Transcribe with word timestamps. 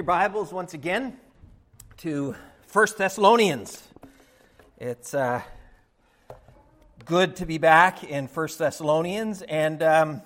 your 0.00 0.06
Bibles 0.06 0.50
once 0.50 0.72
again 0.72 1.14
to 1.98 2.34
First 2.68 2.96
Thessalonians. 2.96 3.86
It's 4.78 5.12
uh, 5.12 5.42
good 7.04 7.36
to 7.36 7.44
be 7.44 7.58
back 7.58 8.02
in 8.02 8.26
First 8.26 8.58
Thessalonians, 8.58 9.42
and 9.42 9.82
um, 9.82 10.22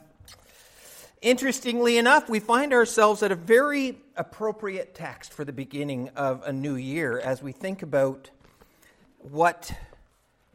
interestingly 1.21 1.99
enough, 1.99 2.29
we 2.29 2.39
find 2.39 2.73
ourselves 2.73 3.25
at 3.25 3.33
a 3.33 3.35
very 3.35 3.99
appropriate 4.17 4.95
text 4.95 5.33
for 5.33 5.45
the 5.45 5.53
beginning 5.53 6.09
of 6.11 6.45
a 6.45 6.53
new 6.53 6.77
year 6.77 7.19
as 7.19 7.43
we 7.43 7.51
think 7.51 7.83
about 7.83 8.31
what 9.19 9.75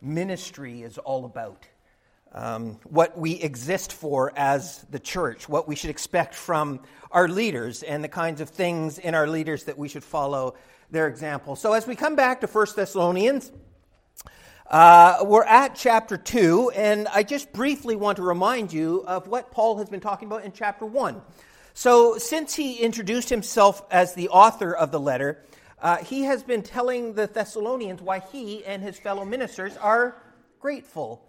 ministry 0.01 0.81
is 0.81 0.97
all 0.97 1.25
about 1.25 1.67
um, 2.31 2.79
what 2.83 3.17
we 3.17 3.33
exist 3.33 3.93
for 3.93 4.31
as 4.35 4.85
the 4.91 4.99
church, 4.99 5.49
what 5.49 5.67
we 5.67 5.75
should 5.75 5.89
expect 5.89 6.35
from 6.35 6.81
our 7.11 7.27
leaders, 7.27 7.81
and 7.81 8.03
the 8.03 8.09
kinds 8.09 8.39
of 8.39 8.49
things 8.49 8.99
in 8.99 9.15
our 9.15 9.27
leaders 9.27 9.63
that 9.63 9.77
we 9.77 9.87
should 9.87 10.03
follow 10.03 10.55
their 10.91 11.07
example. 11.07 11.55
So, 11.55 11.73
as 11.73 11.87
we 11.87 11.95
come 11.95 12.15
back 12.15 12.41
to 12.41 12.47
1 12.47 12.67
Thessalonians, 12.75 13.51
uh, 14.67 15.23
we're 15.23 15.43
at 15.43 15.75
chapter 15.75 16.17
2, 16.17 16.71
and 16.75 17.07
I 17.07 17.23
just 17.23 17.51
briefly 17.51 17.95
want 17.95 18.17
to 18.17 18.23
remind 18.23 18.71
you 18.71 19.03
of 19.07 19.27
what 19.27 19.51
Paul 19.51 19.79
has 19.79 19.89
been 19.89 19.99
talking 19.99 20.27
about 20.27 20.43
in 20.43 20.51
chapter 20.51 20.85
1. 20.85 21.19
So, 21.73 22.17
since 22.19 22.53
he 22.53 22.75
introduced 22.75 23.29
himself 23.29 23.81
as 23.89 24.13
the 24.13 24.29
author 24.29 24.71
of 24.71 24.91
the 24.91 24.99
letter, 24.99 25.43
uh, 25.81 25.97
he 25.97 26.23
has 26.23 26.43
been 26.43 26.61
telling 26.61 27.13
the 27.13 27.25
Thessalonians 27.25 28.01
why 28.01 28.19
he 28.19 28.63
and 28.65 28.83
his 28.83 28.99
fellow 28.99 29.25
ministers 29.25 29.75
are 29.77 30.21
grateful 30.59 31.28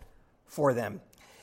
for 0.51 0.75
them. 0.75 1.01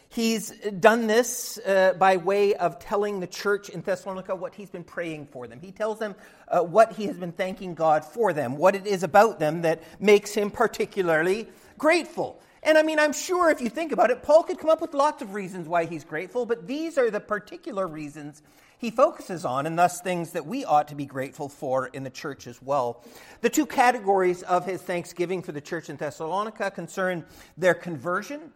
He's 0.09 0.51
done 0.79 1.07
this 1.07 1.59
uh, 1.65 1.93
by 1.93 2.17
way 2.17 2.55
of 2.55 2.79
telling 2.79 3.19
the 3.19 3.27
church 3.27 3.69
in 3.69 3.81
Thessalonica 3.81 4.35
what 4.35 4.55
he's 4.55 4.69
been 4.69 4.83
praying 4.83 5.27
for 5.27 5.47
them. 5.47 5.59
He 5.59 5.71
tells 5.71 5.99
them 5.99 6.15
uh, 6.47 6.61
what 6.61 6.93
he 6.93 7.07
has 7.07 7.17
been 7.17 7.33
thanking 7.33 7.75
God 7.75 8.05
for 8.05 8.31
them, 8.31 8.57
what 8.57 8.75
it 8.75 8.87
is 8.87 9.03
about 9.03 9.39
them 9.39 9.63
that 9.63 9.83
makes 9.99 10.33
him 10.33 10.49
particularly 10.49 11.49
grateful. 11.77 12.39
And 12.63 12.77
I 12.77 12.83
mean, 12.83 12.99
I'm 12.99 13.13
sure 13.13 13.49
if 13.49 13.61
you 13.61 13.69
think 13.69 13.91
about 13.91 14.09
it, 14.09 14.23
Paul 14.23 14.43
could 14.43 14.59
come 14.59 14.69
up 14.69 14.81
with 14.81 14.93
lots 14.93 15.21
of 15.21 15.33
reasons 15.33 15.67
why 15.67 15.85
he's 15.85 16.03
grateful, 16.03 16.45
but 16.45 16.67
these 16.67 16.97
are 16.97 17.11
the 17.11 17.19
particular 17.19 17.85
reasons 17.85 18.41
he 18.79 18.91
focuses 18.91 19.43
on, 19.43 19.65
and 19.65 19.77
thus 19.77 20.01
things 20.01 20.31
that 20.31 20.45
we 20.45 20.63
ought 20.63 20.87
to 20.89 20.95
be 20.95 21.05
grateful 21.05 21.49
for 21.49 21.87
in 21.87 22.03
the 22.03 22.09
church 22.09 22.45
as 22.45 22.61
well. 22.61 23.03
The 23.41 23.49
two 23.49 23.65
categories 23.65 24.43
of 24.43 24.65
his 24.65 24.81
thanksgiving 24.81 25.41
for 25.41 25.51
the 25.51 25.61
church 25.61 25.89
in 25.89 25.97
Thessalonica 25.97 26.71
concern 26.71 27.25
their 27.57 27.73
conversion 27.73 28.53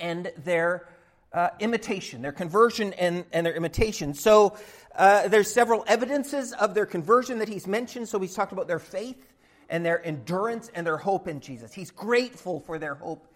and 0.00 0.32
their 0.44 0.88
uh, 1.32 1.50
imitation, 1.60 2.22
their 2.22 2.32
conversion 2.32 2.92
and, 2.94 3.24
and 3.32 3.46
their 3.46 3.54
imitation. 3.54 4.14
So 4.14 4.56
uh, 4.96 5.28
there's 5.28 5.52
several 5.52 5.84
evidences 5.86 6.52
of 6.52 6.74
their 6.74 6.86
conversion 6.86 7.38
that 7.38 7.48
he's 7.48 7.66
mentioned. 7.66 8.08
So 8.08 8.18
he's 8.18 8.34
talked 8.34 8.52
about 8.52 8.66
their 8.66 8.78
faith 8.78 9.32
and 9.68 9.84
their 9.84 10.04
endurance 10.04 10.70
and 10.74 10.86
their 10.86 10.96
hope 10.96 11.28
in 11.28 11.40
Jesus. 11.40 11.72
He's 11.72 11.90
grateful 11.90 12.60
for 12.60 12.78
their 12.78 12.94
hope 12.94 13.28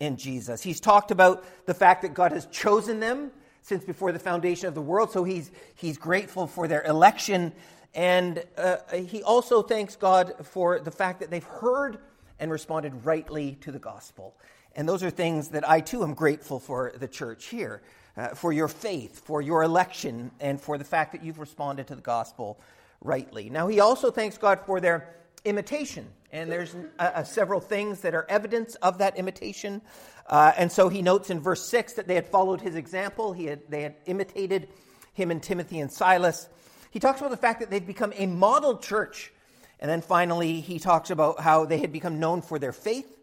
in 0.00 0.16
Jesus. 0.16 0.62
He's 0.62 0.80
talked 0.80 1.10
about 1.10 1.44
the 1.66 1.74
fact 1.74 2.02
that 2.02 2.14
God 2.14 2.32
has 2.32 2.46
chosen 2.46 3.00
them 3.00 3.30
since 3.60 3.84
before 3.84 4.12
the 4.12 4.18
foundation 4.18 4.68
of 4.68 4.74
the 4.74 4.82
world. 4.82 5.12
So 5.12 5.24
he's, 5.24 5.50
he's 5.74 5.98
grateful 5.98 6.46
for 6.46 6.68
their 6.68 6.82
election. 6.84 7.52
And 7.94 8.42
uh, 8.56 8.78
he 8.92 9.22
also 9.22 9.62
thanks 9.62 9.96
God 9.96 10.34
for 10.42 10.80
the 10.80 10.90
fact 10.90 11.20
that 11.20 11.30
they've 11.30 11.44
heard 11.44 11.98
and 12.38 12.50
responded 12.50 13.04
rightly 13.04 13.56
to 13.60 13.70
the 13.70 13.78
gospel. 13.78 14.34
And 14.76 14.88
those 14.88 15.02
are 15.02 15.10
things 15.10 15.48
that 15.50 15.68
I 15.68 15.80
too 15.80 16.02
am 16.02 16.14
grateful 16.14 16.58
for 16.58 16.92
the 16.98 17.06
church 17.06 17.46
here, 17.46 17.82
uh, 18.16 18.28
for 18.28 18.52
your 18.52 18.68
faith, 18.68 19.24
for 19.24 19.40
your 19.40 19.62
election, 19.62 20.32
and 20.40 20.60
for 20.60 20.78
the 20.78 20.84
fact 20.84 21.12
that 21.12 21.22
you've 21.22 21.38
responded 21.38 21.86
to 21.88 21.94
the 21.94 22.02
gospel 22.02 22.58
rightly. 23.00 23.50
Now, 23.50 23.68
he 23.68 23.80
also 23.80 24.10
thanks 24.10 24.36
God 24.36 24.60
for 24.66 24.80
their 24.80 25.14
imitation. 25.44 26.08
And 26.32 26.50
there's 26.50 26.74
uh, 26.74 27.02
uh, 27.02 27.24
several 27.24 27.60
things 27.60 28.00
that 28.00 28.14
are 28.14 28.26
evidence 28.28 28.74
of 28.76 28.98
that 28.98 29.16
imitation. 29.16 29.80
Uh, 30.26 30.52
and 30.56 30.72
so 30.72 30.88
he 30.88 31.02
notes 31.02 31.30
in 31.30 31.38
verse 31.38 31.68
6 31.68 31.92
that 31.92 32.08
they 32.08 32.16
had 32.16 32.26
followed 32.26 32.60
his 32.60 32.74
example, 32.74 33.32
he 33.32 33.44
had, 33.44 33.60
they 33.68 33.82
had 33.82 33.94
imitated 34.06 34.68
him 35.12 35.30
and 35.30 35.40
Timothy 35.40 35.78
and 35.78 35.92
Silas. 35.92 36.48
He 36.90 36.98
talks 36.98 37.20
about 37.20 37.30
the 37.30 37.36
fact 37.36 37.60
that 37.60 37.70
they've 37.70 37.86
become 37.86 38.12
a 38.16 38.26
model 38.26 38.78
church. 38.78 39.32
And 39.78 39.88
then 39.88 40.00
finally, 40.00 40.60
he 40.60 40.78
talks 40.80 41.10
about 41.10 41.40
how 41.40 41.66
they 41.66 41.78
had 41.78 41.92
become 41.92 42.18
known 42.18 42.42
for 42.42 42.58
their 42.58 42.72
faith 42.72 43.13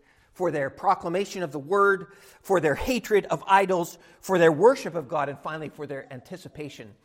for 0.42 0.50
their 0.50 0.72
proclamation 0.72 1.44
of 1.44 1.52
the 1.52 1.60
word, 1.60 2.08
for 2.42 2.60
their 2.60 2.74
hatred 2.74 3.26
of 3.26 3.44
idols, 3.46 4.00
for 4.22 4.40
their 4.40 4.52
worship 4.52 4.96
of 4.96 5.08
God, 5.08 5.30
and 5.30 5.38
finally 5.38 5.70
for 5.70 5.86
their 5.86 6.12
anticipation 6.12 6.96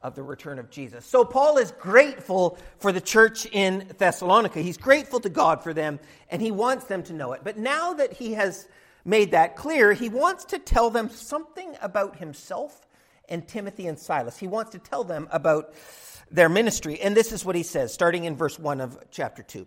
of 0.00 0.14
the 0.14 0.22
return 0.22 0.58
of 0.58 0.70
Jesus. 0.70 1.04
So 1.04 1.22
Paul 1.22 1.58
is 1.58 1.72
grateful 1.72 2.56
for 2.78 2.92
the 2.92 3.00
church 3.02 3.44
in 3.52 3.86
Thessalonica. 3.98 4.62
He's 4.62 4.78
grateful 4.78 5.20
to 5.20 5.28
God 5.28 5.62
for 5.62 5.74
them, 5.74 6.00
and 6.30 6.40
he 6.40 6.50
wants 6.50 6.86
them 6.86 7.02
to 7.02 7.12
know 7.12 7.34
it. 7.34 7.42
But 7.44 7.58
now 7.58 7.92
that 7.92 8.14
he 8.14 8.32
has 8.32 8.66
made 9.04 9.32
that 9.32 9.56
clear, 9.56 9.92
he 9.92 10.08
wants 10.08 10.46
to 10.46 10.58
tell 10.58 10.88
them 10.88 11.10
something 11.10 11.76
about 11.82 12.16
himself 12.16 12.86
and 13.28 13.46
Timothy 13.46 13.88
and 13.88 13.98
Silas. 13.98 14.38
He 14.38 14.46
wants 14.46 14.70
to 14.70 14.78
tell 14.78 15.04
them 15.04 15.28
about 15.30 15.74
their 16.30 16.48
ministry. 16.48 16.98
And 16.98 17.14
this 17.14 17.30
is 17.30 17.44
what 17.44 17.56
he 17.56 17.62
says, 17.62 17.92
starting 17.92 18.24
in 18.24 18.36
verse 18.36 18.58
1 18.58 18.80
of 18.80 18.98
chapter 19.10 19.42
2. 19.42 19.66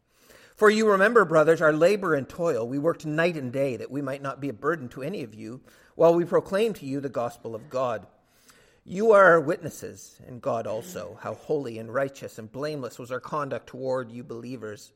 For 0.61 0.69
you 0.69 0.91
remember, 0.91 1.25
brothers, 1.25 1.59
our 1.59 1.73
labor 1.73 2.13
and 2.13 2.29
toil. 2.29 2.67
We 2.67 2.77
worked 2.77 3.03
night 3.03 3.35
and 3.35 3.51
day 3.51 3.77
that 3.77 3.89
we 3.89 4.03
might 4.03 4.21
not 4.21 4.39
be 4.39 4.49
a 4.49 4.53
burden 4.53 4.89
to 4.89 5.01
any 5.01 5.23
of 5.23 5.33
you, 5.33 5.61
while 5.95 6.13
we 6.13 6.23
proclaim 6.23 6.75
to 6.75 6.85
you 6.85 6.99
the 6.99 7.09
gospel 7.09 7.55
of 7.55 7.67
God. 7.67 8.05
You 8.85 9.11
are 9.13 9.25
our 9.25 9.41
witnesses, 9.41 10.19
and 10.27 10.39
God 10.39 10.67
also, 10.67 11.17
how 11.19 11.33
holy 11.33 11.79
and 11.79 11.91
righteous 11.91 12.37
and 12.37 12.51
blameless 12.51 12.99
was 12.99 13.11
our 13.11 13.19
conduct 13.19 13.65
toward 13.65 14.11
you 14.11 14.23
believers. 14.23 14.91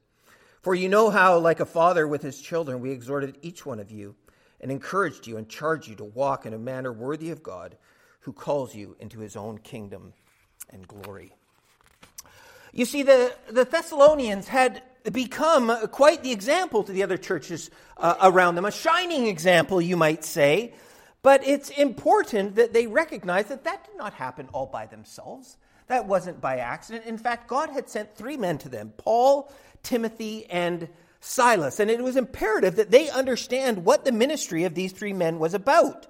For 0.62 0.76
you 0.76 0.88
know 0.88 1.10
how, 1.10 1.40
like 1.40 1.62
a 1.62 1.66
father 1.66 2.08
with 2.08 2.22
his 2.22 2.40
children, 2.40 2.80
we 2.80 2.92
exhorted 2.92 3.40
each 3.42 3.66
one 3.66 3.80
of 3.80 3.90
you 3.90 4.14
and 4.62 4.72
encouraged 4.72 5.26
you 5.26 5.38
and 5.38 5.50
charged 5.50 5.88
you 5.88 5.96
to 5.96 6.04
walk 6.04 6.46
in 6.46 6.54
a 6.54 6.60
manner 6.60 6.94
worthy 6.94 7.32
of 7.32 7.42
God, 7.42 7.76
who 8.20 8.34
calls 8.34 8.76
you 8.76 8.96
into 9.00 9.18
his 9.18 9.36
own 9.36 9.58
kingdom 9.58 10.14
and 10.70 10.88
glory. 10.88 11.34
You 12.72 12.86
see, 12.86 13.02
the, 13.02 13.34
the 13.50 13.66
Thessalonians 13.66 14.48
had 14.48 14.84
become 15.12 15.88
quite 15.90 16.24
the 16.24 16.32
example 16.32 16.84
to 16.84 16.92
the 16.92 17.04
other 17.04 17.18
churches 17.18 17.70
uh, 17.98 18.16
around 18.22 18.56
them, 18.56 18.66
a 18.66 18.72
shining 18.72 19.28
example, 19.28 19.82
you 19.82 19.98
might 19.98 20.24
say. 20.24 20.74
But 21.22 21.46
it's 21.48 21.70
important 21.70 22.56
that 22.56 22.74
they 22.74 22.88
recognize 22.88 23.48
that 23.48 23.64
that 23.64 23.86
did 23.86 23.98
not 23.98 24.14
happen 24.14 24.48
all 24.54 24.68
by 24.68 24.86
themselves. 24.86 25.58
That 25.88 26.08
wasn't 26.08 26.42
by 26.42 26.58
accident. 26.58 27.06
In 27.06 27.18
fact, 27.18 27.48
God 27.48 27.70
had 27.70 27.90
sent 27.90 28.16
three 28.16 28.38
men 28.38 28.58
to 28.60 28.70
them 28.70 28.94
Paul, 28.98 29.52
Timothy, 29.84 30.46
and 30.50 30.88
Silas. 31.22 31.80
And 31.80 31.90
it 31.90 32.04
was 32.04 32.16
imperative 32.16 32.76
that 32.76 32.92
they 32.92 33.10
understand 33.10 33.86
what 33.86 34.06
the 34.06 34.12
ministry 34.12 34.64
of 34.64 34.76
these 34.76 34.92
three 34.92 35.14
men 35.14 35.40
was 35.40 35.54
about 35.54 36.08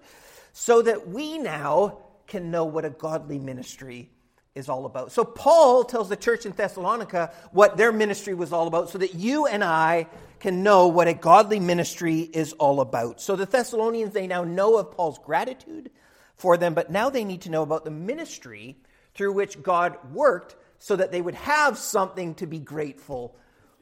so 0.52 0.82
that 0.82 1.08
we 1.08 1.38
now 1.38 2.00
can 2.28 2.52
know 2.52 2.66
what 2.66 2.86
a 2.86 2.90
godly 2.90 3.40
ministry 3.40 4.10
is 4.56 4.70
all 4.70 4.86
about. 4.86 5.12
So 5.12 5.26
Paul 5.26 5.84
tells 5.84 6.08
the 6.08 6.16
church 6.16 6.46
in 6.46 6.54
Thessalonica 6.54 7.32
what 7.52 7.76
their 7.76 7.92
ministry 7.92 8.34
was 8.34 8.54
all 8.54 8.68
about 8.68 8.90
so 8.90 8.98
that 8.98 9.14
you 9.14 9.46
and 9.46 9.64
I 9.64 10.08
can 10.40 10.64
know 10.64 10.88
what 10.88 11.08
a 11.08 11.14
godly 11.14 11.60
ministry 11.60 12.22
is 12.22 12.54
all 12.54 12.80
about. 12.80 13.22
So 13.22 13.36
the 13.36 13.46
Thessalonians, 13.46 14.14
they 14.14 14.28
now 14.28 14.46
know 14.46 14.78
of 14.78 14.92
Paul's 14.92 15.20
gratitude 15.20 15.92
for 16.38 16.58
them, 16.58 16.74
but 16.74 16.90
now 16.90 17.10
they 17.10 17.26
need 17.26 17.42
to 17.42 17.50
know 17.50 17.64
about 17.64 17.84
the 17.84 17.92
ministry 17.92 18.78
through 19.14 19.34
which 19.34 19.62
God 19.62 19.98
worked 20.14 20.56
so 20.80 20.96
that 20.96 21.12
they 21.12 21.22
would 21.22 21.36
have 21.36 21.78
something 21.78 22.36
to 22.36 22.48
be 22.48 22.60
grateful 22.60 23.36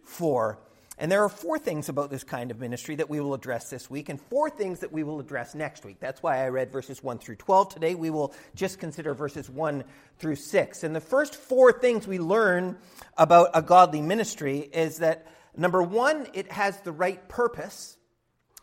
for. 0.03 0.59
And 0.99 1.11
there 1.11 1.23
are 1.23 1.29
four 1.29 1.57
things 1.57 1.89
about 1.89 2.11
this 2.11 2.23
kind 2.23 2.51
of 2.51 2.59
ministry 2.59 2.95
that 2.95 3.09
we 3.09 3.19
will 3.19 3.33
address 3.33 3.69
this 3.69 3.89
week, 3.89 4.09
and 4.09 4.21
four 4.21 4.49
things 4.49 4.79
that 4.81 4.91
we 4.91 5.03
will 5.03 5.19
address 5.19 5.55
next 5.55 5.83
week. 5.83 5.99
That's 5.99 6.21
why 6.21 6.43
I 6.43 6.49
read 6.49 6.71
verses 6.71 7.01
1 7.01 7.17
through 7.17 7.37
12 7.37 7.69
today. 7.69 7.95
We 7.95 8.11
will 8.11 8.33
just 8.53 8.77
consider 8.77 9.15
verses 9.15 9.49
1 9.49 9.83
through 10.19 10.35
6. 10.35 10.83
And 10.83 10.95
the 10.95 11.01
first 11.01 11.35
four 11.35 11.71
things 11.71 12.07
we 12.07 12.19
learn 12.19 12.77
about 13.17 13.49
a 13.55 13.63
godly 13.63 14.01
ministry 14.01 14.59
is 14.59 14.99
that 14.99 15.25
number 15.57 15.81
one, 15.81 16.27
it 16.33 16.51
has 16.51 16.79
the 16.81 16.91
right 16.91 17.27
purpose. 17.27 17.97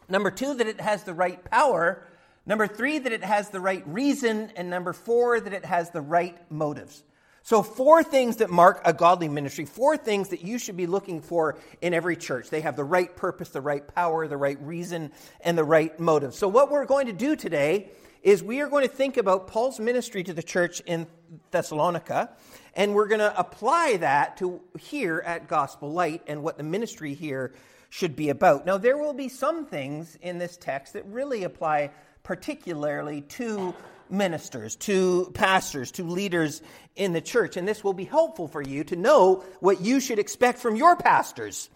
Number 0.08 0.30
two, 0.30 0.54
that 0.54 0.68
it 0.68 0.80
has 0.80 1.02
the 1.02 1.14
right 1.14 1.42
power. 1.50 2.06
Number 2.46 2.68
three, 2.68 3.00
that 3.00 3.12
it 3.12 3.24
has 3.24 3.50
the 3.50 3.60
right 3.60 3.82
reason. 3.88 4.52
And 4.54 4.70
number 4.70 4.92
four, 4.92 5.40
that 5.40 5.52
it 5.52 5.64
has 5.64 5.90
the 5.90 6.00
right 6.00 6.38
motives. 6.50 7.02
So, 7.42 7.62
four 7.62 8.02
things 8.02 8.36
that 8.36 8.50
mark 8.50 8.82
a 8.84 8.92
godly 8.92 9.28
ministry, 9.28 9.64
four 9.64 9.96
things 9.96 10.28
that 10.28 10.42
you 10.42 10.58
should 10.58 10.76
be 10.76 10.86
looking 10.86 11.22
for 11.22 11.58
in 11.80 11.94
every 11.94 12.16
church. 12.16 12.50
They 12.50 12.60
have 12.60 12.76
the 12.76 12.84
right 12.84 13.14
purpose, 13.16 13.48
the 13.48 13.62
right 13.62 13.86
power, 13.94 14.28
the 14.28 14.36
right 14.36 14.60
reason, 14.60 15.10
and 15.40 15.56
the 15.56 15.64
right 15.64 15.98
motive. 15.98 16.34
So, 16.34 16.48
what 16.48 16.70
we're 16.70 16.84
going 16.84 17.06
to 17.06 17.12
do 17.12 17.36
today 17.36 17.90
is 18.22 18.42
we 18.42 18.60
are 18.60 18.68
going 18.68 18.86
to 18.86 18.94
think 18.94 19.16
about 19.16 19.46
Paul's 19.46 19.80
ministry 19.80 20.22
to 20.24 20.34
the 20.34 20.42
church 20.42 20.80
in 20.84 21.06
Thessalonica, 21.50 22.30
and 22.74 22.94
we're 22.94 23.08
going 23.08 23.20
to 23.20 23.38
apply 23.38 23.96
that 23.98 24.36
to 24.38 24.60
here 24.78 25.22
at 25.24 25.48
Gospel 25.48 25.90
Light 25.90 26.22
and 26.26 26.42
what 26.42 26.58
the 26.58 26.62
ministry 26.62 27.14
here 27.14 27.54
should 27.88 28.14
be 28.14 28.28
about. 28.28 28.66
Now, 28.66 28.76
there 28.76 28.98
will 28.98 29.14
be 29.14 29.28
some 29.28 29.64
things 29.64 30.16
in 30.20 30.38
this 30.38 30.56
text 30.58 30.92
that 30.92 31.06
really 31.06 31.44
apply 31.44 31.90
particularly 32.22 33.22
to 33.22 33.74
ministers, 34.10 34.76
to 34.76 35.30
pastors, 35.34 35.92
to 35.92 36.04
leaders 36.04 36.62
in 36.96 37.12
the 37.12 37.20
church. 37.20 37.56
And 37.56 37.66
this 37.66 37.82
will 37.84 37.92
be 37.92 38.04
helpful 38.04 38.48
for 38.48 38.62
you 38.62 38.84
to 38.84 38.96
know 38.96 39.44
what 39.60 39.80
you 39.80 40.00
should 40.00 40.18
expect 40.18 40.58
from 40.58 40.76
your 40.76 40.96
pastors. 40.96 41.70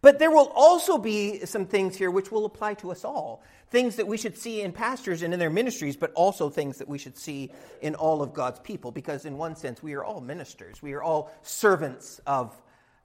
But 0.00 0.18
there 0.18 0.30
will 0.30 0.52
also 0.54 0.98
be 0.98 1.44
some 1.44 1.66
things 1.66 1.96
here 1.96 2.10
which 2.10 2.30
will 2.30 2.44
apply 2.44 2.74
to 2.74 2.92
us 2.92 3.04
all. 3.04 3.42
Things 3.70 3.96
that 3.96 4.06
we 4.06 4.16
should 4.16 4.38
see 4.38 4.62
in 4.62 4.72
pastors 4.72 5.22
and 5.22 5.34
in 5.34 5.40
their 5.40 5.50
ministries, 5.50 5.96
but 5.96 6.12
also 6.14 6.48
things 6.48 6.78
that 6.78 6.88
we 6.88 6.98
should 6.98 7.18
see 7.18 7.50
in 7.82 7.94
all 7.96 8.22
of 8.22 8.32
God's 8.32 8.60
people. 8.60 8.92
Because, 8.92 9.24
in 9.24 9.36
one 9.36 9.56
sense, 9.56 9.82
we 9.82 9.94
are 9.94 10.04
all 10.04 10.20
ministers, 10.20 10.80
we 10.80 10.92
are 10.94 11.02
all 11.02 11.30
servants 11.42 12.20
of 12.26 12.56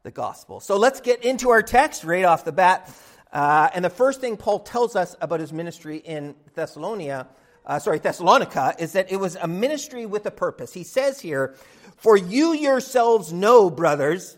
the 0.04 0.12
gospel. 0.12 0.60
So 0.60 0.78
let's 0.78 1.02
get 1.02 1.24
into 1.24 1.50
our 1.50 1.64
text 1.64 2.04
right 2.04 2.26
off 2.26 2.46
the 2.46 2.52
bat. 2.52 2.94
Uh, 3.32 3.70
and 3.74 3.84
the 3.84 3.90
first 3.90 4.22
thing 4.22 4.38
Paul 4.38 4.60
tells 4.60 4.96
us 4.96 5.16
about 5.20 5.40
his 5.40 5.52
ministry 5.52 5.98
in 5.98 6.36
Thessalonica 6.54 7.28
uh, 7.66 7.80
sorry, 7.80 8.00
Thessalonica, 8.00 8.76
is 8.80 8.94
that 8.94 9.12
it 9.12 9.18
was 9.18 9.36
a 9.36 9.48
ministry 9.48 10.06
with 10.06 10.26
a 10.26 10.32
purpose. 10.32 10.74
He 10.74 10.84
says 10.84 11.20
here, 11.20 11.56
For 11.98 12.18
you 12.18 12.54
yourselves 12.54 13.32
know, 13.32 13.70
brothers, 13.70 14.38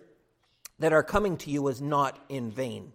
that 0.79 0.93
our 0.93 1.03
coming 1.03 1.37
to 1.37 1.49
you 1.49 1.61
was 1.61 1.81
not 1.81 2.19
in 2.29 2.51
vain. 2.51 2.91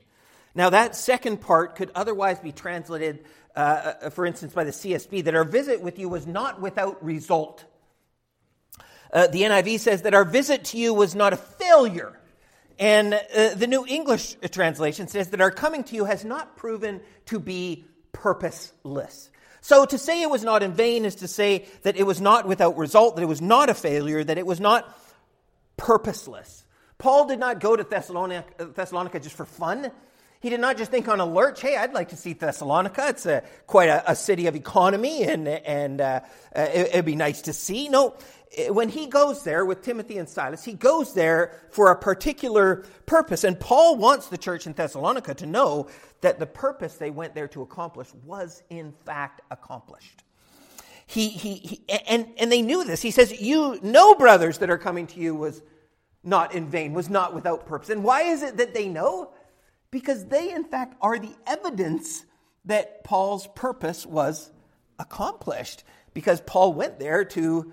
Now, 0.55 0.71
that 0.71 0.94
second 0.94 1.41
part 1.41 1.77
could 1.77 1.91
otherwise 1.94 2.38
be 2.38 2.53
translated, 2.53 3.25
uh, 3.56 3.94
uh 4.03 4.11
for 4.11 4.27
instance, 4.27 4.53
by 4.53 4.65
the 4.65 4.71
CSB, 4.71 5.25
that 5.25 5.35
our 5.35 5.44
visit 5.44 5.81
with 5.81 5.99
you 5.99 6.09
was 6.09 6.27
not 6.27 6.61
without 6.61 7.05
result. 7.05 7.65
Uh, 9.12 9.26
the 9.26 9.43
NIV 9.43 9.81
says 9.81 10.03
that 10.03 10.15
our 10.15 10.25
visit 10.25 10.65
to 10.67 10.79
you 10.79 10.94
was 10.94 11.15
not 11.15 11.33
a 11.33 11.37
failure. 11.37 12.17
And 12.79 13.15
uh, 13.15 13.55
the 13.55 13.67
New 13.67 13.85
English 13.87 14.37
translation 14.50 15.09
says 15.09 15.31
that 15.31 15.41
our 15.41 15.50
coming 15.50 15.85
to 15.85 15.94
you 15.94 16.05
has 16.05 16.25
not 16.25 16.56
proven 16.56 17.00
to 17.26 17.38
be 17.38 17.85
purposeless. 18.12 19.31
So 19.61 19.85
to 19.85 19.99
say 19.99 20.23
it 20.23 20.31
was 20.31 20.43
not 20.43 20.62
in 20.62 20.73
vain 20.73 21.05
is 21.05 21.17
to 21.17 21.29
say 21.29 21.67
that 21.83 21.97
it 21.97 22.05
was 22.05 22.21
not 22.21 22.47
without 22.47 22.77
result, 22.77 23.17
that 23.17 23.23
it 23.23 23.27
was 23.27 23.43
not 23.43 23.69
a 23.69 23.75
failure, 23.75 24.23
that 24.25 24.39
it 24.39 24.47
was 24.47 24.61
not 24.61 24.97
purposeless. 25.77 26.65
Paul 26.99 27.27
did 27.27 27.39
not 27.39 27.61
go 27.61 27.77
to 27.77 27.83
Thessalonica, 27.83 28.67
Thessalonica 28.67 29.21
just 29.21 29.37
for 29.37 29.47
fun. 29.47 29.91
He 30.41 30.49
did 30.49 30.61
not 30.61 30.79
just 30.79 30.91
think 30.91 31.07
on 31.09 31.21
a 31.21 31.27
lurch, 31.27 31.61
hey, 31.61 31.77
I'd 31.77 31.93
like 31.93 32.11
to 32.11 32.17
see 32.17 32.33
Thessalonica. 32.33 33.09
It's 33.09 33.27
a, 33.27 33.43
quite 33.67 33.91
a, 33.91 34.12
a 34.12 34.17
city 34.17 34.47
of 34.47 34.57
economy 34.57 35.25
and, 35.25 35.47
and 35.47 36.01
uh, 36.01 36.21
uh 36.57 36.61
it, 36.73 36.95
would 36.95 37.05
be 37.05 37.17
nice 37.17 37.43
to 37.43 37.53
see. 37.53 37.91
No, 37.91 38.15
when 38.69 38.88
he 38.88 39.06
goes 39.06 39.44
there 39.44 39.64
with 39.64 39.82
Timothy 39.82 40.19
and 40.19 40.29
Silas, 40.29 40.64
he 40.64 40.73
goes 40.73 41.14
there 41.14 41.55
for 41.70 41.91
a 41.91 41.97
particular 41.97 42.85
purpose. 43.06 43.44
And 43.44 43.58
Paul 43.58 43.97
wants 43.97 44.26
the 44.26 44.38
church 44.38 44.67
in 44.67 44.73
Thessalonica 44.73 45.35
to 45.35 45.47
know 45.47 45.88
that 46.20 46.38
the 46.38 46.47
purpose 46.47 46.97
they 46.97 47.11
went 47.11 47.35
there 47.35 47.49
to 47.49 47.62
accomplish 47.62 48.12
was 48.25 48.62
in 48.69 48.93
fact 49.05 49.41
accomplished. 49.50 50.25
He, 51.06 51.29
he, 51.29 51.55
he, 51.55 51.85
and, 52.06 52.29
and 52.38 52.50
they 52.50 52.62
knew 52.62 52.85
this. 52.85 53.02
He 53.02 53.11
says, 53.11 53.41
You 53.41 53.79
know, 53.82 54.14
brothers, 54.14 54.58
that 54.58 54.70
are 54.70 54.79
coming 54.79 55.06
to 55.08 55.20
you 55.20 55.35
was 55.35 55.62
not 56.23 56.55
in 56.55 56.69
vain, 56.69 56.93
was 56.93 57.08
not 57.08 57.35
without 57.35 57.67
purpose. 57.67 57.91
And 57.91 58.05
why 58.05 58.23
is 58.23 58.43
it 58.43 58.56
that 58.58 58.75
they 58.75 58.88
know? 58.88 59.32
Because 59.91 60.26
they, 60.26 60.52
in 60.52 60.64
fact, 60.64 60.97
are 61.00 61.19
the 61.19 61.35
evidence 61.47 62.25
that 62.64 63.02
Paul's 63.05 63.49
purpose 63.55 64.06
was 64.06 64.50
accomplished. 64.99 65.82
Because 66.14 66.41
Paul 66.43 66.75
went 66.75 66.99
there 66.99 67.25
to 67.25 67.73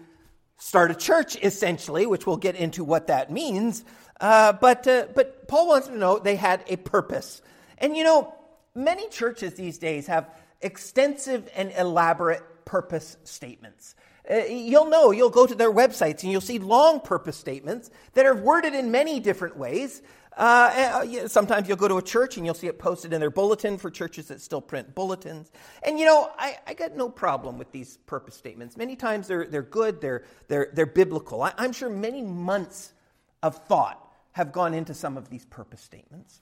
start 0.58 0.92
a 0.92 0.96
church, 0.96 1.38
essentially, 1.42 2.06
which 2.06 2.26
we'll 2.26 2.38
get 2.38 2.56
into 2.56 2.84
what 2.84 3.08
that 3.08 3.32
means. 3.32 3.84
Uh, 4.20 4.54
but, 4.54 4.88
uh, 4.88 5.08
but 5.16 5.48
Paul 5.48 5.68
wants 5.68 5.88
to 5.88 5.98
know 5.98 6.20
they 6.20 6.36
had 6.36 6.64
a 6.68 6.76
purpose. 6.78 7.42
And 7.78 7.96
you 7.96 8.04
know, 8.04 8.34
many 8.74 9.08
churches 9.10 9.54
these 9.54 9.78
days 9.78 10.08
have 10.08 10.30
extensive 10.62 11.50
and 11.56 11.72
elaborate 11.78 12.44
purpose 12.66 13.18
statements. 13.24 13.96
Uh, 14.30 14.44
you'll 14.46 14.90
know, 14.90 15.12
you'll 15.12 15.30
go 15.30 15.48
to 15.48 15.56
their 15.56 15.72
websites 15.72 16.24
and 16.24 16.32
you'll 16.32 16.42
see 16.42 16.60
long 16.60 17.00
purpose 17.00 17.38
statements 17.38 17.90
that 18.14 18.26
are 18.26 18.36
worded 18.36 18.74
in 18.74 18.92
many 18.92 19.20
different 19.20 19.58
ways. 19.58 20.02
Uh, 20.38 21.04
uh 21.04 21.28
sometimes 21.28 21.68
you'll 21.68 21.78
go 21.78 21.88
to 21.88 21.98
a 21.98 22.02
church 22.02 22.38
and 22.38 22.46
you'll 22.46 22.56
see 22.56 22.68
it 22.68 22.78
posted 22.78 23.12
in 23.12 23.20
their 23.20 23.32
bulletin 23.32 23.78
for 23.78 23.90
churches 23.90 24.28
that 24.28 24.40
still 24.40 24.62
print 24.62 24.94
bulletins. 24.94 25.52
And 25.84 26.00
you 26.00 26.06
know, 26.06 26.30
I, 26.38 26.58
I 26.68 26.74
got 26.74 26.96
no 26.96 27.10
problem 27.10 27.58
with 27.58 27.72
these 27.72 27.98
purpose 28.06 28.36
statements. 28.36 28.78
Many 28.78 28.96
times 28.96 29.28
they're, 29.28 29.46
they're 29.46 29.64
good, 29.64 30.00
they're, 30.00 30.24
they're, 30.48 30.70
they're 30.74 30.86
biblical. 30.86 31.42
I, 31.42 31.54
I'm 31.58 31.74
sure 31.74 31.90
many 31.90 32.22
months 32.22 32.94
of 33.42 33.56
thought 33.66 34.04
have 34.34 34.52
gone 34.52 34.74
into 34.74 34.94
some 34.94 35.18
of 35.18 35.30
these 35.30 35.46
purpose 35.46 35.82
statements. 35.82 36.42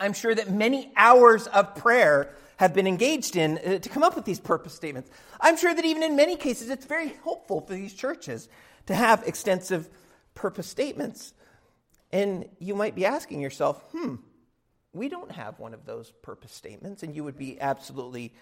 I'm 0.00 0.14
sure 0.14 0.34
that 0.34 0.50
many 0.50 0.90
hours 0.96 1.46
of 1.46 1.74
prayer 1.74 2.34
have 2.56 2.74
been 2.74 2.86
engaged 2.86 3.36
in 3.36 3.58
uh, 3.58 3.78
to 3.78 3.88
come 3.88 4.02
up 4.02 4.16
with 4.16 4.24
these 4.24 4.40
purpose 4.40 4.74
statements. 4.74 5.10
I'm 5.40 5.56
sure 5.56 5.74
that 5.74 5.84
even 5.84 6.02
in 6.02 6.16
many 6.16 6.36
cases, 6.36 6.70
it's 6.70 6.86
very 6.86 7.14
helpful 7.22 7.60
for 7.60 7.74
these 7.74 7.92
churches 7.92 8.48
to 8.86 8.94
have 8.94 9.22
extensive 9.26 9.88
purpose 10.34 10.66
statements. 10.66 11.34
And 12.12 12.48
you 12.58 12.74
might 12.74 12.94
be 12.94 13.06
asking 13.06 13.40
yourself, 13.40 13.82
hmm, 13.92 14.16
we 14.92 15.08
don't 15.08 15.32
have 15.32 15.58
one 15.58 15.72
of 15.72 15.86
those 15.86 16.12
purpose 16.22 16.52
statements. 16.52 17.02
And 17.02 17.16
you 17.16 17.24
would 17.24 17.38
be 17.38 17.60
absolutely 17.60 18.34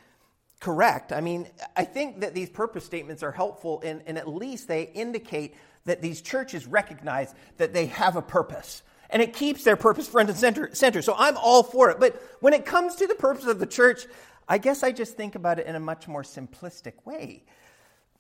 correct. 0.60 1.12
I 1.12 1.20
mean, 1.20 1.46
I 1.76 1.84
think 1.84 2.20
that 2.20 2.34
these 2.34 2.50
purpose 2.50 2.84
statements 2.84 3.22
are 3.22 3.32
helpful, 3.32 3.80
and, 3.84 4.02
and 4.06 4.18
at 4.18 4.28
least 4.28 4.68
they 4.68 4.82
indicate 4.82 5.54
that 5.86 6.02
these 6.02 6.20
churches 6.20 6.66
recognize 6.66 7.34
that 7.56 7.72
they 7.72 7.86
have 7.86 8.16
a 8.16 8.22
purpose. 8.22 8.82
And 9.08 9.22
it 9.22 9.32
keeps 9.32 9.64
their 9.64 9.76
purpose 9.76 10.06
front 10.06 10.28
and 10.28 10.38
center, 10.38 10.68
center. 10.74 11.02
So 11.02 11.14
I'm 11.16 11.36
all 11.36 11.62
for 11.62 11.90
it. 11.90 11.98
But 11.98 12.22
when 12.40 12.52
it 12.52 12.66
comes 12.66 12.96
to 12.96 13.06
the 13.06 13.14
purpose 13.14 13.46
of 13.46 13.58
the 13.58 13.66
church, 13.66 14.06
I 14.48 14.58
guess 14.58 14.82
I 14.82 14.92
just 14.92 15.16
think 15.16 15.34
about 15.34 15.58
it 15.58 15.66
in 15.66 15.74
a 15.74 15.80
much 15.80 16.06
more 16.06 16.22
simplistic 16.22 16.94
way. 17.04 17.44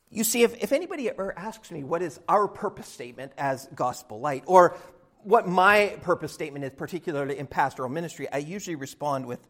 You 0.08 0.24
see, 0.24 0.42
if, 0.42 0.60
if 0.62 0.72
anybody 0.72 1.08
ever 1.08 1.38
asks 1.38 1.70
me 1.70 1.84
what 1.84 2.02
is 2.02 2.18
our 2.28 2.48
purpose 2.48 2.88
statement 2.88 3.32
as 3.38 3.68
gospel 3.74 4.18
light, 4.18 4.42
or 4.46 4.76
what 5.24 5.46
my 5.46 5.98
purpose 6.02 6.32
statement 6.32 6.64
is, 6.64 6.72
particularly 6.76 7.38
in 7.38 7.46
pastoral 7.46 7.88
ministry, 7.88 8.28
I 8.30 8.38
usually 8.38 8.76
respond 8.76 9.26
with 9.26 9.40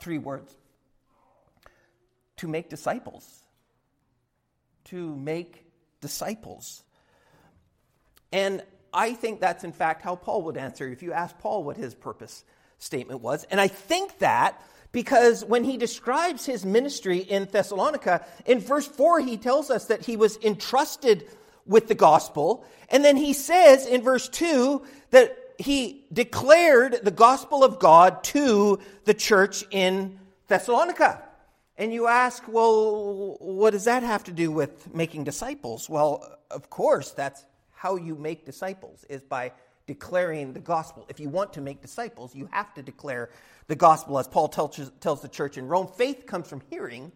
three 0.00 0.18
words 0.18 0.56
to 2.38 2.48
make 2.48 2.68
disciples. 2.68 3.42
To 4.86 5.16
make 5.16 5.64
disciples. 6.00 6.82
And 8.32 8.62
I 8.92 9.14
think 9.14 9.40
that's 9.40 9.64
in 9.64 9.72
fact 9.72 10.02
how 10.02 10.16
Paul 10.16 10.42
would 10.42 10.56
answer 10.56 10.86
if 10.88 11.02
you 11.02 11.12
asked 11.12 11.38
Paul 11.38 11.64
what 11.64 11.76
his 11.76 11.94
purpose 11.94 12.44
statement 12.78 13.20
was. 13.20 13.44
And 13.44 13.60
I 13.60 13.68
think 13.68 14.18
that 14.18 14.60
because 14.92 15.44
when 15.44 15.64
he 15.64 15.76
describes 15.76 16.46
his 16.46 16.64
ministry 16.64 17.18
in 17.18 17.46
Thessalonica, 17.50 18.24
in 18.46 18.60
verse 18.60 18.86
4, 18.86 19.20
he 19.20 19.36
tells 19.36 19.68
us 19.68 19.86
that 19.86 20.04
he 20.04 20.16
was 20.16 20.36
entrusted 20.42 21.28
with 21.66 21.88
the 21.88 21.94
gospel. 21.94 22.64
And 22.88 23.04
then 23.04 23.16
he 23.16 23.32
says 23.32 23.86
in 23.86 24.02
verse 24.02 24.28
2 24.28 24.82
that 25.10 25.36
he 25.58 26.04
declared 26.12 27.00
the 27.02 27.10
gospel 27.10 27.64
of 27.64 27.78
God 27.78 28.24
to 28.24 28.80
the 29.04 29.14
church 29.14 29.64
in 29.70 30.18
Thessalonica. 30.48 31.22
And 31.76 31.92
you 31.92 32.06
ask, 32.06 32.42
well, 32.46 33.36
what 33.40 33.70
does 33.70 33.84
that 33.84 34.02
have 34.02 34.24
to 34.24 34.32
do 34.32 34.50
with 34.52 34.94
making 34.94 35.24
disciples? 35.24 35.88
Well, 35.88 36.38
of 36.50 36.70
course, 36.70 37.10
that's 37.12 37.44
how 37.72 37.96
you 37.96 38.14
make 38.14 38.44
disciples, 38.44 39.04
is 39.08 39.22
by 39.22 39.52
declaring 39.86 40.52
the 40.52 40.60
gospel. 40.60 41.04
If 41.08 41.20
you 41.20 41.28
want 41.28 41.52
to 41.54 41.60
make 41.60 41.82
disciples, 41.82 42.34
you 42.34 42.48
have 42.52 42.72
to 42.74 42.82
declare 42.82 43.30
the 43.66 43.76
gospel. 43.76 44.18
As 44.18 44.28
Paul 44.28 44.48
tells, 44.48 45.20
the 45.20 45.28
church 45.28 45.58
in 45.58 45.66
Rome, 45.66 45.88
faith 45.88 46.26
comes 46.26 46.48
from 46.48 46.62
hearing, 46.70 47.12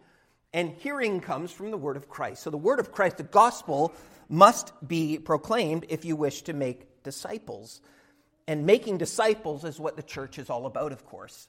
and 0.53 0.71
hearing 0.71 1.21
comes 1.21 1.51
from 1.51 1.71
the 1.71 1.77
word 1.77 1.97
of 1.97 2.09
Christ. 2.09 2.43
So 2.43 2.49
the 2.49 2.57
word 2.57 2.79
of 2.79 2.91
Christ, 2.91 3.17
the 3.17 3.23
gospel, 3.23 3.93
must 4.29 4.71
be 4.87 5.17
proclaimed 5.17 5.85
if 5.89 6.05
you 6.05 6.15
wish 6.15 6.43
to 6.43 6.53
make 6.53 7.03
disciples. 7.03 7.81
and 8.47 8.65
making 8.65 8.97
disciples 8.97 9.63
is 9.63 9.79
what 9.79 9.95
the 9.95 10.01
church 10.01 10.39
is 10.39 10.49
all 10.49 10.65
about, 10.65 10.91
of 10.91 11.05
course. 11.05 11.47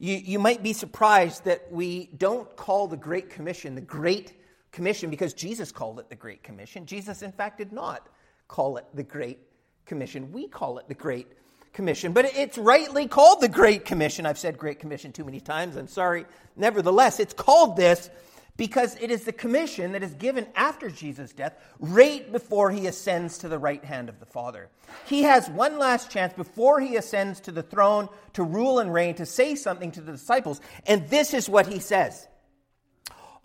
You, 0.00 0.16
you 0.16 0.40
might 0.40 0.60
be 0.60 0.72
surprised 0.72 1.44
that 1.44 1.70
we 1.70 2.06
don't 2.16 2.56
call 2.56 2.88
the 2.88 2.96
Great 2.96 3.30
Commission 3.30 3.76
the 3.76 3.80
Great 3.80 4.32
Commission 4.72 5.08
because 5.10 5.34
Jesus 5.34 5.70
called 5.70 6.00
it 6.00 6.08
the 6.08 6.16
Great 6.16 6.42
Commission. 6.42 6.86
Jesus, 6.86 7.22
in 7.22 7.30
fact, 7.30 7.58
did 7.58 7.72
not 7.72 8.08
call 8.48 8.76
it 8.76 8.86
the 8.92 9.04
Great 9.04 9.38
Commission. 9.86 10.32
We 10.32 10.48
call 10.48 10.78
it 10.78 10.88
the 10.88 10.94
Great 10.94 11.28
Commission, 11.72 12.12
but 12.12 12.24
it's 12.24 12.58
rightly 12.58 13.06
called 13.06 13.40
the 13.40 13.48
Great 13.48 13.84
Commission. 13.84 14.26
I've 14.26 14.38
said 14.38 14.58
Great 14.58 14.80
Commission 14.80 15.12
too 15.12 15.24
many 15.24 15.38
times. 15.40 15.76
I'm 15.76 15.86
sorry. 15.86 16.26
Nevertheless, 16.56 17.20
it's 17.20 17.34
called 17.34 17.76
this 17.76 18.10
because 18.56 18.96
it 19.00 19.10
is 19.10 19.24
the 19.24 19.32
commission 19.32 19.92
that 19.92 20.02
is 20.02 20.14
given 20.14 20.46
after 20.54 20.90
Jesus' 20.90 21.32
death, 21.32 21.54
right 21.78 22.30
before 22.30 22.70
he 22.70 22.86
ascends 22.86 23.38
to 23.38 23.48
the 23.48 23.58
right 23.58 23.82
hand 23.84 24.08
of 24.08 24.20
the 24.20 24.26
Father. 24.26 24.68
He 25.06 25.22
has 25.22 25.48
one 25.48 25.78
last 25.78 26.10
chance 26.10 26.34
before 26.34 26.80
he 26.80 26.96
ascends 26.96 27.40
to 27.40 27.52
the 27.52 27.62
throne 27.62 28.08
to 28.34 28.42
rule 28.42 28.78
and 28.78 28.92
reign, 28.92 29.14
to 29.14 29.26
say 29.26 29.54
something 29.54 29.90
to 29.92 30.00
the 30.00 30.12
disciples. 30.12 30.60
And 30.86 31.08
this 31.08 31.32
is 31.32 31.48
what 31.48 31.66
he 31.66 31.78
says 31.78 32.28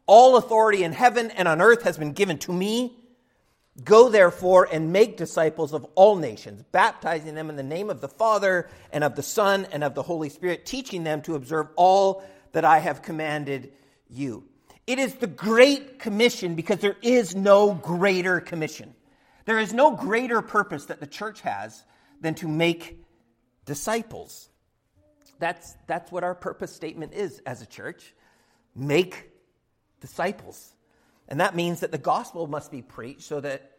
All 0.06 0.36
authority 0.36 0.84
in 0.84 0.92
heaven 0.92 1.32
and 1.32 1.48
on 1.48 1.62
earth 1.62 1.84
has 1.84 1.98
been 1.98 2.14
given 2.14 2.38
to 2.40 2.52
me. 2.52 2.96
Go 3.84 4.10
therefore 4.10 4.68
and 4.72 4.92
make 4.92 5.18
disciples 5.18 5.72
of 5.72 5.86
all 5.94 6.16
nations, 6.16 6.64
baptizing 6.72 7.36
them 7.36 7.50
in 7.50 7.56
the 7.56 7.64
name 7.64 7.92
of 7.92 8.02
the 8.02 8.08
Father 8.08 8.68
and 8.92 9.04
of 9.04 9.16
the 9.16 9.22
Son 9.22 9.68
and 9.72 9.84
of 9.84 9.94
the 9.94 10.02
Holy 10.02 10.30
Spirit, 10.30 10.66
teaching 10.66 11.04
them 11.04 11.22
to 11.22 11.36
observe 11.36 11.68
all 11.76 12.24
that 12.54 12.66
I 12.66 12.80
have 12.80 13.04
commanded 13.04 13.72
you. 14.10 14.46
It 14.88 15.00
is 15.00 15.16
the 15.16 15.28
Great 15.28 16.00
Commission 16.00 16.56
because 16.56 16.80
there 16.80 16.96
is 17.02 17.36
no 17.36 17.74
greater 17.74 18.40
commission. 18.40 18.96
There 19.44 19.60
is 19.60 19.74
no 19.74 19.92
greater 19.92 20.42
purpose 20.42 20.86
that 20.86 21.02
the 21.02 21.08
church 21.08 21.42
has 21.42 21.84
than 22.22 22.36
to 22.36 22.48
make 22.48 23.04
disciples. 23.66 24.50
That's, 25.40 25.76
that's 25.88 26.12
what 26.12 26.24
our 26.24 26.34
purpose 26.34 26.74
statement 26.74 27.14
is 27.14 27.42
as 27.46 27.62
a 27.62 27.66
church 27.66 28.14
make 28.76 29.30
disciples. 30.00 30.74
And 31.28 31.40
that 31.42 31.56
means 31.56 31.82
that 31.82 31.92
the 31.92 31.98
gospel 31.98 32.48
must 32.48 32.72
be 32.72 32.82
preached 32.82 33.24
so 33.24 33.42
that 33.42 33.72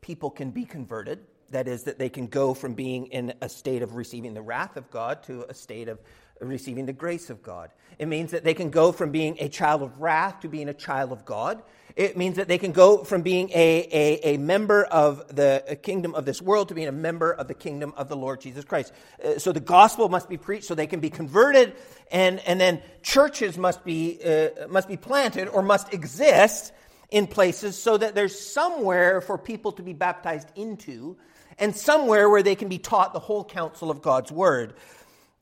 people 0.00 0.30
can 0.30 0.50
be 0.50 0.64
converted. 0.64 1.20
That 1.50 1.68
is, 1.68 1.84
that 1.84 1.98
they 1.98 2.08
can 2.08 2.26
go 2.26 2.54
from 2.54 2.74
being 2.74 3.06
in 3.06 3.34
a 3.40 3.48
state 3.48 3.82
of 3.82 3.94
receiving 3.94 4.34
the 4.34 4.42
wrath 4.42 4.76
of 4.76 4.90
God 4.90 5.22
to 5.24 5.44
a 5.48 5.54
state 5.54 5.88
of 5.88 6.00
receiving 6.40 6.86
the 6.86 6.92
grace 6.92 7.30
of 7.30 7.42
God. 7.42 7.70
It 7.98 8.06
means 8.06 8.30
that 8.30 8.44
they 8.44 8.54
can 8.54 8.70
go 8.70 8.92
from 8.92 9.10
being 9.10 9.36
a 9.40 9.48
child 9.48 9.82
of 9.82 10.00
wrath 10.00 10.40
to 10.40 10.48
being 10.48 10.68
a 10.68 10.74
child 10.74 11.12
of 11.12 11.24
God. 11.24 11.62
It 11.96 12.16
means 12.16 12.36
that 12.36 12.48
they 12.48 12.56
can 12.56 12.72
go 12.72 13.04
from 13.04 13.22
being 13.22 13.50
a, 13.50 13.88
a, 13.92 14.34
a 14.34 14.36
member 14.38 14.84
of 14.84 15.34
the 15.34 15.78
kingdom 15.82 16.14
of 16.14 16.24
this 16.24 16.40
world 16.40 16.68
to 16.68 16.74
being 16.74 16.88
a 16.88 16.92
member 16.92 17.32
of 17.32 17.48
the 17.48 17.54
kingdom 17.54 17.92
of 17.96 18.08
the 18.08 18.16
Lord 18.16 18.40
Jesus 18.40 18.64
Christ. 18.64 18.92
Uh, 19.22 19.38
so 19.38 19.52
the 19.52 19.60
gospel 19.60 20.08
must 20.08 20.28
be 20.28 20.36
preached 20.36 20.64
so 20.64 20.74
they 20.74 20.86
can 20.86 21.00
be 21.00 21.10
converted, 21.10 21.74
and, 22.10 22.40
and 22.40 22.60
then 22.60 22.80
churches 23.02 23.58
must 23.58 23.84
be, 23.84 24.18
uh, 24.24 24.66
must 24.68 24.88
be 24.88 24.96
planted 24.96 25.48
or 25.48 25.62
must 25.62 25.92
exist 25.92 26.72
in 27.10 27.26
places 27.26 27.76
so 27.76 27.98
that 27.98 28.14
there's 28.14 28.38
somewhere 28.38 29.20
for 29.20 29.36
people 29.36 29.72
to 29.72 29.82
be 29.82 29.92
baptized 29.92 30.48
into 30.54 31.16
and 31.58 31.76
somewhere 31.76 32.30
where 32.30 32.42
they 32.42 32.54
can 32.54 32.68
be 32.68 32.78
taught 32.78 33.12
the 33.12 33.18
whole 33.18 33.44
counsel 33.44 33.90
of 33.90 34.00
God's 34.00 34.32
word 34.32 34.74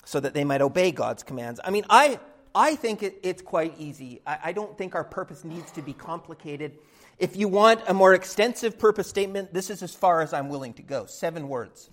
so 0.08 0.18
that 0.20 0.32
they 0.32 0.42
might 0.42 0.62
obey 0.62 0.90
God's 0.90 1.22
commands. 1.22 1.60
I 1.62 1.70
mean, 1.70 1.84
I, 1.90 2.18
I 2.54 2.76
think 2.76 3.02
it, 3.02 3.20
it's 3.22 3.42
quite 3.42 3.74
easy. 3.78 4.22
I, 4.26 4.38
I 4.44 4.52
don't 4.52 4.76
think 4.78 4.94
our 4.94 5.04
purpose 5.04 5.44
needs 5.44 5.70
to 5.72 5.82
be 5.82 5.92
complicated. 5.92 6.78
If 7.18 7.36
you 7.36 7.46
want 7.46 7.82
a 7.86 7.92
more 7.92 8.14
extensive 8.14 8.78
purpose 8.78 9.06
statement, 9.06 9.52
this 9.52 9.68
is 9.68 9.82
as 9.82 9.94
far 9.94 10.22
as 10.22 10.32
I'm 10.32 10.48
willing 10.48 10.72
to 10.74 10.82
go 10.82 11.04
seven 11.04 11.50
words. 11.50 11.90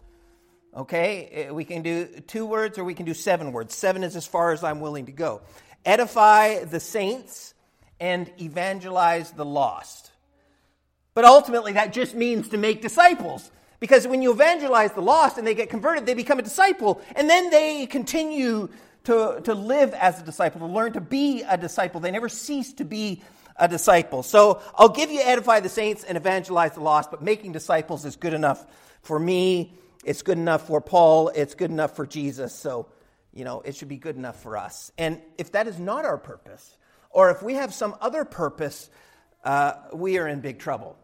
Okay? 0.73 1.29
Eh, 1.29 1.51
we 1.51 1.65
can 1.65 1.81
do 1.81 2.05
two 2.25 2.45
words 2.45 2.77
or 2.77 2.85
we 2.85 2.93
can 2.93 3.05
do 3.05 3.13
seven 3.13 3.51
words. 3.51 3.75
Seven 3.75 4.01
is 4.01 4.15
as 4.15 4.25
far 4.25 4.53
as 4.53 4.63
I'm 4.63 4.79
willing 4.79 5.07
to 5.07 5.11
go. 5.11 5.41
Edify 5.83 6.63
the 6.63 6.79
saints 6.79 7.53
and 7.99 8.31
evangelize 8.39 9.31
the 9.31 9.45
lost. 9.45 10.09
But 11.15 11.25
ultimately, 11.25 11.73
that 11.73 11.91
just 11.91 12.15
means 12.15 12.47
to 12.49 12.57
make 12.57 12.81
disciples. 12.81 13.51
Because 13.85 14.07
when 14.07 14.23
you 14.23 14.31
evangelize 14.31 14.93
the 14.93 15.01
lost 15.01 15.37
and 15.37 15.45
they 15.45 15.53
get 15.53 15.69
converted, 15.69 16.07
they 16.07 16.15
become 16.15 16.39
a 16.39 16.41
disciple, 16.41 16.99
and 17.15 17.29
then 17.29 17.51
they 17.51 17.85
continue 17.85 18.67
to, 19.03 19.39
to 19.43 19.53
live 19.53 19.93
as 19.93 20.19
a 20.19 20.23
disciple, 20.23 20.61
to 20.61 20.73
learn 20.73 20.93
to 20.93 21.01
be 21.01 21.43
a 21.43 21.55
disciple. 21.55 22.01
They 22.01 22.09
never 22.09 22.27
cease 22.27 22.73
to 22.73 22.83
be 22.83 23.21
a 23.57 23.67
disciple. 23.67 24.23
So 24.23 24.59
I'll 24.73 24.89
give 24.89 25.11
you 25.11 25.21
edify 25.21 25.59
the 25.59 25.69
saints 25.69 26.03
and 26.03 26.17
evangelize 26.17 26.71
the 26.71 26.79
lost, 26.79 27.11
but 27.11 27.21
making 27.21 27.51
disciples 27.51 28.05
is 28.05 28.15
good 28.15 28.33
enough 28.33 28.65
for 29.03 29.19
me. 29.19 29.75
It's 30.03 30.23
good 30.23 30.39
enough 30.39 30.65
for 30.65 30.81
Paul. 30.81 31.29
It's 31.35 31.53
good 31.53 31.69
enough 31.69 31.95
for 31.95 32.07
Jesus. 32.07 32.55
So, 32.55 32.87
you 33.35 33.45
know, 33.45 33.61
it 33.61 33.75
should 33.75 33.87
be 33.87 33.97
good 33.97 34.15
enough 34.15 34.41
for 34.41 34.57
us. 34.57 34.91
And 34.97 35.21
if 35.37 35.51
that 35.51 35.67
is 35.67 35.77
not 35.77 36.05
our 36.05 36.17
purpose, 36.17 36.75
or 37.11 37.29
if 37.29 37.43
we 37.43 37.53
have 37.53 37.71
some 37.71 37.95
other 38.01 38.25
purpose, 38.25 38.89
uh, 39.43 39.73
we 39.93 40.17
are 40.17 40.27
in 40.27 40.39
big 40.39 40.57
trouble 40.57 40.97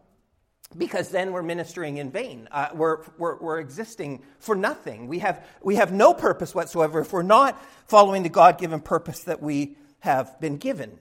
because 0.76 1.10
then 1.10 1.32
we're 1.32 1.42
ministering 1.42 1.98
in 1.98 2.10
vain. 2.10 2.48
Uh, 2.50 2.68
we're, 2.74 3.02
we're, 3.18 3.38
we're, 3.38 3.58
existing 3.58 4.22
for 4.38 4.54
nothing. 4.54 5.06
We 5.06 5.18
have, 5.20 5.44
we 5.62 5.76
have 5.76 5.92
no 5.92 6.14
purpose 6.14 6.54
whatsoever 6.54 7.00
if 7.00 7.12
we're 7.12 7.22
not 7.22 7.60
following 7.86 8.22
the 8.22 8.28
God 8.28 8.58
given 8.58 8.80
purpose 8.80 9.24
that 9.24 9.42
we 9.42 9.76
have 10.00 10.40
been 10.40 10.56
given. 10.56 10.98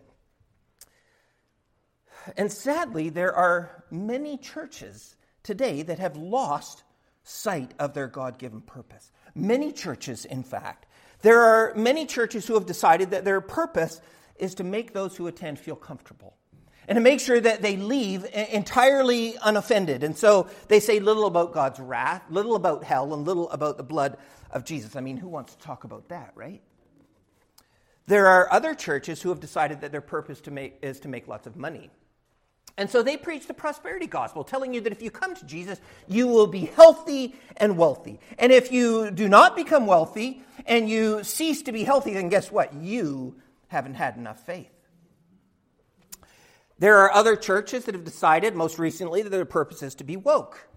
And 2.38 2.52
sadly, 2.52 3.10
there 3.10 3.34
are 3.34 3.84
many 3.90 4.38
churches 4.38 5.16
today 5.44 5.82
that 5.84 6.00
have 6.00 6.16
lost 6.16 6.84
sight 7.24 7.74
of 7.80 7.94
their 7.94 8.08
God 8.08 8.38
given 8.38 8.62
purpose. 8.62 9.12
Many 9.34 9.72
churches, 9.72 10.26
in 10.26 10.44
fact. 10.44 10.86
There 11.22 11.42
are 11.42 11.74
many 11.76 12.06
churches 12.06 12.48
who 12.48 12.56
have 12.56 12.66
decided 12.66 13.12
that 13.12 13.26
their 13.26 13.42
purpose 13.42 14.02
is 14.38 14.56
to 14.56 14.64
make 14.64 14.94
those 14.94 15.16
who 15.16 15.28
attend 15.28 15.60
feel 15.60 15.76
comfortable 15.76 16.36
and 16.92 16.98
to 16.98 17.02
make 17.02 17.22
sure 17.22 17.40
that 17.40 17.62
they 17.62 17.78
leave 17.78 18.26
entirely 18.26 19.38
unoffended. 19.42 20.04
And 20.04 20.18
so 20.18 20.50
they 20.68 20.82
say 20.82 21.00
little 21.00 21.26
about 21.26 21.54
God's 21.54 21.80
wrath, 21.80 22.22
little 22.30 22.54
about 22.54 22.84
hell, 22.84 23.14
and 23.14 23.26
little 23.26 23.50
about 23.52 23.78
the 23.78 23.84
blood 23.84 24.18
of 24.52 24.66
Jesus. 24.66 24.98
I 24.98 25.00
mean, 25.00 25.16
who 25.16 25.30
wants 25.30 25.56
to 25.56 25.62
talk 25.62 25.86
about 25.86 26.10
that, 26.10 26.34
right? 26.36 26.62
There 28.08 28.28
are 28.28 28.52
other 28.52 28.76
churches 28.76 29.22
who 29.22 29.30
have 29.30 29.40
decided 29.40 29.80
that 29.80 29.94
their 29.94 30.02
purpose 30.02 30.42
to 30.42 30.52
make, 30.52 30.80
is 30.82 31.00
to 31.00 31.08
make 31.08 31.30
lots 31.30 31.48
of 31.48 31.56
money. 31.56 31.92
And 32.76 32.90
so 32.90 33.02
they 33.02 33.16
preach 33.16 33.48
the 33.48 33.54
prosperity 33.54 34.08
gospel, 34.08 34.44
telling 34.44 34.74
you 34.74 34.82
that 34.82 34.92
if 34.92 35.02
you 35.02 35.12
come 35.12 35.34
to 35.36 35.46
Jesus, 35.46 35.80
you 36.10 36.28
will 36.28 36.48
be 36.48 36.66
healthy 36.66 37.36
and 37.56 37.78
wealthy. 37.78 38.20
And 38.38 38.52
if 38.52 38.70
you 38.70 39.12
do 39.12 39.30
not 39.30 39.56
become 39.56 39.88
wealthy 39.88 40.44
and 40.66 40.90
you 40.90 41.24
cease 41.24 41.62
to 41.62 41.72
be 41.72 41.86
healthy, 41.86 42.16
then 42.16 42.28
guess 42.28 42.52
what? 42.52 42.74
You 42.74 43.36
haven't 43.70 43.94
had 43.94 44.18
enough 44.18 44.46
faith. 44.46 44.68
There 46.82 46.98
are 46.98 47.14
other 47.14 47.36
churches 47.36 47.86
that 47.86 47.94
have 47.94 48.06
decided 48.06 48.56
most 48.56 48.80
recently 48.80 49.22
that 49.22 49.30
their 49.30 49.46
purpose 49.46 49.84
is 49.84 49.94
to 49.96 50.04
be 50.04 50.18
woke. 50.18 50.68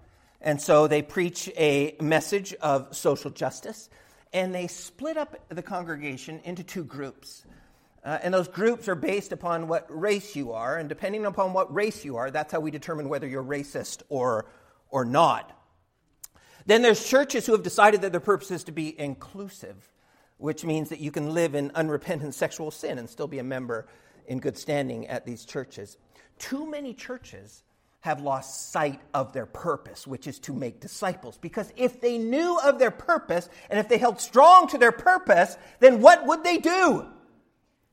And 0.42 0.60
so 0.60 0.86
they 0.86 1.00
preach 1.00 1.48
a 1.56 1.96
message 1.98 2.52
of 2.60 2.94
social 2.94 3.30
justice 3.30 3.88
and 4.30 4.54
they 4.54 4.66
split 4.66 5.16
up 5.16 5.34
the 5.48 5.62
congregation 5.62 6.42
into 6.44 6.62
two 6.62 6.84
groups. 6.84 7.46
Uh, 8.04 8.18
and 8.22 8.34
those 8.34 8.48
groups 8.48 8.86
are 8.86 8.94
based 8.94 9.32
upon 9.32 9.66
what 9.66 9.86
race 9.88 10.36
you 10.36 10.52
are. 10.52 10.76
And 10.76 10.90
depending 10.90 11.24
upon 11.24 11.54
what 11.54 11.74
race 11.74 12.04
you 12.04 12.18
are, 12.18 12.30
that's 12.30 12.52
how 12.52 12.60
we 12.60 12.70
determine 12.70 13.08
whether 13.08 13.26
you're 13.26 13.42
racist 13.42 14.02
or, 14.10 14.44
or 14.90 15.06
not. 15.06 15.58
Then 16.66 16.82
there's 16.82 17.02
churches 17.02 17.46
who 17.46 17.52
have 17.52 17.62
decided 17.62 18.02
that 18.02 18.12
their 18.12 18.20
purpose 18.20 18.50
is 18.50 18.64
to 18.64 18.72
be 18.72 18.94
inclusive, 19.00 19.90
which 20.36 20.66
means 20.66 20.90
that 20.90 21.00
you 21.00 21.10
can 21.10 21.32
live 21.32 21.54
in 21.54 21.70
unrepentant 21.74 22.34
sexual 22.34 22.70
sin 22.70 22.98
and 22.98 23.08
still 23.08 23.26
be 23.26 23.38
a 23.38 23.42
member 23.42 23.86
in 24.26 24.38
good 24.38 24.58
standing 24.58 25.06
at 25.06 25.26
these 25.26 25.44
churches. 25.44 25.96
Too 26.38 26.68
many 26.68 26.94
churches 26.94 27.62
have 28.00 28.20
lost 28.20 28.70
sight 28.70 29.00
of 29.14 29.32
their 29.32 29.46
purpose, 29.46 30.06
which 30.06 30.26
is 30.26 30.38
to 30.38 30.52
make 30.52 30.78
disciples. 30.78 31.38
Because 31.38 31.72
if 31.74 32.02
they 32.02 32.18
knew 32.18 32.58
of 32.62 32.78
their 32.78 32.90
purpose 32.90 33.48
and 33.70 33.78
if 33.78 33.88
they 33.88 33.96
held 33.96 34.20
strong 34.20 34.68
to 34.68 34.76
their 34.76 34.92
purpose, 34.92 35.56
then 35.80 36.02
what 36.02 36.26
would 36.26 36.44
they 36.44 36.58
do? 36.58 37.06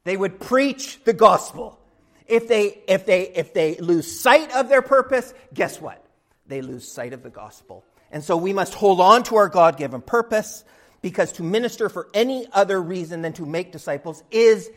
They 0.04 0.18
would 0.18 0.40
preach 0.40 1.02
the 1.06 1.14
gospel. 1.14 1.80
If 2.28 2.50
they, 2.50 2.82
if 2.90 3.06
they, 3.06 3.30
if 3.30 3.54
they 3.54 3.78
lose 3.78 4.20
sight 4.20 4.54
of 4.54 4.68
their 4.68 4.82
purpose, 4.82 5.34
guess 5.54 5.80
what? 5.80 6.04
They 6.46 6.62
lose 6.62 6.86
sight 6.86 7.14
of 7.14 7.24
the 7.24 7.30
gospel. 7.30 7.86
And 8.12 8.22
so 8.22 8.36
we 8.36 8.52
must 8.52 8.74
hold 8.74 9.00
on 9.00 9.24
to 9.24 9.38
our 9.38 9.48
God 9.48 9.78
given 9.78 10.02
purpose 10.02 10.66
because 11.02 11.32
to 11.34 11.44
minister 11.44 11.88
for 11.88 12.10
any 12.14 12.48
other 12.52 12.82
reason 12.82 13.22
than 13.22 13.34
to 13.34 13.46
make 13.46 13.72
disciples 13.72 14.24
is 14.30 14.70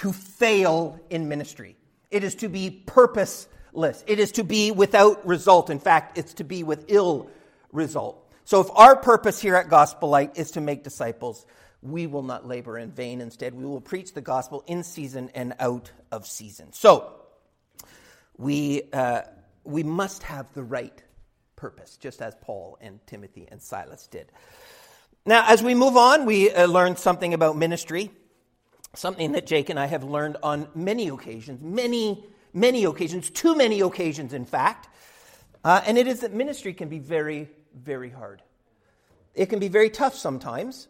to 0.00 0.14
fail 0.14 0.98
in 1.10 1.28
ministry. 1.28 1.76
It 2.10 2.24
is 2.24 2.34
to 2.36 2.48
be 2.48 2.70
purposeless. 2.70 4.02
It 4.06 4.18
is 4.18 4.32
to 4.32 4.44
be 4.44 4.70
without 4.70 5.26
result. 5.26 5.68
In 5.68 5.78
fact, 5.78 6.16
it's 6.16 6.32
to 6.34 6.44
be 6.44 6.62
with 6.62 6.86
ill 6.88 7.28
result. 7.70 8.26
So 8.46 8.62
if 8.62 8.68
our 8.74 8.96
purpose 8.96 9.42
here 9.42 9.56
at 9.56 9.68
Gospel 9.68 10.08
Light 10.08 10.38
is 10.38 10.52
to 10.52 10.62
make 10.62 10.84
disciples, 10.84 11.44
we 11.82 12.06
will 12.06 12.22
not 12.22 12.48
labor 12.48 12.78
in 12.78 12.92
vain. 12.92 13.20
Instead, 13.20 13.54
we 13.54 13.66
will 13.66 13.82
preach 13.82 14.14
the 14.14 14.22
gospel 14.22 14.64
in 14.66 14.84
season 14.84 15.30
and 15.34 15.54
out 15.60 15.92
of 16.10 16.26
season. 16.26 16.72
So 16.72 17.12
we, 18.38 18.84
uh, 18.94 19.20
we 19.64 19.82
must 19.82 20.22
have 20.22 20.46
the 20.54 20.62
right 20.62 21.02
purpose, 21.56 21.98
just 21.98 22.22
as 22.22 22.34
Paul 22.40 22.78
and 22.80 23.06
Timothy 23.06 23.46
and 23.50 23.60
Silas 23.60 24.06
did. 24.06 24.32
Now, 25.26 25.44
as 25.46 25.62
we 25.62 25.74
move 25.74 25.98
on, 25.98 26.24
we 26.24 26.50
uh, 26.50 26.64
learn 26.64 26.96
something 26.96 27.34
about 27.34 27.54
ministry, 27.58 28.10
something 28.94 29.32
that 29.32 29.46
Jake 29.46 29.70
and 29.70 29.78
I 29.78 29.86
have 29.86 30.04
learned 30.04 30.36
on 30.42 30.68
many 30.74 31.08
occasions, 31.08 31.62
many, 31.62 32.24
many 32.52 32.84
occasions, 32.84 33.30
too 33.30 33.54
many 33.54 33.80
occasions, 33.80 34.32
in 34.32 34.44
fact. 34.44 34.88
Uh, 35.64 35.80
and 35.86 35.98
it 35.98 36.06
is 36.06 36.20
that 36.20 36.32
ministry 36.32 36.72
can 36.72 36.88
be 36.88 36.98
very, 36.98 37.48
very 37.74 38.10
hard. 38.10 38.42
It 39.34 39.46
can 39.46 39.58
be 39.58 39.68
very 39.68 39.90
tough 39.90 40.14
sometimes. 40.14 40.88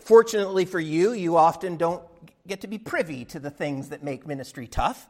Fortunately 0.00 0.64
for 0.64 0.80
you, 0.80 1.12
you 1.12 1.36
often 1.36 1.76
don't 1.76 2.02
get 2.46 2.62
to 2.62 2.66
be 2.66 2.78
privy 2.78 3.24
to 3.26 3.38
the 3.38 3.50
things 3.50 3.90
that 3.90 4.02
make 4.02 4.26
ministry 4.26 4.66
tough. 4.66 5.08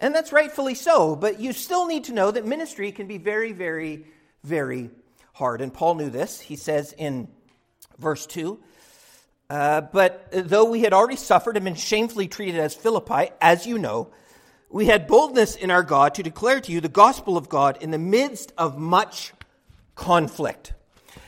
And 0.00 0.14
that's 0.14 0.32
rightfully 0.32 0.74
so, 0.74 1.14
but 1.14 1.38
you 1.38 1.52
still 1.52 1.86
need 1.86 2.04
to 2.04 2.12
know 2.12 2.30
that 2.30 2.46
ministry 2.46 2.90
can 2.90 3.06
be 3.06 3.18
very, 3.18 3.52
very, 3.52 4.06
very 4.42 4.90
hard. 5.34 5.60
And 5.60 5.72
Paul 5.72 5.94
knew 5.94 6.10
this. 6.10 6.40
He 6.40 6.56
says 6.56 6.92
in 6.96 7.28
verse 7.98 8.26
2 8.26 8.58
uh, 9.52 9.80
But 9.82 10.28
though 10.32 10.64
we 10.64 10.80
had 10.80 10.94
already 10.94 11.16
suffered 11.16 11.56
and 11.56 11.64
been 11.64 11.74
shamefully 11.74 12.26
treated 12.26 12.58
as 12.58 12.74
Philippi, 12.74 13.30
as 13.40 13.66
you 13.66 13.78
know, 13.78 14.08
we 14.70 14.86
had 14.86 15.06
boldness 15.06 15.56
in 15.56 15.70
our 15.70 15.82
God 15.82 16.14
to 16.14 16.22
declare 16.22 16.60
to 16.62 16.72
you 16.72 16.80
the 16.80 16.88
gospel 16.88 17.36
of 17.36 17.50
God 17.50 17.76
in 17.82 17.90
the 17.90 17.98
midst 17.98 18.52
of 18.56 18.78
much 18.78 19.34
conflict. 19.94 20.72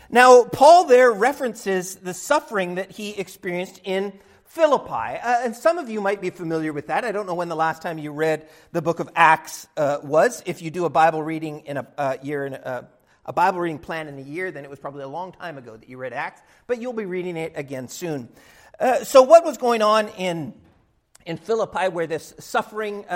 Now, 0.08 0.44
Paul 0.44 0.86
there 0.86 1.12
references 1.12 1.96
the 1.96 2.14
suffering 2.14 2.76
that 2.76 2.92
he 2.92 3.10
experienced 3.10 3.82
in 3.84 4.12
Philippi. 4.46 5.18
Uh, 5.20 5.44
and 5.44 5.54
some 5.54 5.76
of 5.76 5.90
you 5.90 6.00
might 6.00 6.22
be 6.22 6.30
familiar 6.30 6.72
with 6.72 6.86
that. 6.86 7.04
I 7.04 7.12
don't 7.12 7.26
know 7.26 7.34
when 7.34 7.48
the 7.48 7.56
last 7.56 7.82
time 7.82 7.98
you 7.98 8.12
read 8.12 8.48
the 8.72 8.80
book 8.80 9.00
of 9.00 9.10
Acts 9.14 9.66
uh, 9.76 9.98
was. 10.02 10.42
If 10.46 10.62
you 10.62 10.70
do 10.70 10.86
a 10.86 10.90
Bible 10.90 11.22
reading 11.22 11.60
in 11.66 11.76
a 11.76 11.86
uh, 11.98 12.16
year, 12.22 12.46
in 12.46 12.54
a, 12.54 12.88
a 13.26 13.32
Bible 13.32 13.60
reading 13.60 13.78
plan 13.78 14.08
in 14.08 14.18
a 14.18 14.22
year, 14.22 14.50
then 14.50 14.64
it 14.64 14.70
was 14.70 14.78
probably 14.78 15.02
a 15.02 15.08
long 15.08 15.32
time 15.32 15.58
ago 15.58 15.76
that 15.76 15.88
you 15.88 15.96
read 15.96 16.12
Acts, 16.12 16.42
but 16.66 16.80
you'll 16.80 16.92
be 16.92 17.06
reading 17.06 17.36
it 17.36 17.52
again 17.56 17.88
soon. 17.88 18.28
Uh, 18.78 19.04
so, 19.04 19.22
what 19.22 19.44
was 19.44 19.56
going 19.56 19.82
on 19.82 20.08
in 20.08 20.54
in 21.26 21.36
Philippi, 21.38 21.88
where 21.88 22.06
this 22.06 22.34
suffering 22.38 23.04
uh, 23.08 23.12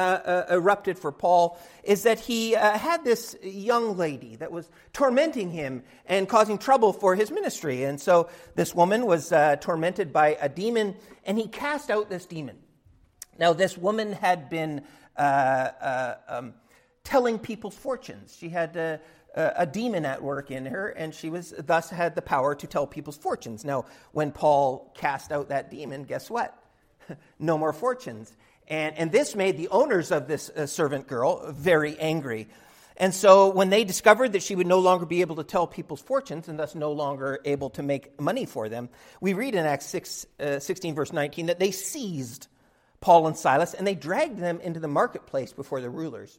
uh, 0.48 0.54
erupted 0.54 0.98
for 0.98 1.12
Paul, 1.12 1.58
is 1.82 2.04
that 2.04 2.18
he 2.18 2.56
uh, 2.56 2.78
had 2.78 3.04
this 3.04 3.36
young 3.42 3.96
lady 3.96 4.36
that 4.36 4.50
was 4.50 4.70
tormenting 4.92 5.50
him 5.50 5.82
and 6.06 6.28
causing 6.28 6.58
trouble 6.58 6.92
for 6.92 7.14
his 7.14 7.30
ministry. 7.30 7.84
And 7.84 8.00
so 8.00 8.30
this 8.54 8.74
woman 8.74 9.06
was 9.06 9.30
uh, 9.30 9.56
tormented 9.56 10.12
by 10.12 10.38
a 10.40 10.48
demon, 10.48 10.96
and 11.24 11.36
he 11.36 11.48
cast 11.48 11.90
out 11.90 12.08
this 12.08 12.24
demon. 12.24 12.56
Now, 13.38 13.52
this 13.52 13.76
woman 13.76 14.12
had 14.12 14.48
been 14.48 14.82
uh, 15.16 15.20
uh, 15.20 16.14
um, 16.28 16.54
telling 17.04 17.38
people's 17.38 17.74
fortunes. 17.74 18.36
She 18.38 18.48
had 18.48 19.00
a, 19.34 19.66
demon 19.66 20.04
at 20.04 20.22
work 20.22 20.50
in 20.50 20.66
her, 20.66 20.88
and 20.88 21.14
she 21.14 21.30
was 21.30 21.54
thus 21.58 21.90
had 21.90 22.14
the 22.14 22.22
power 22.22 22.54
to 22.54 22.66
tell 22.66 22.86
people's 22.86 23.16
fortunes. 23.16 23.64
Now, 23.64 23.84
when 24.12 24.32
Paul 24.32 24.92
cast 24.96 25.32
out 25.32 25.50
that 25.50 25.70
demon, 25.70 26.04
guess 26.04 26.30
what? 26.30 26.56
no 27.38 27.58
more 27.58 27.72
fortunes. 27.72 28.32
And, 28.66 28.96
and 28.96 29.12
this 29.12 29.34
made 29.34 29.56
the 29.56 29.68
owners 29.68 30.10
of 30.10 30.28
this 30.28 30.50
uh, 30.50 30.66
servant 30.66 31.06
girl 31.06 31.52
very 31.52 31.98
angry. 31.98 32.48
And 32.96 33.14
so 33.14 33.48
when 33.50 33.70
they 33.70 33.84
discovered 33.84 34.32
that 34.32 34.42
she 34.42 34.56
would 34.56 34.66
no 34.66 34.80
longer 34.80 35.06
be 35.06 35.20
able 35.20 35.36
to 35.36 35.44
tell 35.44 35.66
people's 35.66 36.02
fortunes 36.02 36.48
and 36.48 36.58
thus 36.58 36.74
no 36.74 36.92
longer 36.92 37.38
able 37.44 37.70
to 37.70 37.82
make 37.82 38.20
money 38.20 38.44
for 38.44 38.68
them, 38.68 38.88
we 39.20 39.34
read 39.34 39.54
in 39.54 39.64
Acts 39.64 39.86
6, 39.86 40.26
uh, 40.40 40.58
16, 40.58 40.94
verse 40.96 41.12
19, 41.12 41.46
that 41.46 41.60
they 41.60 41.70
seized 41.70 42.48
Paul 43.00 43.28
and 43.28 43.36
Silas 43.36 43.72
and 43.72 43.86
they 43.86 43.94
dragged 43.94 44.38
them 44.38 44.60
into 44.60 44.80
the 44.80 44.88
marketplace 44.88 45.52
before 45.52 45.80
the 45.80 45.88
rulers. 45.88 46.38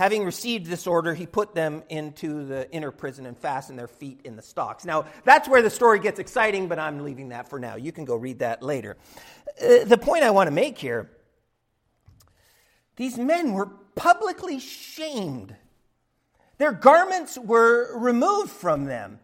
Having 0.00 0.24
received 0.24 0.64
this 0.64 0.86
order, 0.86 1.12
he 1.12 1.26
put 1.26 1.54
them 1.54 1.82
into 1.90 2.46
the 2.46 2.72
inner 2.72 2.90
prison 2.90 3.26
and 3.26 3.36
fastened 3.36 3.78
their 3.78 3.86
feet 3.86 4.22
in 4.24 4.34
the 4.34 4.40
stocks. 4.40 4.86
Now, 4.86 5.04
that's 5.24 5.46
where 5.46 5.60
the 5.60 5.68
story 5.68 5.98
gets 5.98 6.18
exciting, 6.18 6.68
but 6.68 6.78
I'm 6.78 7.04
leaving 7.04 7.28
that 7.28 7.50
for 7.50 7.60
now. 7.60 7.76
You 7.76 7.92
can 7.92 8.06
go 8.06 8.16
read 8.16 8.38
that 8.38 8.62
later. 8.62 8.96
Uh, 9.62 9.84
the 9.84 9.98
point 9.98 10.24
I 10.24 10.30
want 10.30 10.46
to 10.46 10.52
make 10.52 10.78
here 10.78 11.10
these 12.96 13.18
men 13.18 13.52
were 13.52 13.66
publicly 13.94 14.58
shamed. 14.58 15.54
Their 16.56 16.72
garments 16.72 17.36
were 17.36 17.94
removed 17.98 18.52
from 18.52 18.86
them, 18.86 19.20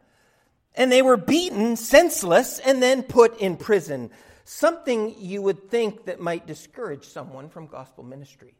and 0.74 0.92
they 0.92 1.00
were 1.00 1.16
beaten 1.16 1.76
senseless 1.76 2.58
and 2.58 2.82
then 2.82 3.02
put 3.02 3.40
in 3.40 3.56
prison. 3.56 4.10
Something 4.44 5.14
you 5.16 5.40
would 5.40 5.70
think 5.70 6.04
that 6.04 6.20
might 6.20 6.46
discourage 6.46 7.06
someone 7.06 7.48
from 7.48 7.66
gospel 7.66 8.04
ministry. 8.04 8.56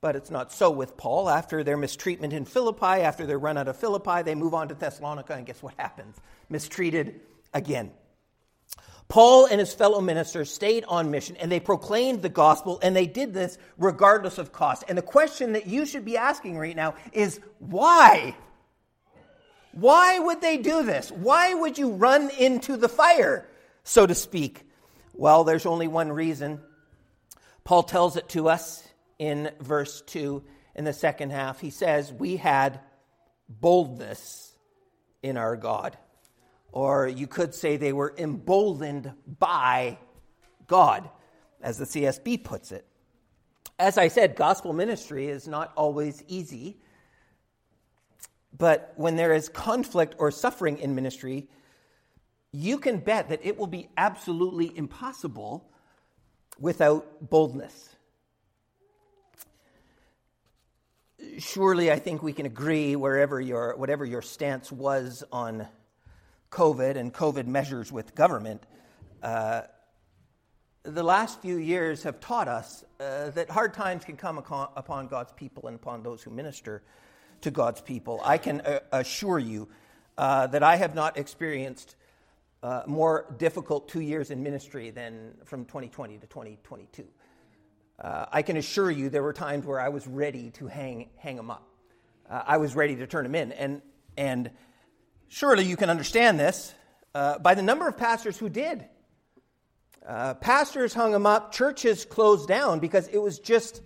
But 0.00 0.16
it's 0.16 0.30
not 0.30 0.50
so 0.50 0.70
with 0.70 0.96
Paul. 0.96 1.28
After 1.28 1.62
their 1.62 1.76
mistreatment 1.76 2.32
in 2.32 2.46
Philippi, 2.46 3.02
after 3.02 3.26
they're 3.26 3.38
run 3.38 3.58
out 3.58 3.68
of 3.68 3.76
Philippi, 3.76 4.22
they 4.22 4.34
move 4.34 4.54
on 4.54 4.68
to 4.68 4.74
Thessalonica, 4.74 5.34
and 5.34 5.44
guess 5.44 5.62
what 5.62 5.74
happens? 5.76 6.16
Mistreated 6.48 7.20
again. 7.52 7.90
Paul 9.08 9.46
and 9.46 9.58
his 9.58 9.74
fellow 9.74 10.00
ministers 10.00 10.54
stayed 10.54 10.84
on 10.84 11.10
mission 11.10 11.36
and 11.36 11.50
they 11.50 11.58
proclaimed 11.58 12.22
the 12.22 12.28
gospel, 12.28 12.78
and 12.80 12.94
they 12.94 13.06
did 13.06 13.34
this 13.34 13.58
regardless 13.76 14.38
of 14.38 14.52
cost. 14.52 14.84
And 14.88 14.96
the 14.96 15.02
question 15.02 15.52
that 15.52 15.66
you 15.66 15.84
should 15.84 16.04
be 16.04 16.16
asking 16.16 16.56
right 16.56 16.76
now 16.76 16.94
is 17.12 17.40
why? 17.58 18.36
Why 19.72 20.18
would 20.18 20.40
they 20.40 20.58
do 20.58 20.84
this? 20.84 21.10
Why 21.10 21.52
would 21.52 21.76
you 21.76 21.90
run 21.90 22.30
into 22.30 22.76
the 22.76 22.88
fire, 22.88 23.48
so 23.84 24.06
to 24.06 24.14
speak? 24.14 24.64
Well, 25.12 25.44
there's 25.44 25.66
only 25.66 25.88
one 25.88 26.10
reason. 26.12 26.60
Paul 27.64 27.82
tells 27.82 28.16
it 28.16 28.28
to 28.30 28.48
us 28.48 28.82
in 29.20 29.50
verse 29.60 30.00
2 30.06 30.42
in 30.74 30.84
the 30.84 30.92
second 30.94 31.30
half. 31.30 31.60
He 31.60 31.70
says, 31.70 32.10
We 32.10 32.36
had 32.36 32.80
boldness 33.48 34.56
in 35.22 35.36
our 35.36 35.56
God. 35.56 35.96
Or 36.72 37.06
you 37.06 37.26
could 37.26 37.54
say 37.54 37.76
they 37.76 37.92
were 37.92 38.14
emboldened 38.16 39.12
by 39.38 39.98
God, 40.66 41.10
as 41.60 41.76
the 41.76 41.84
CSB 41.84 42.42
puts 42.42 42.72
it. 42.72 42.86
As 43.78 43.98
I 43.98 44.08
said, 44.08 44.36
gospel 44.36 44.72
ministry 44.72 45.28
is 45.28 45.46
not 45.46 45.72
always 45.76 46.22
easy. 46.26 46.78
But 48.56 48.94
when 48.96 49.16
there 49.16 49.34
is 49.34 49.48
conflict 49.48 50.14
or 50.18 50.30
suffering 50.30 50.78
in 50.78 50.94
ministry, 50.94 51.48
you 52.52 52.78
can 52.78 52.98
bet 52.98 53.28
that 53.28 53.40
it 53.44 53.58
will 53.58 53.66
be 53.66 53.90
absolutely 53.96 54.74
impossible 54.76 55.70
without 56.58 57.28
boldness. 57.28 57.90
Surely 61.38 61.90
I 61.90 61.98
think 61.98 62.22
we 62.22 62.32
can 62.32 62.46
agree 62.46 62.96
wherever 62.96 63.40
your 63.40 63.76
whatever 63.76 64.04
your 64.04 64.22
stance 64.22 64.70
was 64.70 65.24
on 65.32 65.66
COVID 66.50 66.96
and 66.96 67.12
COVID 67.12 67.46
measures 67.46 67.92
with 67.92 68.14
government. 68.14 68.64
Uh, 69.22 69.62
the 70.82 71.02
last 71.02 71.42
few 71.42 71.56
years 71.56 72.02
have 72.04 72.20
taught 72.20 72.48
us 72.48 72.84
uh, 73.00 73.30
that 73.30 73.50
hard 73.50 73.74
times 73.74 74.04
can 74.04 74.16
come 74.16 74.38
upon 74.38 75.08
God's 75.08 75.32
people 75.32 75.66
and 75.68 75.76
upon 75.76 76.02
those 76.02 76.22
who 76.22 76.30
minister 76.30 76.82
to 77.42 77.50
God's 77.50 77.80
people. 77.80 78.20
I 78.24 78.38
can 78.38 78.62
uh, 78.62 78.80
assure 78.92 79.38
you 79.38 79.68
uh, 80.16 80.46
that 80.48 80.62
I 80.62 80.76
have 80.76 80.94
not 80.94 81.18
experienced 81.18 81.96
uh, 82.62 82.82
more 82.86 83.26
difficult 83.38 83.88
two 83.88 84.00
years 84.00 84.30
in 84.30 84.42
ministry 84.42 84.90
than 84.90 85.34
from 85.44 85.64
2020 85.64 86.18
to 86.18 86.26
2022 86.26 87.06
uh, 88.00 88.26
I 88.32 88.42
can 88.42 88.56
assure 88.56 88.90
you 88.90 89.10
there 89.10 89.22
were 89.22 89.32
times 89.32 89.66
where 89.66 89.78
I 89.78 89.90
was 89.90 90.06
ready 90.06 90.50
to 90.52 90.66
hang, 90.66 91.10
hang 91.18 91.36
them 91.36 91.50
up. 91.50 91.68
Uh, 92.28 92.42
I 92.46 92.56
was 92.56 92.74
ready 92.74 92.96
to 92.96 93.06
turn 93.06 93.24
them 93.24 93.34
in. 93.34 93.52
And, 93.52 93.82
and 94.16 94.50
surely 95.28 95.64
you 95.64 95.76
can 95.76 95.90
understand 95.90 96.40
this 96.40 96.74
uh, 97.14 97.38
by 97.38 97.54
the 97.54 97.62
number 97.62 97.86
of 97.86 97.98
pastors 97.98 98.38
who 98.38 98.48
did. 98.48 98.86
Uh, 100.06 100.32
pastors 100.34 100.94
hung 100.94 101.12
them 101.12 101.26
up, 101.26 101.52
churches 101.52 102.06
closed 102.06 102.48
down 102.48 102.80
because 102.80 103.06
it 103.08 103.18
was 103.18 103.38
just, 103.38 103.82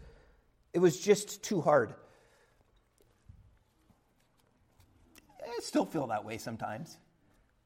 it 0.73 0.79
was 0.79 1.01
just 1.01 1.43
too 1.43 1.61
hard. 1.61 1.93
I 5.43 5.59
still 5.61 5.85
feel 5.85 6.07
that 6.09 6.25
way 6.25 6.39
sometimes. 6.39 6.97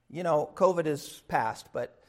You 0.08 0.22
know, 0.22 0.50
COVID 0.54 0.86
is 0.86 1.22
past, 1.28 1.68
but 1.74 2.02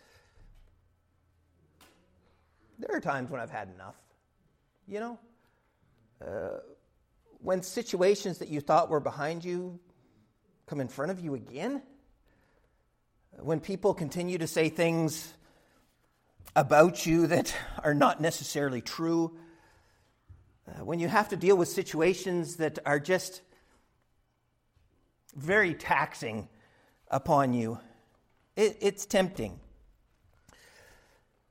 there 2.77 2.95
are 2.95 3.01
times 3.01 3.29
when 3.29 3.41
I've 3.41 3.49
had 3.49 3.67
enough. 3.75 3.95
You 4.89 4.99
know? 4.99 5.19
Uh, 6.19 6.59
when 7.41 7.61
situations 7.61 8.39
that 8.39 8.49
you 8.49 8.59
thought 8.59 8.89
were 8.89 8.99
behind 8.99 9.45
you 9.45 9.79
come 10.65 10.81
in 10.81 10.87
front 10.87 11.11
of 11.11 11.19
you 11.19 11.35
again, 11.35 11.83
when 13.37 13.59
people 13.59 13.93
continue 13.93 14.39
to 14.39 14.47
say 14.47 14.67
things 14.67 15.31
about 16.55 17.05
you 17.05 17.27
that 17.27 17.55
are 17.83 17.93
not 17.93 18.19
necessarily 18.19 18.81
true, 18.81 19.37
uh, 20.67 20.83
when 20.83 20.99
you 20.99 21.07
have 21.07 21.29
to 21.29 21.37
deal 21.37 21.55
with 21.55 21.67
situations 21.67 22.55
that 22.55 22.79
are 22.83 22.99
just 22.99 23.41
very 25.35 25.75
taxing 25.75 26.49
upon 27.09 27.53
you, 27.53 27.79
it, 28.55 28.75
it's 28.81 29.05
tempting. 29.05 29.59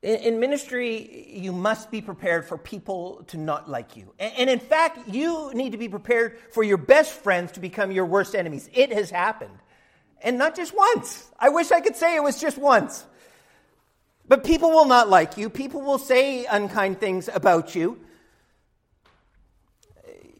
In, 0.01 0.15
in, 0.15 0.39
ministry, 0.39 1.27
you 1.29 1.51
must 1.51 1.91
be 1.91 2.01
prepared 2.01 2.45
for 2.45 2.57
people 2.57 3.23
to 3.27 3.37
not 3.37 3.69
like 3.69 3.97
you. 3.97 4.13
And 4.17 4.49
in 4.49 4.59
fact, 4.59 5.09
you 5.09 5.51
need 5.53 5.73
to 5.73 5.77
be 5.77 5.89
prepared 5.89 6.39
for 6.51 6.63
your 6.63 6.77
best 6.77 7.11
friends 7.11 7.51
to 7.53 7.59
become 7.59 7.91
your 7.91 8.05
worst 8.05 8.33
enemies. 8.33 8.69
It 8.73 8.93
has 8.93 9.09
happened. 9.09 9.57
And 10.21 10.37
not 10.37 10.55
just 10.55 10.75
once. 10.75 11.29
I 11.37 11.49
wish 11.49 11.71
I 11.71 11.81
could 11.81 11.95
say 11.95 12.15
it 12.15 12.23
was 12.23 12.39
just 12.39 12.57
once. 12.57 13.05
But 14.27 14.43
people 14.43 14.69
will 14.69 14.85
not 14.85 15.09
like 15.09 15.37
you. 15.37 15.49
People 15.49 15.81
will 15.81 15.97
say 15.97 16.45
unkind 16.45 16.99
things 16.99 17.29
about 17.33 17.75
you. 17.75 17.99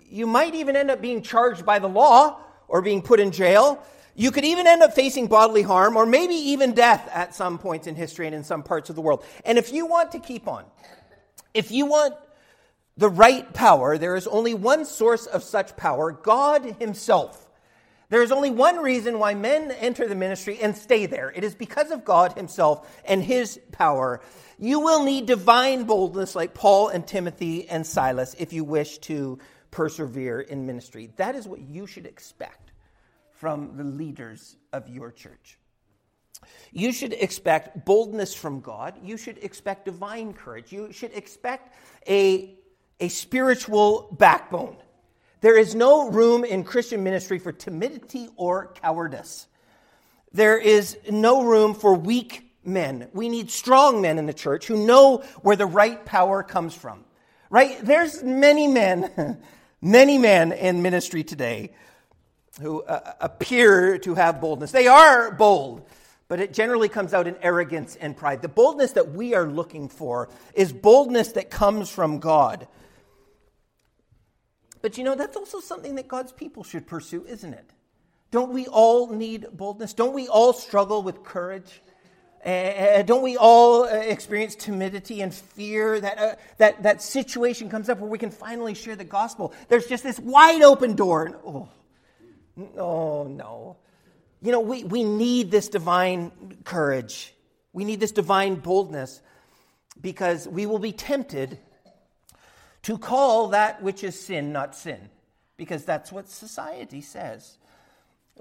You 0.09 0.25
might 0.25 0.55
even 0.55 0.75
end 0.75 0.89
up 0.89 1.01
being 1.01 1.21
charged 1.21 1.65
by 1.65 1.79
the 1.79 1.89
law 1.89 2.39
or 2.67 2.81
being 2.81 3.01
put 3.01 3.19
in 3.19 3.31
jail. 3.31 3.83
You 4.15 4.31
could 4.31 4.45
even 4.45 4.67
end 4.67 4.81
up 4.81 4.93
facing 4.93 5.27
bodily 5.27 5.61
harm 5.61 5.95
or 5.95 6.05
maybe 6.05 6.35
even 6.35 6.73
death 6.73 7.09
at 7.13 7.35
some 7.35 7.57
points 7.57 7.87
in 7.87 7.95
history 7.95 8.25
and 8.25 8.35
in 8.35 8.43
some 8.43 8.63
parts 8.63 8.89
of 8.89 8.95
the 8.95 9.01
world. 9.01 9.23
And 9.45 9.57
if 9.57 9.71
you 9.71 9.85
want 9.85 10.11
to 10.11 10.19
keep 10.19 10.47
on, 10.47 10.65
if 11.53 11.71
you 11.71 11.85
want 11.85 12.15
the 12.97 13.09
right 13.09 13.51
power, 13.53 13.97
there 13.97 14.15
is 14.15 14.27
only 14.27 14.53
one 14.53 14.85
source 14.85 15.25
of 15.25 15.43
such 15.43 15.77
power 15.77 16.11
God 16.11 16.75
Himself. 16.79 17.47
There 18.09 18.23
is 18.23 18.31
only 18.31 18.49
one 18.49 18.77
reason 18.77 19.19
why 19.19 19.35
men 19.35 19.71
enter 19.71 20.07
the 20.07 20.15
ministry 20.15 20.59
and 20.59 20.75
stay 20.75 21.05
there. 21.05 21.31
It 21.31 21.43
is 21.43 21.53
because 21.53 21.91
of 21.91 22.03
God 22.03 22.33
Himself 22.33 22.89
and 23.05 23.23
His 23.23 23.59
power. 23.71 24.19
You 24.57 24.81
will 24.81 25.03
need 25.03 25.27
divine 25.27 25.83
boldness 25.83 26.35
like 26.35 26.53
Paul 26.53 26.89
and 26.89 27.07
Timothy 27.07 27.69
and 27.69 27.85
Silas 27.85 28.35
if 28.37 28.51
you 28.51 28.63
wish 28.63 28.97
to 28.99 29.39
persevere 29.71 30.41
in 30.41 30.65
ministry. 30.65 31.11
That 31.17 31.35
is 31.35 31.47
what 31.47 31.61
you 31.61 31.87
should 31.87 32.07
expect 32.07 32.68
from 33.39 33.77
the 33.77 33.85
leaders 33.85 34.57
of 34.73 34.89
your 34.89 35.11
church. 35.11 35.57
You 36.73 36.91
should 36.91 37.13
expect 37.13 37.85
boldness 37.85 38.33
from 38.33 38.59
God. 38.59 38.95
You 39.01 39.15
should 39.15 39.37
expect 39.41 39.85
divine 39.85 40.33
courage. 40.33 40.73
You 40.73 40.91
should 40.91 41.13
expect 41.13 41.73
a, 42.07 42.53
a 42.99 43.07
spiritual 43.07 44.13
backbone. 44.19 44.75
There 45.39 45.57
is 45.57 45.73
no 45.73 46.09
room 46.09 46.43
in 46.43 46.65
Christian 46.65 47.01
ministry 47.01 47.39
for 47.39 47.53
timidity 47.53 48.27
or 48.35 48.73
cowardice. 48.73 49.47
There 50.33 50.57
is 50.57 50.97
no 51.09 51.43
room 51.43 51.75
for 51.75 51.95
weak 51.95 52.51
men. 52.65 53.07
We 53.13 53.29
need 53.29 53.51
strong 53.51 54.01
men 54.01 54.17
in 54.17 54.25
the 54.25 54.33
church 54.33 54.67
who 54.67 54.85
know 54.85 55.23
where 55.43 55.55
the 55.55 55.65
right 55.65 56.05
power 56.05 56.43
comes 56.43 56.75
from. 56.75 57.05
Right? 57.49 57.79
There's 57.81 58.21
many 58.21 58.67
men, 58.67 59.41
many 59.81 60.17
men 60.17 60.51
in 60.51 60.81
ministry 60.81 61.23
today 61.23 61.71
who 62.59 62.83
uh, 62.83 63.13
appear 63.19 63.97
to 63.99 64.15
have 64.15 64.41
boldness. 64.41 64.71
They 64.71 64.87
are 64.87 65.31
bold, 65.31 65.85
but 66.27 66.39
it 66.39 66.53
generally 66.53 66.89
comes 66.89 67.13
out 67.13 67.27
in 67.27 67.35
arrogance 67.41 67.95
and 67.95 68.15
pride. 68.15 68.41
The 68.41 68.47
boldness 68.47 68.93
that 68.93 69.11
we 69.11 69.33
are 69.33 69.47
looking 69.47 69.89
for 69.89 70.29
is 70.53 70.71
boldness 70.73 71.33
that 71.33 71.49
comes 71.49 71.89
from 71.89 72.19
God. 72.19 72.67
But 74.81 74.97
you 74.97 75.03
know, 75.03 75.15
that's 75.15 75.35
also 75.35 75.59
something 75.59 75.95
that 75.95 76.07
God's 76.07 76.31
people 76.31 76.63
should 76.63 76.87
pursue, 76.87 77.25
isn't 77.25 77.53
it? 77.53 77.69
Don't 78.31 78.53
we 78.53 78.67
all 78.67 79.07
need 79.07 79.47
boldness? 79.51 79.93
Don't 79.93 80.13
we 80.13 80.27
all 80.27 80.53
struggle 80.53 81.01
with 81.01 81.23
courage? 81.23 81.81
Uh, 82.45 83.01
don't 83.01 83.21
we 83.21 83.35
all 83.35 83.83
uh, 83.83 83.87
experience 83.87 84.55
timidity 84.55 85.21
and 85.21 85.33
fear 85.33 85.99
that, 85.99 86.17
uh, 86.17 86.35
that 86.57 86.83
that 86.83 87.01
situation 87.01 87.69
comes 87.69 87.89
up 87.89 87.99
where 87.99 88.09
we 88.09 88.17
can 88.17 88.31
finally 88.31 88.73
share 88.73 88.95
the 88.95 89.03
gospel? 89.03 89.53
There's 89.67 89.87
just 89.87 90.03
this 90.03 90.17
wide 90.19 90.61
open 90.61 90.95
door. 90.95 91.25
And, 91.25 91.35
oh, 91.45 91.67
no, 92.75 93.23
no. 93.23 93.77
You 94.41 94.51
know, 94.51 94.61
we, 94.61 94.83
we 94.83 95.03
need 95.03 95.51
this 95.51 95.67
divine 95.67 96.31
courage. 96.63 97.33
We 97.73 97.83
need 97.83 97.99
this 97.99 98.11
divine 98.11 98.55
boldness 98.55 99.21
because 100.01 100.47
we 100.47 100.65
will 100.65 100.79
be 100.79 100.91
tempted 100.91 101.59
to 102.83 102.97
call 102.97 103.49
that 103.49 103.83
which 103.83 104.03
is 104.03 104.19
sin 104.19 104.53
not 104.53 104.75
sin, 104.75 105.09
because 105.57 105.83
that's 105.83 106.11
what 106.11 106.29
society 106.29 107.01
says. 107.01 107.57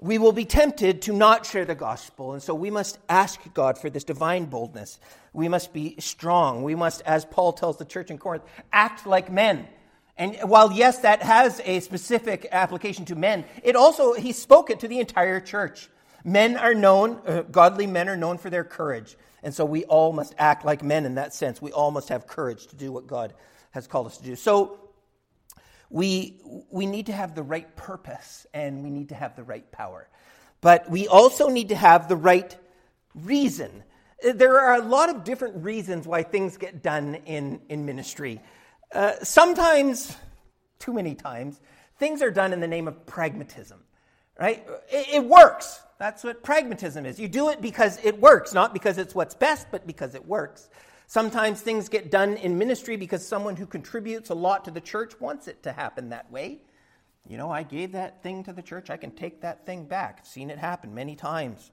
We 0.01 0.17
will 0.17 0.31
be 0.31 0.45
tempted 0.45 1.01
to 1.03 1.13
not 1.13 1.45
share 1.45 1.65
the 1.65 1.75
gospel, 1.75 2.31
and 2.31 2.41
so 2.41 2.55
we 2.55 2.71
must 2.71 2.97
ask 3.09 3.41
God 3.53 3.77
for 3.77 3.89
this 3.89 4.05
divine 4.05 4.45
boldness. 4.45 4.97
We 5.33 5.49
must 5.49 5.73
be 5.73 5.95
strong. 5.99 6.63
We 6.63 6.75
must, 6.75 7.01
as 7.01 7.25
Paul 7.25 7.51
tells 7.51 7.77
the 7.77 7.85
church 7.85 8.09
in 8.09 8.17
Corinth, 8.17 8.43
act 8.71 9.05
like 9.05 9.29
men. 9.29 9.67
And 10.19 10.35
while, 10.41 10.69
yes, 10.73 10.99
that 10.99 11.23
has 11.23 11.61
a 11.63 11.79
specific 11.79 12.45
application 12.51 13.05
to 13.05 13.15
men, 13.15 13.45
it 13.63 13.77
also, 13.77 14.13
he 14.13 14.33
spoke 14.33 14.69
it 14.69 14.81
to 14.81 14.87
the 14.89 14.99
entire 14.99 15.39
church. 15.39 15.89
Men 16.25 16.57
are 16.57 16.73
known, 16.73 17.21
uh, 17.25 17.43
godly 17.43 17.87
men 17.87 18.09
are 18.09 18.17
known 18.17 18.37
for 18.37 18.49
their 18.49 18.65
courage. 18.65 19.15
And 19.43 19.53
so 19.53 19.63
we 19.63 19.85
all 19.85 20.11
must 20.11 20.35
act 20.37 20.65
like 20.65 20.83
men 20.83 21.05
in 21.05 21.15
that 21.15 21.33
sense. 21.33 21.61
We 21.61 21.71
all 21.71 21.91
must 21.91 22.09
have 22.09 22.27
courage 22.27 22.67
to 22.67 22.75
do 22.75 22.91
what 22.91 23.07
God 23.07 23.33
has 23.71 23.87
called 23.87 24.07
us 24.07 24.17
to 24.17 24.23
do. 24.25 24.35
So 24.35 24.81
we, 25.89 26.41
we 26.69 26.85
need 26.85 27.05
to 27.05 27.13
have 27.13 27.33
the 27.33 27.43
right 27.43 27.73
purpose 27.77 28.45
and 28.53 28.83
we 28.83 28.89
need 28.89 29.09
to 29.09 29.15
have 29.15 29.37
the 29.37 29.43
right 29.43 29.71
power. 29.71 30.09
But 30.59 30.89
we 30.89 31.07
also 31.07 31.47
need 31.47 31.69
to 31.69 31.75
have 31.77 32.09
the 32.09 32.17
right 32.17 32.53
reason. 33.15 33.83
There 34.21 34.59
are 34.59 34.75
a 34.75 34.83
lot 34.83 35.07
of 35.07 35.23
different 35.23 35.63
reasons 35.63 36.05
why 36.05 36.23
things 36.23 36.57
get 36.57 36.83
done 36.83 37.15
in, 37.25 37.61
in 37.69 37.85
ministry. 37.85 38.41
Uh, 38.91 39.13
sometimes, 39.21 40.15
too 40.79 40.93
many 40.93 41.15
times, 41.15 41.59
things 41.97 42.21
are 42.21 42.31
done 42.31 42.53
in 42.53 42.59
the 42.59 42.67
name 42.67 42.87
of 42.87 43.05
pragmatism, 43.05 43.79
right? 44.39 44.65
It, 44.91 45.15
it 45.15 45.25
works. 45.25 45.79
That's 45.99 46.23
what 46.23 46.43
pragmatism 46.43 47.05
is. 47.05 47.19
You 47.19 47.27
do 47.27 47.49
it 47.49 47.61
because 47.61 47.99
it 48.03 48.19
works, 48.19 48.53
not 48.53 48.73
because 48.73 48.97
it's 48.97 49.13
what's 49.13 49.35
best, 49.35 49.67
but 49.69 49.85
because 49.85 50.15
it 50.15 50.25
works. 50.25 50.69
Sometimes 51.07 51.61
things 51.61 51.89
get 51.89 52.09
done 52.09 52.37
in 52.37 52.57
ministry 52.57 52.95
because 52.95 53.27
someone 53.27 53.55
who 53.55 53.65
contributes 53.65 54.29
a 54.29 54.35
lot 54.35 54.65
to 54.65 54.71
the 54.71 54.81
church 54.81 55.19
wants 55.19 55.47
it 55.47 55.63
to 55.63 55.71
happen 55.71 56.09
that 56.09 56.31
way. 56.31 56.59
You 57.27 57.37
know, 57.37 57.51
I 57.51 57.63
gave 57.63 57.91
that 57.91 58.23
thing 58.23 58.43
to 58.45 58.53
the 58.53 58.61
church, 58.61 58.89
I 58.89 58.97
can 58.97 59.11
take 59.11 59.41
that 59.41 59.65
thing 59.65 59.85
back. 59.85 60.19
I've 60.21 60.27
seen 60.27 60.49
it 60.49 60.57
happen 60.57 60.93
many 60.93 61.15
times. 61.15 61.71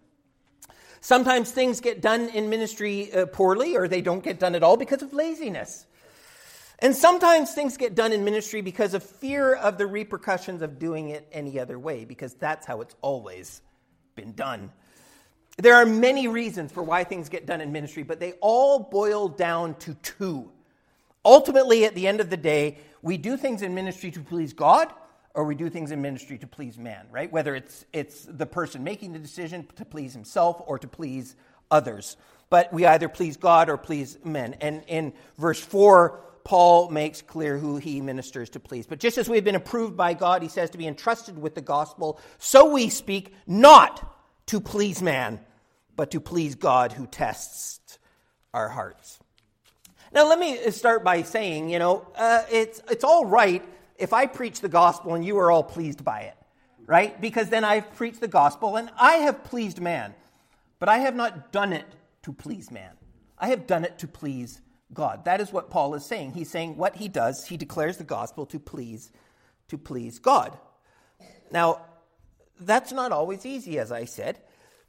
Sometimes 1.01 1.51
things 1.51 1.81
get 1.81 2.03
done 2.03 2.29
in 2.31 2.51
ministry 2.51 3.13
uh, 3.13 3.27
poorly 3.27 3.77
or 3.77 3.87
they 3.89 4.01
don't 4.01 4.25
get 4.25 4.41
done 4.41 4.55
at 4.55 4.63
all 4.63 4.77
because 4.77 5.03
of 5.03 5.13
laziness. 5.13 5.87
And 6.81 6.95
sometimes 6.95 7.53
things 7.53 7.77
get 7.77 7.95
done 7.95 8.13
in 8.13 8.25
ministry 8.25 8.61
because 8.61 8.93
of 8.95 9.03
fear 9.03 9.55
of 9.55 9.79
the 9.79 9.87
repercussions 9.87 10.61
of 10.63 10.79
doing 10.79 11.09
it 11.09 11.27
any 11.33 11.59
other 11.59 11.79
way, 11.79 12.05
because 12.05 12.35
that's 12.35 12.67
how 12.67 12.83
it's 12.83 12.95
always 13.01 13.63
been 14.15 14.33
done. 14.33 14.71
There 15.59 15.75
are 15.75 15.87
many 15.87 16.29
reasons 16.29 16.73
for 16.73 16.83
why 16.83 17.05
things 17.05 17.31
get 17.31 17.47
done 17.47 17.63
in 17.63 17.73
ministry, 17.73 18.03
but 18.03 18.21
they 18.21 18.33
all 18.41 18.79
boil 18.79 19.29
down 19.29 19.75
to 19.77 19.95
two. 19.95 20.51
Ultimately, 21.25 21.87
at 21.87 21.95
the 21.95 22.07
end 22.07 22.21
of 22.21 22.29
the 22.29 22.37
day, 22.37 22.79
we 23.01 23.17
do 23.17 23.39
things 23.39 23.63
in 23.63 23.75
ministry 23.75 24.11
to 24.11 24.21
please 24.21 24.53
God 24.53 24.93
or 25.37 25.45
we 25.45 25.55
do 25.55 25.69
things 25.69 25.91
in 25.93 26.01
ministry 26.01 26.39
to 26.39 26.47
please 26.47 26.79
man, 26.79 27.07
right? 27.11 27.31
Whether 27.31 27.55
it's, 27.55 27.85
it's 27.93 28.25
the 28.25 28.47
person 28.47 28.83
making 28.83 29.13
the 29.13 29.19
decision 29.19 29.67
to 29.77 29.85
please 29.85 30.15
himself 30.15 30.63
or 30.67 30.79
to 30.79 30.89
please 30.89 31.37
others. 31.71 32.17
But 32.49 32.73
we 32.73 32.87
either 32.87 33.09
please 33.09 33.37
God 33.37 33.69
or 33.69 33.77
please 33.77 34.19
men. 34.25 34.55
And 34.61 34.83
in 34.87 35.13
verse 35.37 35.61
4, 35.61 36.21
Paul 36.47 36.91
makes 36.91 37.23
clear 37.23 37.59
who 37.59 37.77
he 37.77 38.01
ministers 38.01 38.51
to 38.51 38.61
please. 38.61 38.87
But 38.87 39.01
just 39.01 39.19
as 39.19 39.29
we've 39.29 39.43
been 39.43 39.57
approved 39.57 39.97
by 39.97 40.15
God, 40.15 40.43
he 40.43 40.49
says 40.49 40.71
to 40.71 40.79
be 40.79 40.87
entrusted 40.87 41.37
with 41.37 41.57
the 41.57 41.61
gospel, 41.61 42.21
so 42.39 42.71
we 42.71 42.89
speak 42.89 43.35
not 43.49 44.17
to 44.47 44.61
please 44.61 45.03
man, 45.03 45.41
but 45.97 46.13
to 46.13 46.21
please 46.21 46.55
God 46.55 46.93
who 46.93 47.09
tests 47.09 47.99
our 48.55 48.69
hearts. 48.69 49.19
Now, 50.13 50.29
let 50.29 50.39
me 50.39 50.71
start 50.71 51.03
by 51.03 51.23
saying, 51.23 51.69
you 51.69 51.81
know, 51.81 52.07
uh, 52.15 52.45
it's, 52.49 52.81
it's 52.93 53.03
all 53.03 53.25
right 53.25 53.65
if 53.99 54.13
I 54.13 54.27
preach 54.27 54.61
the 54.61 54.69
gospel 54.69 55.15
and 55.15 55.25
you 55.25 55.39
are 55.39 55.51
all 55.51 55.65
pleased 55.65 56.05
by 56.05 56.21
it, 56.21 56.37
right? 56.87 57.21
Because 57.21 57.49
then 57.49 57.65
I've 57.65 57.93
preached 57.97 58.21
the 58.21 58.29
gospel 58.29 58.77
and 58.77 58.89
I 58.97 59.15
have 59.15 59.43
pleased 59.43 59.81
man, 59.81 60.15
but 60.79 60.89
I 60.89 60.99
have 60.99 61.17
not 61.17 61.51
done 61.51 61.73
it 61.73 61.87
to 62.23 62.33
please 62.33 62.71
man. 62.71 62.93
I 63.37 63.49
have 63.49 63.67
done 63.67 63.85
it 63.85 63.99
to 63.99 64.07
please 64.07 64.61
God. 64.93 65.25
That 65.25 65.41
is 65.41 65.53
what 65.53 65.71
Paul 65.71 65.95
is 65.95 66.05
saying. 66.05 66.33
He's 66.33 66.51
saying 66.51 66.77
what 66.77 66.97
he 66.97 67.09
does, 67.09 67.47
he 67.47 67.57
declares 67.57 67.97
the 67.97 68.05
gospel 68.05 68.47
to 68.47 68.59
please 68.59 69.11
to 69.69 69.79
please 69.79 70.19
God. 70.19 70.57
Now, 71.51 71.81
that's 72.61 72.93
not 72.93 73.13
always 73.13 73.45
easy, 73.45 73.79
as 73.79 73.93
I 73.93 74.05
said, 74.05 74.39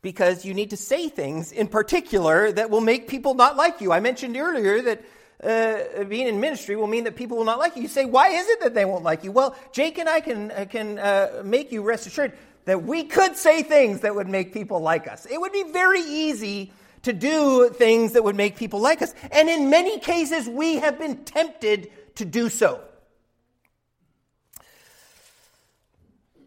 because 0.02 0.46
you 0.46 0.54
need 0.54 0.70
to 0.70 0.78
say 0.78 1.10
things 1.10 1.52
in 1.52 1.68
particular 1.68 2.52
that 2.52 2.70
will 2.70 2.82
make 2.82 3.08
people 3.08 3.34
not 3.34 3.58
like 3.58 3.82
you. 3.82 3.92
I 3.92 4.00
mentioned 4.00 4.38
earlier 4.38 4.82
that 4.82 5.04
uh, 5.44 6.04
being 6.04 6.28
in 6.28 6.40
ministry 6.40 6.76
will 6.76 6.88
mean 6.88 7.04
that 7.04 7.16
people 7.16 7.38
will 7.38 7.46
not 7.46 7.60
like 7.60 7.76
you. 7.76 7.84
You 7.84 7.88
say, 7.88 8.06
why 8.06 8.30
is 8.30 8.48
it 8.48 8.62
that 8.62 8.74
they 8.74 8.86
won't 8.86 9.04
like 9.04 9.24
you? 9.24 9.32
Well, 9.32 9.56
Jake 9.72 9.98
and 9.98 10.08
I 10.08 10.20
can, 10.20 10.52
uh, 10.52 10.66
can 10.70 11.00
uh, 11.00 11.42
make 11.44 11.72
you 11.72 11.82
rest 11.82 12.08
assured. 12.08 12.34
that 12.66 12.84
we 12.84 13.04
could 13.04 13.36
say 13.36 13.64
things 13.64 14.02
that 14.02 14.14
would 14.14 14.28
make 14.28 14.54
people 14.54 14.80
like 14.80 15.08
us. 15.08 15.26
It 15.26 15.40
would 15.40 15.54
be 15.54 15.64
very 15.72 16.02
easy 16.02 16.72
to 17.04 17.14
do 17.14 17.70
things 17.70 18.14
that 18.14 18.24
would 18.24 18.36
make 18.36 18.56
people 18.56 18.80
like 18.80 19.02
us. 19.02 19.14
And 19.32 19.50
in 19.50 19.70
many 19.70 20.00
cases, 20.00 20.48
we 20.48 20.76
have 20.76 20.98
been 20.98 21.24
tempted 21.24 21.92
to 22.16 22.26
do 22.26 22.50
so. 22.50 22.82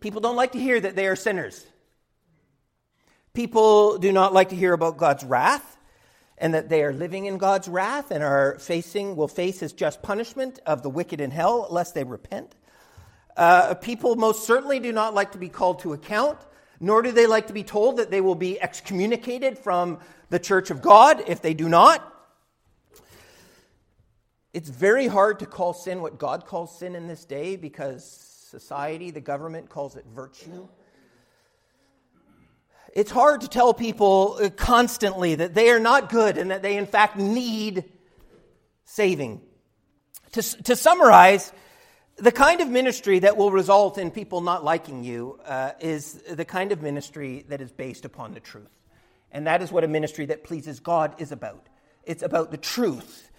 People 0.01 0.21
don't 0.21 0.37
like 0.37 0.53
to 0.53 0.59
hear 0.59 0.81
that 0.81 0.97
they 0.97 1.07
are 1.07 1.17
sinners. 1.17 1.67
People 3.35 3.99
do 3.99 4.13
not 4.13 4.33
like 4.33 4.49
to 4.49 4.57
hear 4.57 4.73
about 4.73 4.97
God's 4.97 5.25
wrath 5.25 5.79
and 6.39 6.55
that 6.55 6.69
they 6.69 6.83
are 6.83 6.93
living 6.93 7.27
in 7.27 7.37
God's 7.37 7.69
wrath 7.69 8.11
and 8.11 8.25
are 8.25 8.59
facing, 8.59 9.15
will 9.15 9.29
face 9.29 9.61
his 9.61 9.73
just 9.73 10.03
punishment 10.03 10.59
of 10.67 10.83
the 10.83 10.91
wicked 10.91 11.21
in 11.21 11.31
hell 11.31 11.69
lest 11.71 11.95
they 11.95 12.03
repent. 12.03 12.57
Uh, 13.37 13.75
people 13.75 14.17
most 14.17 14.47
certainly 14.47 14.81
do 14.81 14.91
not 14.91 15.15
like 15.15 15.33
to 15.33 15.39
be 15.39 15.49
called 15.49 15.81
to 15.81 15.93
account, 15.93 16.39
nor 16.81 17.03
do 17.03 17.12
they 17.12 17.27
like 17.27 17.49
to 17.49 17.53
be 17.53 17.62
told 17.62 17.99
that 17.99 18.11
they 18.11 18.23
will 18.23 18.35
be 18.35 18.61
excommunicated 18.61 19.59
from 19.59 19.99
the 20.31 20.38
church 20.38 20.71
of 20.71 20.81
God 20.81 21.23
if 21.27 21.43
they 21.43 21.53
do 21.53 21.69
not. 21.69 22.07
It's 24.53 24.69
very 24.69 25.07
hard 25.07 25.38
to 25.40 25.47
call 25.47 25.75
sin 25.75 26.01
what 26.01 26.19
God 26.19 26.47
calls 26.47 26.77
sin 26.77 26.97
in 26.97 27.07
this 27.07 27.25
day 27.25 27.57
because 27.57 28.05
society, 28.05 29.11
the 29.11 29.21
government, 29.21 29.69
calls 29.69 29.95
it 29.95 30.05
virtue. 30.12 30.66
It's 32.93 33.11
hard 33.11 33.43
to 33.43 33.49
tell 33.49 33.73
people 33.73 34.38
uh, 34.43 34.49
constantly 34.51 35.37
that 35.37 35.55
they 35.55 35.71
are 35.71 35.79
not 35.79 36.09
good 36.09 36.37
and 36.37 36.51
that 36.51 36.62
they, 36.62 36.77
in 36.77 36.87
fact, 36.87 37.16
need 37.16 37.85
saving. 38.85 39.40
To, 40.33 40.43
to 40.43 40.75
summarize, 40.75 41.53
the 42.20 42.33
kind 42.33 42.61
of 42.61 42.68
ministry 42.68 43.20
that 43.20 43.37
will 43.37 43.50
result 43.50 43.96
in 43.96 44.11
people 44.11 44.42
not 44.42 44.62
liking 44.62 45.02
you 45.04 45.40
uh, 45.46 45.72
is 45.80 46.14
the 46.28 46.44
kind 46.44 46.70
of 46.70 46.83
ministry 46.83 47.46
that 47.48 47.62
is 47.62 47.72
based 47.72 48.04
upon 48.04 48.35
the 48.35 48.40
truth. 48.40 48.68
And 49.33 49.46
that 49.46 49.62
is 49.62 49.72
what 49.72 49.85
a 49.85 49.88
ministry 49.88 50.26
that 50.26 50.44
pleases 50.44 50.80
God 50.80 51.14
is 51.18 51.33
about. 51.33 51.66
It's 52.04 52.22
about 52.22 52.50
the 52.50 52.59
truth. 52.59 53.30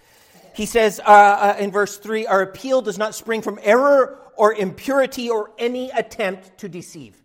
He 0.54 0.66
says 0.66 1.00
uh, 1.00 1.02
uh, 1.04 1.56
in 1.60 1.70
verse 1.70 1.96
3 1.96 2.26
Our 2.26 2.42
appeal 2.42 2.82
does 2.82 2.98
not 2.98 3.14
spring 3.14 3.40
from 3.40 3.58
error 3.62 4.18
or 4.36 4.52
impurity 4.52 5.30
or 5.30 5.52
any 5.58 5.90
attempt 5.90 6.58
to 6.58 6.68
deceive. 6.68 7.16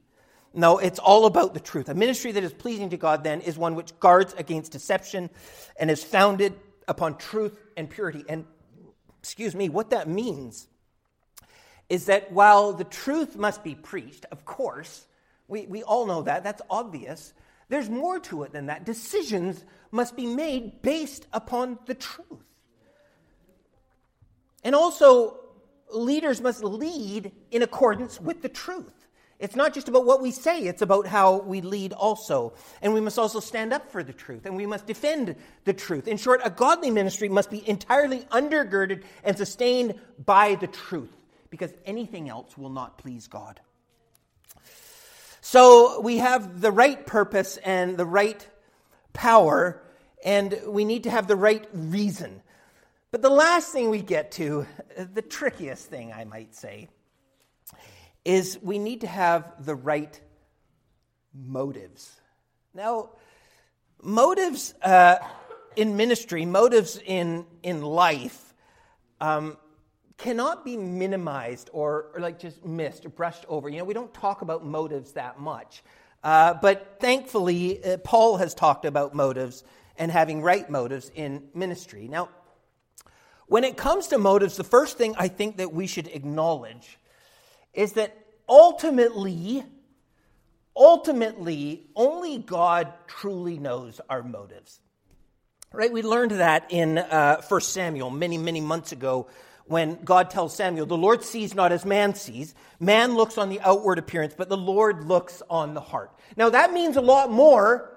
No, 0.54 0.78
it's 0.78 1.00
all 1.00 1.26
about 1.26 1.54
the 1.54 1.60
truth. 1.60 1.90
A 1.90 1.96
ministry 1.96 2.32
that 2.32 2.44
is 2.44 2.54
pleasing 2.54 2.90
to 2.92 2.98
God, 2.98 3.24
then, 3.24 3.42
is 3.42 3.58
one 3.58 3.76
which 3.76 3.98
guards 4.00 4.34
against 4.38 4.72
deception 4.72 5.30
and 5.80 5.90
is 5.90 6.04
founded 6.04 6.54
upon 6.88 7.18
truth 7.18 7.58
and 7.76 7.90
purity. 7.90 8.24
And, 8.30 8.46
excuse 9.20 9.56
me, 9.56 9.70
what 9.70 9.90
that 9.90 10.08
means 10.08 10.68
is 11.90 12.06
that 12.06 12.32
while 12.32 12.74
the 12.74 12.84
truth 12.84 13.36
must 13.36 13.64
be 13.64 13.76
preached, 13.76 14.26
of 14.32 14.46
course, 14.46 15.06
we, 15.48 15.66
we 15.66 15.84
all 15.84 16.06
know 16.06 16.22
that, 16.24 16.44
that's 16.44 16.62
obvious, 16.70 17.34
there's 17.70 17.90
more 17.90 18.20
to 18.20 18.44
it 18.44 18.52
than 18.52 18.68
that. 18.68 18.86
Decisions 18.86 19.64
must 19.92 20.16
be 20.16 20.26
made 20.26 20.82
based 20.82 21.28
upon 21.34 21.80
the 21.86 21.96
truth. 21.96 22.44
And 24.64 24.76
also, 24.76 25.40
leaders 25.94 26.42
must 26.42 26.64
lead 26.64 27.32
in 27.52 27.62
accordance 27.62 28.20
with 28.20 28.42
the 28.42 28.50
truth. 28.50 28.94
It's 29.40 29.56
not 29.56 29.74
just 29.74 29.88
about 29.88 30.06
what 30.06 30.22
we 30.22 30.32
say, 30.32 30.64
it's 30.64 30.82
about 30.82 31.06
how 31.06 31.42
we 31.42 31.62
lead 31.62 31.94
also. 31.94 32.54
And 32.82 32.94
we 32.94 33.02
must 33.02 33.20
also 33.20 33.40
stand 33.40 33.72
up 33.72 33.92
for 33.92 34.04
the 34.04 34.14
truth, 34.14 34.46
and 34.46 34.56
we 34.56 34.66
must 34.66 34.88
defend 34.88 35.36
the 35.64 35.74
truth. 35.74 36.08
In 36.08 36.18
short, 36.18 36.42
a 36.44 36.50
godly 36.50 36.90
ministry 36.90 37.30
must 37.30 37.52
be 37.52 37.68
entirely 37.70 38.22
undergirded 38.32 39.04
and 39.24 39.38
sustained 39.38 40.00
by 40.26 40.56
the 40.56 40.66
truth, 40.66 41.16
because 41.58 41.76
anything 41.86 42.30
else 42.30 42.58
will 42.58 42.70
not 42.70 42.98
please 42.98 43.28
God. 43.28 43.60
So 45.42 46.02
we 46.02 46.18
have 46.18 46.62
the 46.62 46.72
right 46.72 47.06
purpose 47.06 47.58
and 47.58 47.98
the 47.98 48.06
right 48.06 48.46
power, 49.14 49.82
and 50.24 50.60
we 50.68 50.86
need 50.86 51.04
to 51.04 51.10
have 51.10 51.28
the 51.28 51.36
right 51.36 51.66
reason. 51.74 52.42
But 53.12 53.22
the 53.22 53.30
last 53.30 53.72
thing 53.72 53.90
we 53.90 54.02
get 54.02 54.32
to, 54.34 54.68
the 55.14 55.22
trickiest 55.22 55.88
thing, 55.88 56.12
I 56.14 56.26
might 56.26 56.54
say, 56.54 56.90
is 58.26 58.60
we 58.62 58.78
need 58.78 59.02
to 59.02 59.08
have 59.08 59.66
the 59.66 59.74
right 59.74 60.20
motives. 61.34 62.12
Now, 62.74 63.12
motives 64.04 64.74
uh, 64.82 65.16
in 65.78 65.96
ministry, 65.96 66.46
motives 66.46 67.00
in, 67.04 67.46
in 67.64 67.82
life, 67.82 68.54
um, 69.22 69.58
cannot 70.18 70.66
be 70.66 70.78
minimized 70.78 71.70
or, 71.74 72.08
or, 72.14 72.20
like 72.20 72.40
just 72.40 72.66
missed 72.66 73.06
or 73.06 73.10
brushed 73.10 73.46
over. 73.48 73.70
You 73.70 73.80
know, 73.80 73.84
we 73.86 73.94
don't 73.94 74.14
talk 74.14 74.42
about 74.42 74.66
motives 74.66 75.14
that 75.14 75.40
much. 75.40 75.84
Uh, 76.24 76.56
but 76.56 76.98
thankfully, 77.00 77.84
uh, 77.84 77.98
Paul 77.98 78.38
has 78.38 78.54
talked 78.54 78.86
about 78.86 79.14
motives 79.14 79.64
and 79.98 80.12
having 80.12 80.42
right 80.42 80.68
motives 80.70 81.12
in 81.14 81.44
ministry. 81.54 82.08
Now, 82.08 82.30
when 83.46 83.64
it 83.64 83.78
comes 83.78 84.08
to 84.08 84.18
motives, 84.18 84.58
the 84.58 84.64
first 84.64 84.98
thing 84.98 85.16
I 85.18 85.28
think 85.28 85.58
that 85.58 85.72
we 85.72 85.88
should 85.88 86.08
acknowledge 86.08 86.98
is 87.74 87.94
that 87.94 88.18
ultimately, 88.50 89.64
ultimately, 90.76 91.86
only 91.96 92.40
God 92.40 92.92
truly 93.08 93.60
knows 93.60 94.02
our 94.10 94.24
motives. 94.24 94.82
Right? 95.72 95.92
We 95.92 96.02
learned 96.02 96.32
that 96.32 96.66
in 96.72 96.98
uh, 96.98 97.42
1 97.48 97.62
Samuel 97.62 98.10
many, 98.10 98.38
many 98.38 98.62
months 98.62 98.92
ago 98.92 99.28
when 99.68 100.04
God 100.04 100.30
tells 100.30 100.56
Samuel, 100.56 100.86
The 100.86 100.98
Lord 100.98 101.24
sees 101.24 101.54
not 101.54 101.72
as 101.72 101.86
man 101.86 102.16
sees. 102.16 102.56
Man 102.80 103.16
looks 103.16 103.38
on 103.38 103.50
the 103.50 103.60
outward 103.62 104.00
appearance, 104.00 104.34
but 104.38 104.50
the 104.50 104.58
Lord 104.58 105.06
looks 105.06 105.42
on 105.50 105.74
the 105.74 105.82
heart. 105.82 106.12
Now, 106.36 106.50
that 106.50 106.74
means 106.74 106.96
a 106.96 107.02
lot 107.02 107.32
more, 107.32 107.94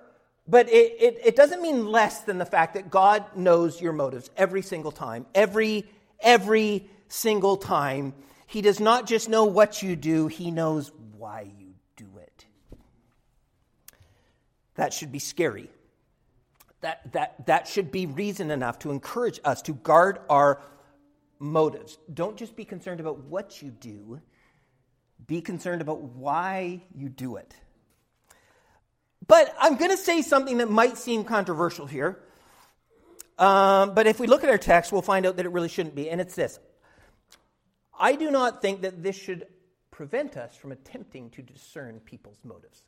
but 0.47 0.69
it, 0.69 0.97
it, 1.01 1.21
it 1.25 1.37
doesn't 1.37 1.63
mean 1.63 1.87
less 1.87 2.23
than 2.23 2.39
the 2.39 2.47
fact 2.47 2.75
that 2.75 2.91
God 2.91 3.25
knows 3.37 3.81
your 3.81 3.93
motives 3.93 4.31
every 4.37 4.63
single 4.63 4.93
time. 4.93 5.27
Every, 5.35 5.87
every 6.21 6.89
single 7.09 7.57
time. 7.57 8.15
He 8.47 8.63
does 8.63 8.81
not 8.81 9.07
just 9.07 9.29
know 9.29 9.45
what 9.45 9.83
you 9.83 9.95
do, 9.97 10.27
He 10.27 10.51
knows 10.51 10.91
why 11.17 11.53
you 11.59 11.75
do 11.97 12.09
it. 12.19 12.47
That 14.75 14.93
should 14.93 15.13
be 15.13 15.19
scary. 15.19 15.71
That, 16.81 17.13
that, 17.13 17.47
that 17.47 17.69
should 17.69 17.93
be 17.93 18.07
reason 18.07 18.51
enough 18.51 18.79
to 18.81 18.91
encourage 18.91 19.39
us 19.45 19.61
to 19.63 19.75
guard 19.75 20.19
our 20.31 20.61
motives. 21.41 21.99
Don't 22.13 22.37
just 22.37 22.55
be 22.55 22.65
concerned 22.65 23.01
about 23.01 23.25
what 23.25 23.61
you 23.61 23.71
do, 23.71 24.21
be 25.27 25.41
concerned 25.41 25.83
about 25.83 26.03
why 26.03 26.83
you 26.95 27.09
do 27.09 27.37
it. 27.37 27.53
But 29.27 29.55
I'm 29.59 29.77
going 29.77 29.91
to 29.91 29.97
say 29.97 30.23
something 30.23 30.59
that 30.59 30.71
might 30.71 30.97
seem 30.97 31.25
controversial 31.25 31.87
here. 31.87 32.21
Um, 33.39 33.95
but 33.95 34.07
if 34.07 34.21
we 34.21 34.27
look 34.27 34.45
at 34.45 34.51
our 34.51 34.59
text, 34.59 34.93
we'll 34.93 35.03
find 35.03 35.25
out 35.25 35.37
that 35.37 35.47
it 35.47 35.49
really 35.51 35.69
shouldn't 35.69 35.95
be. 35.95 36.11
And 36.11 36.21
it's 36.21 36.35
this 36.35 36.61
I 37.99 38.15
do 38.15 38.31
not 38.31 38.63
think 38.63 38.83
that 38.83 39.03
this 39.03 39.17
should 39.17 39.47
prevent 39.91 40.37
us 40.37 40.57
from 40.57 40.73
attempting 40.73 41.31
to 41.31 41.43
discern 41.43 42.01
people's 42.01 42.39
motives. 42.45 42.83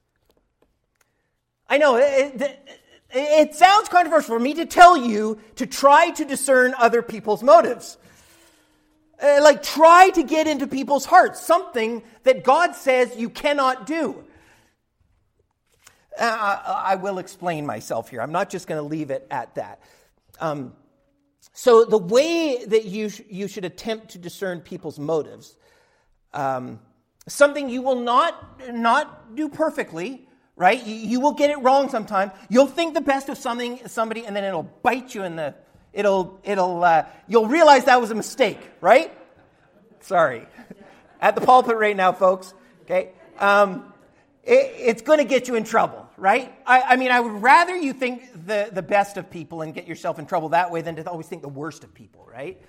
I 1.69 1.79
know 1.79 1.97
it, 1.97 2.41
it, 2.41 2.69
it, 3.11 3.55
sounds 3.55 3.89
controversial 3.89 4.37
for 4.37 4.41
me 4.41 4.55
to 4.55 4.67
tell 4.67 4.97
you 4.97 5.39
to 5.57 5.67
try 5.67 6.11
to 6.11 6.25
discern 6.25 6.75
other 6.79 7.03
people's 7.03 7.43
motives. 7.43 7.97
Uh, 9.21 9.39
like, 9.43 9.63
try 9.63 10.11
to 10.11 10.23
get 10.23 10.47
into 10.47 10.67
people's 10.67 11.05
hearts, 11.05 11.41
something 11.41 12.03
that 12.25 12.45
God 12.45 12.75
says 12.75 13.17
you 13.17 13.31
cannot 13.31 13.87
do. 13.87 14.25
Uh, 16.19 16.81
I, 16.85 16.97
will 16.97 17.19
explain 17.19 17.65
myself 17.65 18.11
here. 18.11 18.21
I'm 18.21 18.33
not 18.33 18.51
just 18.51 18.67
going 18.67 18.81
to 18.83 18.87
leave 18.87 19.11
it 19.11 19.27
at 19.31 19.55
that. 19.55 19.81
Um, 20.41 20.75
so, 21.53 21.85
the 21.85 21.99
way 21.99 22.65
that 22.67 22.85
you, 22.85 23.09
sh- 23.09 23.23
you 23.31 23.49
should 23.49 23.65
attempt 23.65 24.11
to 24.11 24.19
discern 24.19 24.61
people's 24.61 24.99
motives, 24.99 25.57
um, 26.35 26.81
something 27.29 27.69
you 27.69 27.83
will 27.83 28.01
not, 28.01 28.73
not 28.73 29.37
do 29.37 29.49
perfectly, 29.49 30.27
right? 30.57 30.85
You, 30.87 30.95
you, 30.95 31.21
will 31.21 31.33
get 31.33 31.51
it 31.51 31.59
wrong 31.61 31.89
sometimes. 31.89 32.33
You'll 32.49 32.67
think 32.67 32.95
the 32.95 33.01
best 33.01 33.29
of 33.29 33.39
something, 33.39 33.81
somebody, 33.87 34.27
and 34.27 34.35
then 34.35 34.45
it'll 34.45 34.63
bite 34.63 35.15
you 35.15 35.23
in 35.25 35.37
the, 35.37 35.55
it'll, 35.93 36.41
it'll, 36.45 36.83
uh, 36.83 37.05
you'll 37.29 37.47
realize 37.47 37.85
that 37.85 38.01
was 38.01 38.11
a 38.11 38.15
mistake, 38.15 38.59
right? 38.81 39.13
Sorry. 40.01 40.47
At 41.21 41.35
the 41.35 41.41
pulpit 41.41 41.77
right 41.77 41.97
now, 41.97 42.13
folks, 42.13 42.55
okay? 42.83 43.11
Um, 43.39 43.93
it, 44.43 44.75
it's 44.77 45.03
going 45.03 45.19
to 45.19 45.25
get 45.25 45.49
you 45.49 45.55
in 45.55 45.65
trouble, 45.65 46.09
right? 46.17 46.53
I, 46.67 46.83
I, 46.83 46.97
mean, 46.97 47.11
I 47.11 47.21
would 47.21 47.43
rather 47.43 47.77
you 47.77 47.93
think 47.93 48.29
the, 48.47 48.69
the 48.73 48.83
best 48.83 49.17
of 49.17 49.31
people 49.31 49.63
and 49.63 49.73
get 49.73 49.87
yourself 49.87 50.19
in 50.19 50.27
trouble 50.27 50.51
that 50.51 50.71
way 50.71 50.83
than 50.83 50.97
to 50.97 51.09
always 51.09 51.27
think 51.27 51.43
the 51.43 51.49
worst 51.49 51.85
of 51.85 51.95
people, 51.95 52.29
right? 52.31 52.61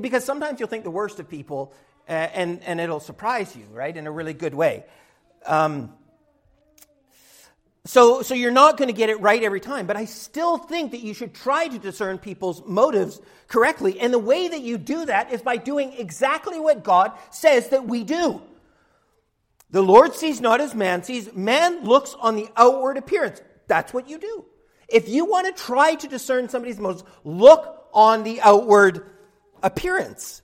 Because 0.00 0.24
sometimes 0.24 0.60
you'll 0.60 0.68
think 0.68 0.84
the 0.84 0.90
worst 0.90 1.18
of 1.18 1.28
people 1.28 1.72
uh, 2.08 2.12
and, 2.12 2.62
and 2.62 2.80
it'll 2.80 3.00
surprise 3.00 3.56
you, 3.56 3.64
right, 3.72 3.96
in 3.96 4.06
a 4.06 4.10
really 4.10 4.34
good 4.34 4.54
way. 4.54 4.84
Um, 5.44 5.92
so, 7.86 8.22
so 8.22 8.34
you're 8.34 8.50
not 8.50 8.76
going 8.76 8.88
to 8.88 8.94
get 8.94 9.10
it 9.10 9.20
right 9.20 9.42
every 9.42 9.60
time, 9.60 9.86
but 9.86 9.96
I 9.96 10.06
still 10.06 10.58
think 10.58 10.90
that 10.90 11.02
you 11.02 11.14
should 11.14 11.34
try 11.34 11.68
to 11.68 11.78
discern 11.78 12.18
people's 12.18 12.62
motives 12.66 13.20
correctly. 13.48 14.00
And 14.00 14.12
the 14.12 14.18
way 14.18 14.48
that 14.48 14.60
you 14.60 14.76
do 14.76 15.06
that 15.06 15.32
is 15.32 15.42
by 15.42 15.56
doing 15.56 15.92
exactly 15.92 16.58
what 16.58 16.82
God 16.82 17.12
says 17.30 17.68
that 17.68 17.86
we 17.86 18.02
do. 18.02 18.42
The 19.70 19.82
Lord 19.82 20.14
sees 20.14 20.40
not 20.40 20.60
as 20.60 20.74
man 20.74 21.02
sees. 21.02 21.32
Man 21.32 21.84
looks 21.84 22.14
on 22.18 22.36
the 22.36 22.48
outward 22.56 22.96
appearance. 22.96 23.40
That's 23.66 23.92
what 23.92 24.08
you 24.08 24.18
do. 24.18 24.44
If 24.88 25.08
you 25.08 25.24
want 25.24 25.54
to 25.54 25.62
try 25.62 25.96
to 25.96 26.08
discern 26.08 26.48
somebody's 26.48 26.78
motives, 26.78 27.04
look 27.24 27.88
on 27.92 28.22
the 28.22 28.40
outward 28.40 29.10
appearance. 29.62 30.42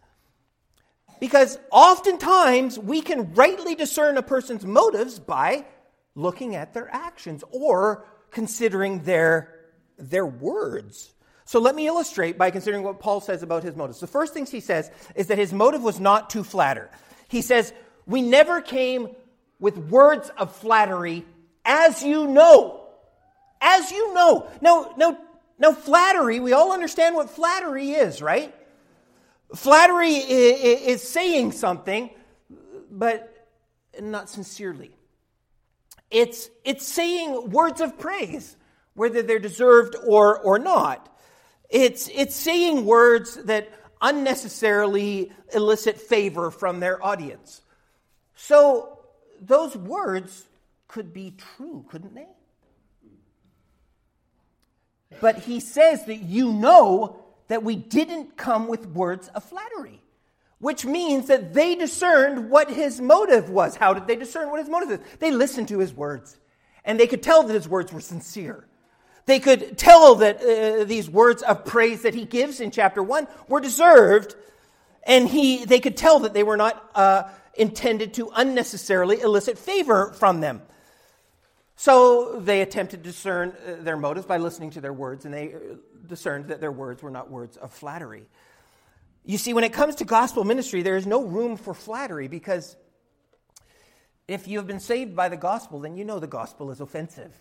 Because 1.21 1.59
oftentimes 1.71 2.79
we 2.79 3.01
can 3.01 3.33
rightly 3.35 3.75
discern 3.77 4.17
a 4.17 4.23
person's 4.23 4.67
motives 4.67 5.21
by 5.21 5.65
looking 6.14 6.55
at 6.55 6.75
their 6.75 6.92
actions 6.92 7.42
or 7.51 8.05
considering 8.31 9.03
their, 9.05 9.55
their 9.98 10.27
words. 10.27 11.12
So 11.44 11.61
let 11.61 11.75
me 11.75 11.87
illustrate 11.87 12.38
by 12.38 12.51
considering 12.51 12.83
what 12.83 13.01
Paul 13.01 13.20
says 13.20 13.42
about 13.42 13.62
his 13.62 13.77
motives. 13.77 14.01
The 14.01 14.07
first 14.07 14.33
thing 14.33 14.46
he 14.46 14.61
says 14.61 14.90
is 15.14 15.27
that 15.29 15.38
his 15.38 15.53
motive 15.53 15.83
was 15.83 16.01
not 16.01 16.31
to 16.31 16.44
flatter. 16.44 16.90
He 17.29 17.42
says, 17.42 17.72
We 18.07 18.22
never 18.22 18.61
came 18.61 19.09
with 19.59 19.77
words 19.77 20.31
of 20.37 20.55
flattery, 20.57 21.25
as 21.64 22.03
you 22.03 22.27
know. 22.27 22.81
As 23.61 23.90
you 23.90 24.14
know. 24.14 24.48
Now, 24.61 24.94
now, 24.96 25.18
now 25.59 25.72
flattery, 25.72 26.40
we 26.40 26.53
all 26.53 26.72
understand 26.72 27.14
what 27.14 27.31
flattery 27.31 27.90
is, 27.90 28.20
right? 28.20 28.55
Flattery 29.55 30.14
is 30.14 31.03
saying 31.03 31.53
something, 31.53 32.11
but 32.90 33.46
not 34.01 34.31
sincerely. 34.31 34.92
It's, 36.12 36.51
it's 36.64 36.87
saying 36.87 37.51
words 37.51 37.81
of 37.81 37.98
praise, 37.98 38.57
whether 38.94 39.22
they're 39.22 39.38
deserved 39.38 39.96
or, 40.07 40.38
or 40.38 40.59
not. 40.59 41.09
It's, 41.70 42.09
it's 42.09 42.37
saying 42.37 42.85
words 42.85 43.37
that 43.44 43.72
unnecessarily 44.03 45.33
elicit 45.55 45.98
favor 45.98 46.51
from 46.51 46.81
their 46.81 47.03
audience. 47.03 47.62
So 48.35 48.98
those 49.40 49.75
words 49.75 50.44
could 50.87 51.14
be 51.14 51.35
true, 51.57 51.87
couldn't 51.88 52.14
they? 52.14 52.27
But 55.20 55.38
he 55.38 55.61
says 55.61 56.05
that 56.07 56.16
you 56.16 56.53
know 56.53 57.25
that 57.48 57.62
we 57.62 57.77
didn't 57.77 58.37
come 58.37 58.66
with 58.68 58.87
words 58.87 59.29
of 59.29 59.44
flattery, 59.44 60.03
which 60.62 60.87
means 60.87 61.27
that 61.27 61.53
they 61.55 61.75
discerned 61.75 62.48
what 62.48 62.70
his 62.70 63.01
motive 63.01 63.51
was. 63.51 63.75
How 63.75 63.92
did 63.94 64.07
they 64.07 64.14
discern 64.14 64.48
what 64.48 64.61
his 64.61 64.68
motive 64.68 64.92
is? 64.92 65.01
They 65.18 65.33
listened 65.33 65.66
to 65.68 65.81
his 65.81 65.92
words, 65.92 66.38
and 66.85 67.01
they 67.01 67.09
could 67.09 67.20
tell 67.20 67.42
that 67.42 67.53
his 67.53 67.68
words 67.68 67.92
were 67.92 68.01
sincere. 68.01 68.64
They 69.27 69.40
could 69.40 69.77
tell 69.77 70.14
that 70.16 70.40
uh, 70.40 70.85
these 70.85 71.11
words 71.11 71.42
of 71.42 71.64
praise 71.64 72.03
that 72.03 72.14
he 72.14 72.25
gives 72.25 72.61
in 72.61 72.70
chapter 72.70 73.03
1 73.03 73.27
were 73.48 73.59
deserved, 73.59 74.37
and 75.03 75.29
he, 75.29 75.64
they 75.64 75.81
could 75.81 75.96
tell 75.96 76.20
that 76.20 76.33
they 76.33 76.44
were 76.44 76.57
not 76.57 76.90
uh, 76.94 77.25
intended 77.55 78.14
to 78.14 78.31
unnecessarily 78.33 79.20
elicit 79.20 79.59
favor 79.59 80.12
from 80.12 80.38
them. 80.40 80.62
So 81.75 82.38
they 82.38 82.61
attempted 82.61 82.98
to 82.98 83.11
discern 83.11 83.57
uh, 83.66 83.83
their 83.83 83.96
motives 83.96 84.27
by 84.27 84.37
listening 84.37 84.70
to 84.70 84.81
their 84.81 84.92
words, 84.92 85.25
and 85.25 85.35
they 85.35 85.55
uh, 85.55 85.59
discerned 86.07 86.46
that 86.48 86.61
their 86.61 86.70
words 86.70 87.03
were 87.03 87.11
not 87.11 87.33
words 87.33 87.57
of 87.57 87.72
flattery. 87.72 88.27
You 89.25 89.39
see, 89.39 89.55
when 89.55 89.65
it 89.65 89.73
comes 89.73 89.97
to 89.97 90.05
gospel 90.05 90.45
ministry, 90.45 90.83
there 90.83 90.97
is 90.97 91.07
no 91.07 91.23
room 91.23 91.57
for 91.57 91.75
flattery 91.75 92.29
because 92.29 92.77
if 94.27 94.49
you 94.49 94.59
have 94.59 94.67
been 94.67 94.81
saved 94.81 95.15
by 95.15 95.29
the 95.29 95.37
gospel, 95.37 95.81
then 95.81 95.97
you 95.97 96.05
know 96.05 96.19
the 96.19 96.27
gospel 96.27 96.71
is 96.71 96.81
offensive 96.81 97.33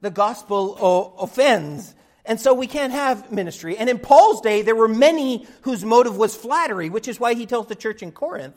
the 0.00 0.10
gospel 0.10 0.76
o- 0.80 1.14
offends. 1.22 1.94
And 2.24 2.40
so 2.40 2.52
we 2.52 2.66
can't 2.66 2.92
have 2.92 3.32
ministry. 3.32 3.76
And 3.76 3.88
in 3.88 3.98
Paul's 3.98 4.40
day, 4.40 4.62
there 4.62 4.76
were 4.76 4.88
many 4.88 5.46
whose 5.62 5.84
motive 5.84 6.16
was 6.16 6.36
flattery, 6.36 6.90
which 6.90 7.08
is 7.08 7.18
why 7.18 7.34
he 7.34 7.46
tells 7.46 7.66
the 7.66 7.74
church 7.74 8.02
in 8.02 8.12
Corinth, 8.12 8.54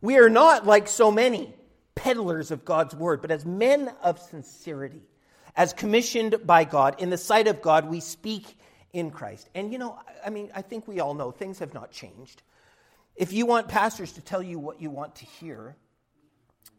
we 0.00 0.18
are 0.18 0.28
not 0.30 0.66
like 0.66 0.88
so 0.88 1.10
many 1.10 1.54
peddlers 1.94 2.50
of 2.50 2.64
God's 2.64 2.94
word, 2.94 3.20
but 3.20 3.30
as 3.30 3.46
men 3.46 3.92
of 4.02 4.18
sincerity, 4.18 5.02
as 5.54 5.72
commissioned 5.72 6.36
by 6.44 6.64
God, 6.64 7.00
in 7.00 7.10
the 7.10 7.18
sight 7.18 7.46
of 7.46 7.62
God, 7.62 7.88
we 7.88 8.00
speak 8.00 8.58
in 8.92 9.10
Christ. 9.10 9.48
And 9.54 9.72
you 9.72 9.78
know, 9.78 9.98
I 10.24 10.30
mean, 10.30 10.50
I 10.54 10.62
think 10.62 10.86
we 10.86 11.00
all 11.00 11.14
know 11.14 11.30
things 11.30 11.58
have 11.60 11.74
not 11.74 11.90
changed. 11.90 12.42
If 13.16 13.32
you 13.32 13.46
want 13.46 13.68
pastors 13.68 14.12
to 14.12 14.20
tell 14.20 14.42
you 14.42 14.58
what 14.58 14.80
you 14.80 14.90
want 14.90 15.16
to 15.16 15.24
hear, 15.24 15.76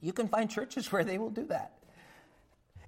you 0.02 0.14
can 0.14 0.28
find 0.28 0.50
churches 0.50 0.92
where 0.92 1.04
they 1.04 1.18
will 1.18 1.30
do 1.30 1.46
that. 1.48 1.74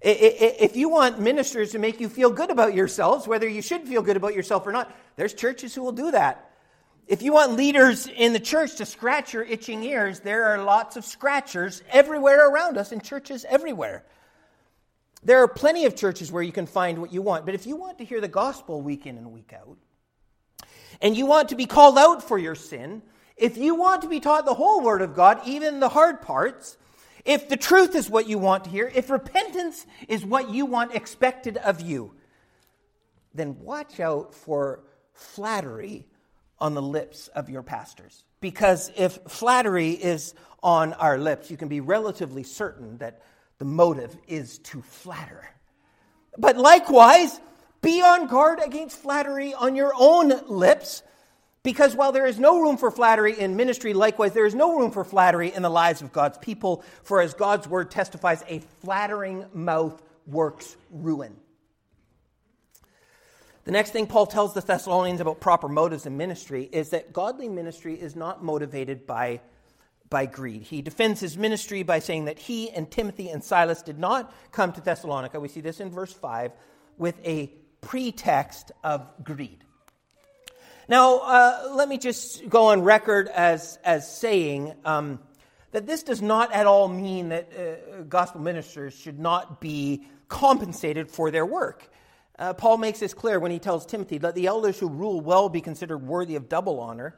If 0.02 0.76
you 0.76 0.90
want 0.90 1.20
ministers 1.20 1.72
to 1.72 1.80
make 1.80 2.00
you 2.00 2.10
feel 2.10 2.30
good 2.30 2.52
about 2.52 2.76
yourselves, 2.76 3.28
whether 3.28 3.48
you 3.48 3.62
should 3.64 3.88
feel 3.88 4.04
good 4.04 4.18
about 4.18 4.36
yourself 4.36 4.68
or 4.68 4.72
not, 4.72 4.94
there's 5.16 5.34
churches 5.34 5.74
who 5.74 5.82
will 5.82 5.94
do 5.94 6.12
that. 6.12 6.52
If 7.08 7.22
you 7.22 7.34
want 7.34 7.54
leaders 7.54 8.08
in 8.08 8.34
the 8.34 8.40
church 8.40 8.76
to 8.76 8.86
scratch 8.86 9.34
your 9.34 9.44
itching 9.44 9.84
ears, 9.84 10.20
there 10.20 10.46
are 10.46 10.64
lots 10.64 10.96
of 10.96 11.06
scratchers 11.06 11.82
everywhere 11.90 12.50
around 12.50 12.78
us 12.78 12.92
in 12.92 13.00
churches 13.00 13.46
everywhere. 13.48 14.04
There 15.26 15.42
are 15.42 15.48
plenty 15.48 15.86
of 15.86 15.96
churches 15.96 16.32
where 16.32 16.44
you 16.44 16.52
can 16.52 16.68
find 16.68 17.00
what 17.00 17.12
you 17.12 17.24
want. 17.24 17.46
But 17.46 17.56
if 17.56 17.66
you 17.66 17.76
want 17.76 17.98
to 17.98 18.06
hear 18.06 18.22
the 18.22 18.28
gospel 18.28 18.82
week 18.82 19.08
in 19.08 19.18
and 19.18 19.32
week 19.32 19.52
out, 19.54 19.78
and 21.02 21.18
you 21.18 21.26
want 21.26 21.50
to 21.50 21.56
be 21.56 21.66
called 21.66 21.98
out 21.98 22.24
for 22.24 22.38
your 22.38 22.54
sin, 22.54 23.02
if 23.36 23.58
you 23.58 23.76
want 23.76 24.04
to 24.04 24.08
be 24.08 24.20
taught 24.20 24.46
the 24.46 24.54
whole 24.54 24.82
Word 24.82 25.02
of 25.02 25.16
God, 25.16 25.42
even 25.46 25.80
the 25.80 25.90
hard 25.90 26.22
parts, 26.22 26.78
if 27.26 27.50
the 27.50 27.58
truth 27.58 27.96
is 27.96 28.08
what 28.08 28.30
you 28.30 28.38
want 28.38 28.66
to 28.66 28.70
hear, 28.70 28.90
if 28.94 29.10
repentance 29.10 29.88
is 30.08 30.24
what 30.24 30.52
you 30.52 30.68
want 30.68 30.94
expected 30.94 31.58
of 31.58 31.82
you, 31.82 32.14
then 33.34 33.60
watch 33.60 34.00
out 34.00 34.36
for 34.36 34.84
flattery 35.12 36.06
on 36.60 36.76
the 36.76 36.82
lips 36.82 37.30
of 37.30 37.50
your 37.50 37.64
pastors. 37.64 38.24
Because 38.42 38.92
if 38.96 39.18
flattery 39.28 39.90
is 39.90 40.36
on 40.62 40.94
our 40.94 41.18
lips, 41.18 41.50
you 41.50 41.58
can 41.58 41.68
be 41.68 41.82
relatively 41.82 42.44
certain 42.44 43.00
that 43.00 43.22
the 43.58 43.66
motive 43.66 44.16
is 44.28 44.60
to 44.60 44.82
flatter. 44.82 45.48
But 46.38 46.58
likewise, 46.58 47.40
be 47.82 48.02
on 48.02 48.28
guard 48.28 48.60
against 48.64 48.98
flattery 48.98 49.54
on 49.54 49.76
your 49.76 49.94
own 49.98 50.34
lips 50.48 51.04
because 51.66 51.96
while 51.96 52.12
there 52.12 52.28
is 52.28 52.38
no 52.38 52.62
room 52.62 52.78
for 52.78 52.92
flattery 52.92 53.40
in 53.40 53.56
ministry, 53.56 53.96
likewise, 53.96 54.34
there 54.34 54.46
is 54.46 54.54
no 54.54 54.78
room 54.78 54.92
for 54.92 55.04
flattery 55.04 55.52
in 55.52 55.64
the 55.64 55.70
lives 55.70 56.04
of 56.04 56.14
God's 56.14 56.38
people. 56.38 56.84
For 57.02 57.22
as 57.22 57.34
God's 57.34 57.68
word 57.68 57.90
testifies, 57.90 58.44
a 58.48 58.60
flattering 58.82 59.46
mouth 59.52 60.00
works 60.28 60.78
ruin. 60.92 61.36
The 63.64 63.72
next 63.72 63.90
thing 63.90 64.06
Paul 64.06 64.28
tells 64.28 64.54
the 64.54 64.62
Thessalonians 64.62 65.22
about 65.22 65.40
proper 65.40 65.68
motives 65.68 66.06
in 66.06 66.18
ministry 66.18 66.70
is 66.72 66.90
that 66.90 67.12
godly 67.12 67.50
ministry 67.50 68.00
is 68.00 68.16
not 68.16 68.44
motivated 68.44 69.08
by, 69.08 69.42
by 70.16 70.26
greed. 70.26 70.62
He 70.62 70.82
defends 70.82 71.20
his 71.20 71.38
ministry 71.38 71.84
by 71.84 72.00
saying 72.00 72.24
that 72.26 72.40
he 72.40 72.72
and 72.72 72.90
Timothy 72.90 73.28
and 73.28 73.44
Silas 73.44 73.82
did 73.82 74.00
not 74.00 74.34
come 74.54 74.72
to 74.72 74.80
Thessalonica. 74.80 75.42
We 75.42 75.50
see 75.50 75.60
this 75.60 75.82
in 75.82 75.90
verse 75.90 76.14
5 76.14 76.54
with 76.98 77.20
a 77.26 77.52
pretext 77.82 78.72
of 78.82 79.06
greed. 79.26 79.66
Now, 80.88 81.18
uh, 81.18 81.72
let 81.74 81.90
me 81.90 81.98
just 81.98 82.48
go 82.48 82.68
on 82.68 82.84
record 82.84 83.28
as, 83.28 83.78
as 83.84 84.10
saying 84.10 84.74
um, 84.86 85.20
that 85.74 85.86
this 85.86 86.04
does 86.04 86.22
not 86.22 86.54
at 86.54 86.66
all 86.66 86.88
mean 86.88 87.28
that 87.28 87.52
uh, 87.52 88.04
gospel 88.04 88.40
ministers 88.40 88.94
should 88.94 89.20
not 89.20 89.60
be 89.60 90.06
compensated 90.30 91.12
for 91.12 91.30
their 91.30 91.46
work. 91.46 91.90
Uh, 92.40 92.54
Paul 92.54 92.78
makes 92.78 93.02
this 93.02 93.14
clear 93.14 93.38
when 93.38 93.52
he 93.52 93.60
tells 93.60 93.86
Timothy, 93.86 94.18
Let 94.20 94.34
the 94.36 94.48
elders 94.48 94.80
who 94.80 94.88
rule 94.88 95.20
well 95.20 95.50
be 95.50 95.60
considered 95.60 95.98
worthy 95.98 96.38
of 96.38 96.48
double 96.48 96.80
honor, 96.80 97.18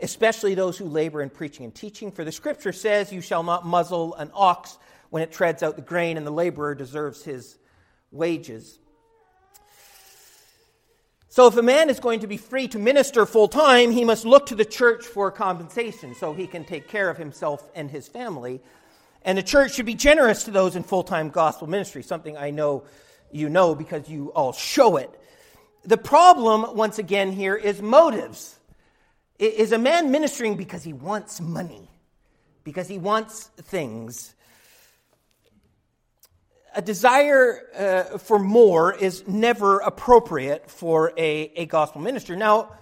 especially 0.00 0.54
those 0.54 0.78
who 0.78 0.86
labor 0.86 1.22
in 1.22 1.30
preaching 1.30 1.64
and 1.64 1.74
teaching. 1.74 2.10
For 2.10 2.24
the 2.24 2.32
scripture 2.32 2.72
says, 2.72 3.12
You 3.12 3.20
shall 3.20 3.42
not 3.42 3.66
muzzle 3.66 4.14
an 4.14 4.30
ox 4.34 4.76
when 5.10 5.22
it 5.22 5.32
treads 5.32 5.62
out 5.62 5.76
the 5.76 5.82
grain, 5.82 6.16
and 6.16 6.26
the 6.26 6.30
laborer 6.30 6.74
deserves 6.74 7.22
his 7.22 7.56
wages. 8.10 8.78
So, 11.28 11.48
if 11.48 11.56
a 11.56 11.62
man 11.62 11.90
is 11.90 11.98
going 11.98 12.20
to 12.20 12.28
be 12.28 12.36
free 12.36 12.68
to 12.68 12.78
minister 12.78 13.26
full 13.26 13.48
time, 13.48 13.90
he 13.90 14.04
must 14.04 14.24
look 14.24 14.46
to 14.46 14.54
the 14.54 14.64
church 14.64 15.04
for 15.04 15.32
compensation 15.32 16.14
so 16.14 16.32
he 16.32 16.46
can 16.46 16.64
take 16.64 16.86
care 16.86 17.10
of 17.10 17.18
himself 17.18 17.68
and 17.74 17.90
his 17.90 18.06
family. 18.06 18.60
And 19.22 19.36
the 19.36 19.42
church 19.42 19.74
should 19.74 19.86
be 19.86 19.94
generous 19.94 20.44
to 20.44 20.50
those 20.50 20.76
in 20.76 20.84
full 20.84 21.02
time 21.02 21.30
gospel 21.30 21.66
ministry, 21.66 22.02
something 22.02 22.36
I 22.36 22.50
know 22.50 22.84
you 23.32 23.48
know 23.48 23.74
because 23.74 24.08
you 24.08 24.32
all 24.32 24.52
show 24.52 24.96
it. 24.96 25.10
The 25.84 25.96
problem, 25.96 26.76
once 26.76 26.98
again, 26.98 27.32
here 27.32 27.56
is 27.56 27.82
motives. 27.82 28.53
Is 29.38 29.72
a 29.72 29.78
man 29.78 30.10
ministering 30.10 30.56
because 30.56 30.84
he 30.84 30.92
wants 30.92 31.40
money, 31.40 31.90
because 32.62 32.88
he 32.88 32.98
wants 32.98 33.50
things? 33.62 34.34
a 36.74 36.82
desire 36.82 37.60
uh, 38.14 38.18
for 38.18 38.38
more 38.38 38.92
is 38.92 39.26
never 39.28 39.78
appropriate 39.78 40.70
for 40.70 41.12
a, 41.16 41.52
a 41.54 41.66
gospel 41.66 42.00
minister. 42.00 42.34
Now, 42.36 42.72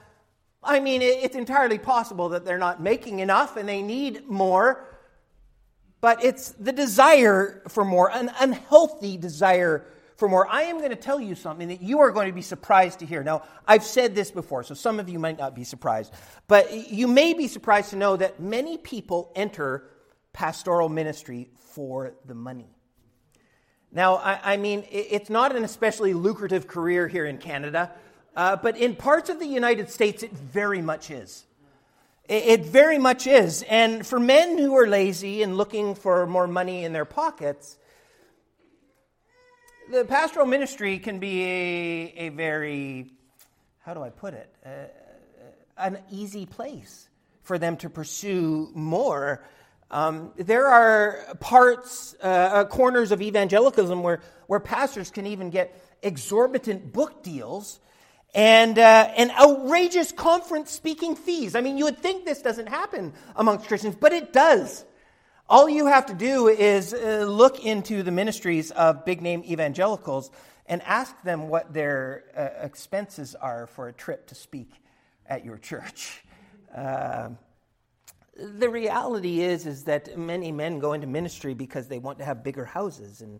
I 0.64 0.80
mean, 0.80 1.02
it's 1.02 1.36
entirely 1.36 1.78
possible 1.78 2.30
that 2.30 2.44
they're 2.44 2.58
not 2.58 2.80
making 2.80 3.18
enough 3.18 3.56
and 3.56 3.68
they 3.68 3.82
need 3.82 4.28
more, 4.28 4.84
but 6.00 6.24
it's 6.24 6.50
the 6.52 6.72
desire 6.72 7.62
for 7.68 7.84
more, 7.84 8.10
an 8.10 8.30
unhealthy 8.40 9.16
desire 9.16 9.84
for 10.22 10.28
more. 10.28 10.46
I 10.48 10.62
am 10.62 10.78
going 10.78 10.90
to 10.90 10.94
tell 10.94 11.18
you 11.18 11.34
something 11.34 11.66
that 11.66 11.82
you 11.82 11.98
are 11.98 12.12
going 12.12 12.28
to 12.28 12.32
be 12.32 12.42
surprised 12.42 13.00
to 13.00 13.06
hear. 13.06 13.24
Now, 13.24 13.42
I've 13.66 13.82
said 13.82 14.14
this 14.14 14.30
before, 14.30 14.62
so 14.62 14.72
some 14.72 15.00
of 15.00 15.08
you 15.08 15.18
might 15.18 15.36
not 15.36 15.52
be 15.52 15.64
surprised, 15.64 16.14
but 16.46 16.92
you 16.92 17.08
may 17.08 17.34
be 17.34 17.48
surprised 17.48 17.90
to 17.90 17.96
know 17.96 18.16
that 18.16 18.38
many 18.38 18.78
people 18.78 19.32
enter 19.34 19.90
pastoral 20.32 20.88
ministry 20.88 21.50
for 21.74 22.14
the 22.24 22.36
money. 22.36 22.68
Now, 23.90 24.14
I, 24.14 24.52
I 24.52 24.56
mean, 24.58 24.84
it's 24.92 25.28
not 25.28 25.56
an 25.56 25.64
especially 25.64 26.14
lucrative 26.14 26.68
career 26.68 27.08
here 27.08 27.26
in 27.26 27.38
Canada, 27.38 27.90
uh, 28.36 28.54
but 28.54 28.76
in 28.76 28.94
parts 28.94 29.28
of 29.28 29.40
the 29.40 29.46
United 29.46 29.90
States, 29.90 30.22
it 30.22 30.30
very 30.30 30.82
much 30.82 31.10
is. 31.10 31.44
It, 32.28 32.60
it 32.60 32.66
very 32.66 32.98
much 32.98 33.26
is. 33.26 33.64
And 33.64 34.06
for 34.06 34.20
men 34.20 34.56
who 34.56 34.76
are 34.76 34.86
lazy 34.86 35.42
and 35.42 35.56
looking 35.56 35.96
for 35.96 36.28
more 36.28 36.46
money 36.46 36.84
in 36.84 36.92
their 36.92 37.04
pockets, 37.04 37.76
the 39.92 40.06
pastoral 40.06 40.46
ministry 40.46 40.98
can 40.98 41.18
be 41.18 41.42
a, 41.42 42.14
a 42.16 42.28
very, 42.30 43.10
how 43.80 43.92
do 43.92 44.02
I 44.02 44.08
put 44.08 44.32
it, 44.32 44.50
uh, 44.64 44.70
an 45.76 45.98
easy 46.10 46.46
place 46.46 47.10
for 47.42 47.58
them 47.58 47.76
to 47.76 47.90
pursue 47.90 48.70
more. 48.74 49.44
Um, 49.90 50.32
there 50.36 50.66
are 50.66 51.18
parts, 51.40 52.16
uh, 52.22 52.26
uh, 52.26 52.64
corners 52.64 53.12
of 53.12 53.20
evangelicalism 53.20 54.02
where, 54.02 54.20
where 54.46 54.60
pastors 54.60 55.10
can 55.10 55.26
even 55.26 55.50
get 55.50 55.78
exorbitant 56.02 56.90
book 56.90 57.22
deals 57.22 57.78
and, 58.34 58.78
uh, 58.78 59.12
and 59.14 59.30
outrageous 59.32 60.10
conference 60.10 60.70
speaking 60.70 61.16
fees. 61.16 61.54
I 61.54 61.60
mean, 61.60 61.76
you 61.76 61.84
would 61.84 61.98
think 61.98 62.24
this 62.24 62.40
doesn't 62.40 62.68
happen 62.68 63.12
amongst 63.36 63.68
Christians, 63.68 63.96
but 64.00 64.14
it 64.14 64.32
does. 64.32 64.86
All 65.52 65.68
you 65.68 65.84
have 65.84 66.06
to 66.06 66.14
do 66.14 66.48
is 66.48 66.94
uh, 66.94 67.26
look 67.28 67.62
into 67.62 68.02
the 68.02 68.10
ministries 68.10 68.70
of 68.70 69.04
big 69.04 69.20
name 69.20 69.44
evangelicals 69.44 70.30
and 70.64 70.80
ask 70.80 71.22
them 71.24 71.50
what 71.50 71.74
their 71.74 72.24
uh, 72.34 72.64
expenses 72.64 73.34
are 73.34 73.66
for 73.66 73.88
a 73.88 73.92
trip 73.92 74.28
to 74.28 74.34
speak 74.34 74.70
at 75.26 75.44
your 75.44 75.58
church. 75.58 76.24
Uh, 76.74 77.28
the 78.34 78.70
reality 78.70 79.42
is, 79.42 79.66
is 79.66 79.84
that 79.84 80.16
many 80.16 80.52
men 80.52 80.78
go 80.78 80.94
into 80.94 81.06
ministry 81.06 81.52
because 81.52 81.86
they 81.86 81.98
want 81.98 82.18
to 82.20 82.24
have 82.24 82.42
bigger 82.42 82.64
houses 82.64 83.20
and 83.20 83.38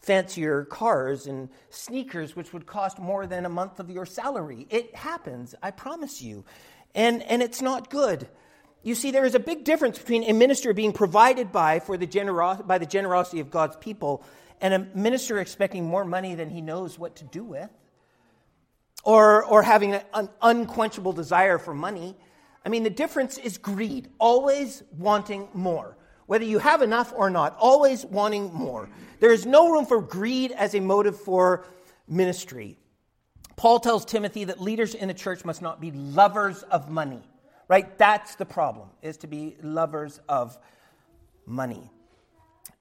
fancier 0.00 0.66
cars 0.66 1.26
and 1.26 1.48
sneakers, 1.70 2.36
which 2.36 2.52
would 2.52 2.66
cost 2.66 2.98
more 2.98 3.26
than 3.26 3.46
a 3.46 3.48
month 3.48 3.80
of 3.80 3.88
your 3.88 4.04
salary. 4.04 4.66
It 4.68 4.94
happens, 4.94 5.54
I 5.62 5.70
promise 5.70 6.20
you. 6.20 6.44
And, 6.94 7.22
and 7.22 7.42
it's 7.42 7.62
not 7.62 7.88
good. 7.88 8.28
You 8.86 8.94
see, 8.94 9.10
there 9.10 9.24
is 9.24 9.34
a 9.34 9.40
big 9.40 9.64
difference 9.64 9.98
between 9.98 10.22
a 10.30 10.32
minister 10.32 10.72
being 10.72 10.92
provided 10.92 11.50
by, 11.50 11.80
for 11.80 11.96
the 11.96 12.06
generos- 12.06 12.64
by 12.64 12.78
the 12.78 12.86
generosity 12.86 13.40
of 13.40 13.50
God's 13.50 13.76
people 13.76 14.22
and 14.60 14.72
a 14.72 14.78
minister 14.96 15.40
expecting 15.40 15.84
more 15.84 16.04
money 16.04 16.36
than 16.36 16.50
he 16.50 16.60
knows 16.60 16.96
what 16.96 17.16
to 17.16 17.24
do 17.24 17.42
with, 17.42 17.68
or, 19.02 19.42
or 19.42 19.64
having 19.64 19.94
an 19.94 20.28
unquenchable 20.40 21.12
desire 21.12 21.58
for 21.58 21.74
money. 21.74 22.16
I 22.64 22.68
mean, 22.68 22.84
the 22.84 22.90
difference 22.90 23.38
is 23.38 23.58
greed, 23.58 24.08
always 24.20 24.84
wanting 24.96 25.48
more. 25.52 25.96
Whether 26.26 26.44
you 26.44 26.60
have 26.60 26.80
enough 26.80 27.12
or 27.12 27.28
not, 27.28 27.56
always 27.58 28.06
wanting 28.06 28.54
more. 28.54 28.88
There 29.18 29.32
is 29.32 29.46
no 29.46 29.68
room 29.68 29.86
for 29.86 30.00
greed 30.00 30.52
as 30.52 30.76
a 30.76 30.80
motive 30.80 31.20
for 31.20 31.66
ministry. 32.06 32.78
Paul 33.56 33.80
tells 33.80 34.04
Timothy 34.04 34.44
that 34.44 34.60
leaders 34.60 34.94
in 34.94 35.08
the 35.08 35.14
church 35.14 35.44
must 35.44 35.60
not 35.60 35.80
be 35.80 35.90
lovers 35.90 36.62
of 36.62 36.88
money 36.88 37.24
right? 37.68 37.96
That's 37.98 38.36
the 38.36 38.46
problem, 38.46 38.88
is 39.02 39.16
to 39.18 39.26
be 39.26 39.56
lovers 39.62 40.20
of 40.28 40.58
money. 41.46 41.90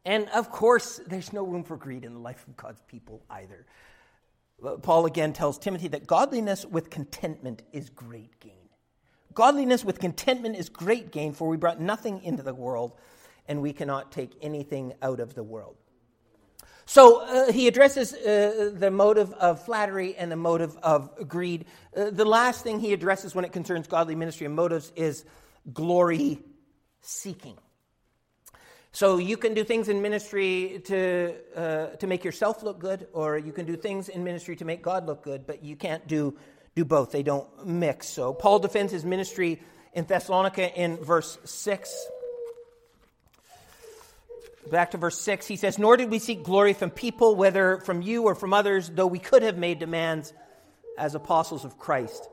And 0.05 0.29
of 0.29 0.51
course, 0.51 1.01
there's 1.07 1.33
no 1.33 1.43
room 1.43 1.63
for 1.63 1.77
greed 1.77 2.05
in 2.05 2.13
the 2.13 2.19
life 2.19 2.45
of 2.47 2.55
God's 2.55 2.81
people 2.87 3.23
either. 3.29 3.65
Uh, 4.63 4.77
Paul 4.77 5.05
again 5.05 5.33
tells 5.33 5.57
Timothy 5.57 5.87
that 5.89 6.05
godliness 6.05 6.65
with 6.65 6.89
contentment 6.89 7.63
is 7.73 7.89
great 7.89 8.39
gain. 8.39 8.69
Godliness 9.33 9.83
with 9.83 9.99
contentment 9.99 10.55
is 10.55 10.69
great 10.69 11.11
gain, 11.11 11.33
for 11.33 11.47
we 11.47 11.57
brought 11.57 11.81
nothing 11.81 12.23
into 12.23 12.43
the 12.43 12.53
world, 12.53 12.93
and 13.47 13.61
we 13.61 13.73
cannot 13.73 14.11
take 14.11 14.31
anything 14.41 14.93
out 15.01 15.19
of 15.19 15.33
the 15.33 15.43
world. 15.43 15.75
So 16.85 17.21
uh, 17.21 17.51
he 17.51 17.67
addresses 17.67 18.13
uh, 18.13 18.71
the 18.73 18.91
motive 18.91 19.33
of 19.33 19.65
flattery 19.65 20.15
and 20.15 20.31
the 20.31 20.35
motive 20.35 20.77
of 20.83 21.27
greed. 21.27 21.65
Uh, 21.95 22.11
the 22.11 22.25
last 22.25 22.63
thing 22.63 22.79
he 22.79 22.93
addresses 22.93 23.33
when 23.33 23.43
it 23.43 23.51
concerns 23.51 23.87
godly 23.87 24.15
ministry 24.15 24.45
and 24.45 24.55
motives 24.55 24.91
is 24.95 25.25
glory 25.73 26.39
seeking. 27.01 27.57
So 28.91 29.17
you 29.17 29.35
can 29.35 29.53
do 29.55 29.63
things 29.63 29.89
in 29.89 30.01
ministry 30.01 30.81
to, 30.85 31.35
uh, 31.55 31.87
to 31.97 32.07
make 32.07 32.23
yourself 32.23 32.63
look 32.63 32.79
good, 32.79 33.07
or 33.13 33.37
you 33.37 33.51
can 33.51 33.65
do 33.65 33.75
things 33.75 34.07
in 34.07 34.23
ministry 34.23 34.55
to 34.57 34.63
make 34.63 34.81
God 34.81 35.05
look 35.05 35.23
good, 35.23 35.45
but 35.45 35.63
you 35.63 35.75
can't 35.75 36.07
do, 36.07 36.37
do 36.75 36.85
both. 36.85 37.11
They 37.11 37.23
don't 37.23 37.65
mix. 37.65 38.07
So 38.07 38.33
Paul 38.33 38.59
defends 38.59 38.93
his 38.93 39.03
ministry 39.03 39.61
in 39.91 40.05
Thessalonica 40.05 40.73
in 40.79 40.97
verse 40.97 41.37
6 41.43 42.07
back 44.71 44.91
to 44.91 44.97
verse 44.97 45.19
6, 45.19 45.47
he 45.47 45.55
says, 45.55 45.77
Nor 45.77 45.97
did 45.97 46.09
we 46.09 46.19
seek 46.19 46.43
glory 46.43 46.73
from 46.73 46.89
people, 46.89 47.35
whether 47.35 47.79
from 47.79 48.01
you 48.01 48.23
or 48.23 48.35
from 48.35 48.53
others, 48.53 48.89
though 48.89 49.07
we 49.07 49.19
could 49.19 49.43
have 49.43 49.57
made 49.57 49.79
demands 49.79 50.33
as 50.97 51.15
apostles 51.15 51.65
of 51.65 51.77
Christ. 51.77 52.27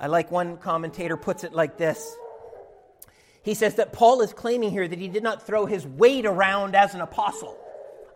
I 0.00 0.06
like 0.06 0.30
one 0.30 0.58
commentator 0.58 1.16
puts 1.16 1.44
it 1.44 1.52
like 1.52 1.76
this. 1.76 2.16
He 3.42 3.54
says 3.54 3.76
that 3.76 3.92
Paul 3.92 4.20
is 4.20 4.32
claiming 4.32 4.70
here 4.70 4.86
that 4.86 4.98
he 4.98 5.08
did 5.08 5.22
not 5.22 5.46
throw 5.46 5.66
his 5.66 5.86
weight 5.86 6.26
around 6.26 6.76
as 6.76 6.94
an 6.94 7.00
apostle. 7.00 7.56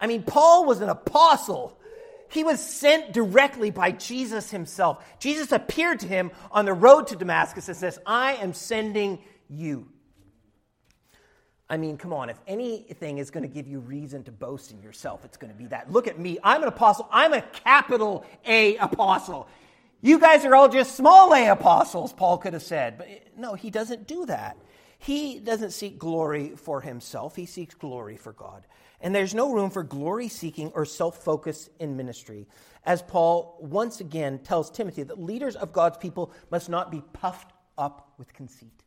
I 0.01 0.07
mean, 0.07 0.23
Paul 0.23 0.67
was 0.67 0.81
an 0.81 0.89
apostle. 0.89 1.79
He 2.29 2.45
was 2.45 2.61
sent 2.61 3.13
directly 3.13 3.71
by 3.71 3.93
Jesus 3.93 4.51
himself. 4.51 5.05
Jesus 5.19 5.53
appeared 5.53 6.01
to 6.01 6.09
him 6.09 6.31
on 6.51 6.65
the 6.65 6.73
road 6.73 7.09
to 7.09 7.17
Damascus 7.17 7.69
and 7.69 7.77
says, 7.77 7.99
I 8.07 8.35
am 8.35 8.53
sending 8.53 9.21
you. 9.49 9.89
I 11.73 11.79
mean, 11.79 11.97
come 11.97 12.13
on, 12.13 12.29
if 12.29 12.39
anything 12.47 13.17
is 13.17 13.31
going 13.31 13.45
to 13.45 13.49
give 13.49 13.67
you 13.67 13.81
reason 13.81 14.23
to 14.25 14.31
boast 14.31 14.73
in 14.73 14.83
yourself, 14.83 15.25
it's 15.25 15.39
going 15.39 15.51
to 15.51 15.59
be 15.59 15.65
that. 15.69 15.91
Look 15.91 16.07
at 16.07 16.19
me. 16.19 16.37
I'm 16.45 16.61
an 16.61 16.69
apostle. 16.69 17.09
I'm 17.11 17.33
a 17.33 17.41
capital 17.41 18.27
A 18.45 18.77
apostle. 18.77 19.49
You 20.03 20.21
guys 20.21 20.45
are 20.45 20.55
all 20.55 20.69
just 20.69 20.97
small 20.97 21.33
a 21.33 21.49
apostles, 21.49 22.13
Paul 22.13 22.37
could 22.37 22.53
have 22.53 22.63
said. 22.63 22.99
But 22.99 23.09
no, 23.39 23.55
he 23.55 23.71
doesn't 23.71 24.07
do 24.07 24.27
that. 24.27 24.59
He 24.99 25.39
doesn't 25.39 25.71
seek 25.71 25.99
glory 25.99 26.53
for 26.57 26.83
himself, 26.83 27.37
he 27.37 27.47
seeks 27.47 27.75
glory 27.75 28.19
for 28.19 28.35
God. 28.35 28.67
And 29.01 29.15
there's 29.15 29.35
no 29.35 29.55
room 29.55 29.71
for 29.71 29.83
glory 29.83 30.29
seeking 30.29 30.73
or 30.75 30.85
self 30.85 31.25
focus 31.25 31.71
in 31.81 31.97
ministry. 31.97 32.49
As 32.85 33.01
Paul 33.01 33.57
once 33.63 33.99
again 33.99 34.41
tells 34.41 34.71
Timothy 34.71 35.05
that 35.05 35.19
leaders 35.19 35.57
of 35.57 35.73
God's 35.73 35.97
people 35.97 36.33
must 36.51 36.69
not 36.69 36.91
be 36.91 37.03
puffed 37.15 37.55
up 37.79 38.13
with 38.19 38.35
conceit. 38.35 38.82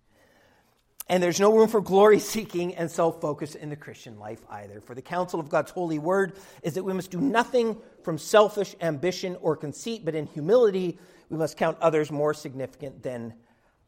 And 1.08 1.22
there's 1.22 1.40
no 1.40 1.56
room 1.56 1.68
for 1.68 1.82
glory 1.82 2.20
seeking 2.20 2.76
and 2.76 2.90
self 2.90 3.22
focus 3.22 3.54
in 3.54 3.70
the 3.70 3.76
Christian 3.76 4.18
life 4.18 4.42
either. 4.50 4.82
For 4.82 4.96
the 4.96 5.04
counsel 5.04 5.40
of 5.40 5.50
God's 5.50 5.72
holy 5.72 6.00
word 6.00 6.34
is 6.64 6.74
that 6.74 6.84
we 6.84 6.94
must 6.94 7.12
do 7.12 7.22
nothing 7.22 7.78
from 8.04 8.18
selfish 8.18 8.76
ambition 8.82 9.38
or 9.42 9.56
conceit, 9.56 10.04
but 10.04 10.16
in 10.16 10.26
humility 10.26 10.98
we 11.30 11.38
must 11.38 11.58
count 11.58 11.78
others 11.80 12.12
more 12.12 12.34
significant 12.34 13.04
than 13.04 13.34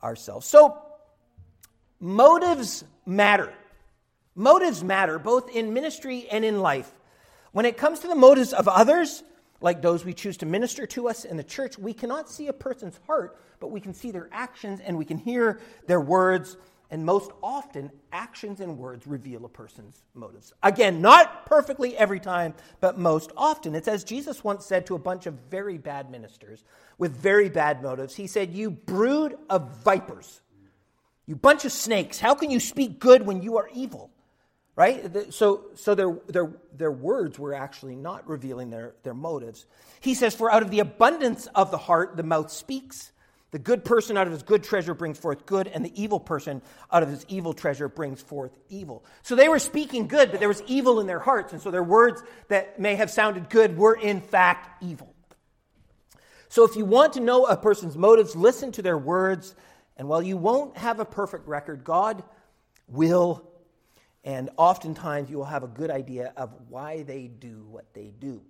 ourselves. 0.04 0.46
So, 0.46 0.78
motives 2.00 2.84
matter. 3.06 3.52
Motives 4.36 4.84
matter 4.84 5.18
both 5.18 5.50
in 5.50 5.74
ministry 5.74 6.28
and 6.32 6.46
in 6.46 6.62
life. 6.62 6.92
When 7.52 7.66
it 7.66 7.78
comes 7.78 8.00
to 8.02 8.08
the 8.08 8.16
motives 8.16 8.54
of 8.54 8.68
others, 8.68 9.24
like 9.60 9.82
those 9.82 10.06
we 10.06 10.14
choose 10.14 10.38
to 10.38 10.46
minister 10.46 10.86
to 10.86 11.10
us 11.10 11.26
in 11.26 11.38
the 11.38 11.44
church, 11.44 11.80
we 11.80 11.94
cannot 11.94 12.30
see 12.30 12.48
a 12.48 12.54
person's 12.54 13.00
heart, 13.08 13.40
but 13.60 13.72
we 13.72 13.82
can 13.82 13.96
see 13.96 14.12
their 14.12 14.30
actions 14.32 14.80
and 14.80 14.96
we 14.96 15.06
can 15.06 15.18
hear 15.18 15.60
their 15.88 16.00
words 16.00 16.58
and 16.90 17.06
most 17.06 17.32
often, 17.44 17.92
actions 18.14 18.62
and 18.62 18.78
words 18.78 19.06
reveal 19.06 19.44
a 19.44 19.50
person's 19.50 20.02
motives. 20.14 20.54
Again, 20.64 21.02
not 21.02 21.46
perfectly 21.46 21.98
every 21.98 22.20
time, 22.20 22.54
but 22.80 22.98
most 22.98 23.32
often. 23.36 23.76
It's 23.76 23.90
as 23.90 24.06
Jesus 24.06 24.44
once 24.44 24.66
said 24.66 24.86
to 24.86 24.96
a 24.96 25.00
bunch 25.00 25.26
of 25.26 25.34
very 25.50 25.78
bad 25.78 26.10
ministers 26.10 26.64
with 26.98 27.16
very 27.16 27.50
bad 27.50 27.84
motives. 27.84 28.16
He 28.16 28.28
said, 28.28 28.54
You 28.54 28.72
brood 28.72 29.38
of 29.50 29.84
vipers, 29.84 30.42
you 31.26 31.36
bunch 31.36 31.66
of 31.66 31.74
snakes, 31.74 32.20
how 32.20 32.36
can 32.36 32.50
you 32.50 32.60
speak 32.60 33.00
good 33.00 33.26
when 33.26 33.42
you 33.42 33.58
are 33.58 33.70
evil? 33.74 34.10
Right? 34.78 35.34
So, 35.34 35.66
so 35.76 35.96
their, 35.96 36.18
their, 36.28 36.52
their 36.72 36.92
words 36.92 37.40
were 37.40 37.54
actually 37.54 37.96
not 37.96 38.30
revealing 38.30 38.70
their, 38.70 38.94
their 39.04 39.16
motives. 39.16 39.66
He 40.00 40.14
says, 40.14 40.36
For 40.36 40.52
out 40.52 40.62
of 40.62 40.70
the 40.70 40.80
abundance 40.80 41.48
of 41.48 41.72
the 41.72 41.80
heart, 41.80 42.16
the 42.16 42.24
mouth 42.24 42.52
speaks. 42.52 43.12
The 43.52 43.60
good 43.60 43.86
person 43.86 44.18
out 44.18 44.28
of 44.28 44.34
his 44.34 44.44
good 44.44 44.64
treasure 44.64 44.94
brings 44.94 45.18
forth 45.18 45.46
good, 45.46 45.68
and 45.68 45.84
the 45.84 46.02
evil 46.02 46.20
person 46.20 46.62
out 46.92 47.02
of 47.02 47.10
his 47.10 47.26
evil 47.30 47.54
treasure 47.54 47.88
brings 47.88 48.22
forth 48.22 48.58
evil. 48.68 49.06
So 49.24 49.36
they 49.36 49.48
were 49.48 49.60
speaking 49.60 50.08
good, 50.08 50.32
but 50.32 50.40
there 50.40 50.50
was 50.50 50.62
evil 50.68 51.00
in 51.00 51.08
their 51.08 51.20
hearts, 51.20 51.54
and 51.54 51.62
so 51.62 51.72
their 51.72 51.84
words 51.84 52.22
that 52.50 52.78
may 52.78 52.96
have 52.96 53.10
sounded 53.10 53.50
good 53.50 53.78
were 53.78 53.96
in 53.96 54.20
fact 54.20 54.84
evil. 54.84 55.14
So 56.50 56.66
if 56.66 56.76
you 56.76 56.84
want 56.84 57.14
to 57.14 57.22
know 57.22 57.46
a 57.46 57.56
person's 57.56 57.96
motives, 57.96 58.36
listen 58.36 58.74
to 58.74 58.82
their 58.82 58.98
words, 58.98 59.56
and 59.96 60.10
while 60.10 60.22
you 60.22 60.36
won't 60.36 60.78
have 60.78 61.00
a 61.00 61.06
perfect 61.06 61.48
record, 61.48 61.86
God 61.86 62.24
will, 62.90 63.50
and 64.26 64.50
oftentimes 64.58 65.30
you 65.30 65.38
will 65.38 65.46
have 65.46 65.64
a 65.64 65.68
good 65.68 65.90
idea 65.90 66.34
of 66.36 66.54
why 66.68 67.04
they 67.04 67.28
do 67.28 67.66
what 67.70 67.94
they 67.94 68.14
do. 68.20 68.42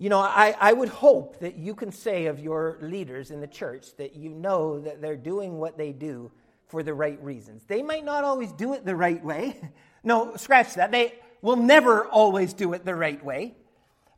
You 0.00 0.08
know, 0.08 0.18
I, 0.18 0.56
I 0.58 0.72
would 0.72 0.88
hope 0.88 1.40
that 1.40 1.58
you 1.58 1.74
can 1.74 1.92
say 1.92 2.24
of 2.24 2.40
your 2.40 2.78
leaders 2.80 3.30
in 3.30 3.42
the 3.42 3.46
church 3.46 3.94
that 3.98 4.16
you 4.16 4.30
know 4.30 4.80
that 4.80 5.02
they're 5.02 5.14
doing 5.14 5.58
what 5.58 5.76
they 5.76 5.92
do 5.92 6.30
for 6.68 6.82
the 6.82 6.94
right 6.94 7.22
reasons. 7.22 7.64
They 7.68 7.82
might 7.82 8.02
not 8.02 8.24
always 8.24 8.50
do 8.52 8.72
it 8.72 8.84
the 8.84 8.96
right 8.96 9.22
way. 9.22 9.60
No, 10.02 10.34
scratch 10.36 10.76
that. 10.76 10.92
They 10.92 11.12
will 11.42 11.56
never 11.56 12.06
always 12.06 12.54
do 12.54 12.72
it 12.72 12.86
the 12.86 12.94
right 12.94 13.22
way. 13.22 13.54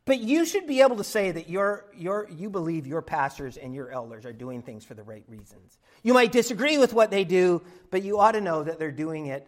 But 0.05 0.19
you 0.19 0.45
should 0.45 0.65
be 0.65 0.79
able 0.79 0.95
to 0.95 1.03
say 1.03 1.29
that 1.29 1.49
you 1.49 2.49
believe 2.49 2.87
your 2.87 3.01
pastors 3.01 3.57
and 3.57 3.75
your 3.75 3.91
elders 3.91 4.25
are 4.25 4.31
doing 4.31 4.61
things 4.61 4.85
for 4.85 4.93
the 4.93 5.03
right 5.03 5.25
reasons. 5.27 5.77
You 6.01 6.13
might 6.13 6.31
disagree 6.31 6.77
with 6.77 6.93
what 6.93 7.11
they 7.11 7.25
do, 7.25 7.61
but 7.91 8.01
you 8.01 8.17
ought 8.17 8.31
to 8.31 8.39
know 8.39 8.63
that 8.63 8.79
they're 8.79 8.91
doing 8.91 9.25
it 9.25 9.45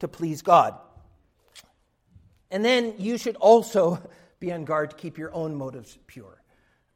to 0.00 0.08
please 0.08 0.42
God. 0.42 0.74
And 2.50 2.62
then 2.62 2.96
you 2.98 3.16
should 3.16 3.36
also 3.36 4.02
be 4.40 4.52
on 4.52 4.64
guard 4.64 4.90
to 4.90 4.96
keep 4.96 5.18
your 5.18 5.32
own 5.34 5.54
motives 5.54 5.98
pure. 6.06 6.42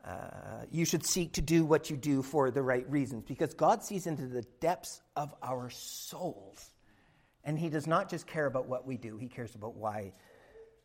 Uh, 0.05 0.65
you 0.71 0.85
should 0.85 1.07
seek 1.07 1.33
to 1.33 1.41
do 1.41 1.65
what 1.65 1.89
you 1.89 1.97
do 1.97 2.23
for 2.23 2.51
the 2.51 2.63
right 2.63 2.91
reasons 2.91 3.25
because 3.27 3.55
God 3.55 3.83
sees 3.83 4.07
into 4.07 4.27
the 4.27 4.43
depths 4.61 5.01
of 5.17 5.35
our 5.43 5.71
souls. 5.71 6.71
And 7.45 7.59
He 7.59 7.69
does 7.69 7.87
not 7.87 8.11
just 8.11 8.27
care 8.27 8.47
about 8.47 8.67
what 8.67 8.87
we 8.87 8.97
do, 8.97 9.17
He 9.17 9.29
cares 9.29 9.55
about 9.55 9.77
why 9.77 10.13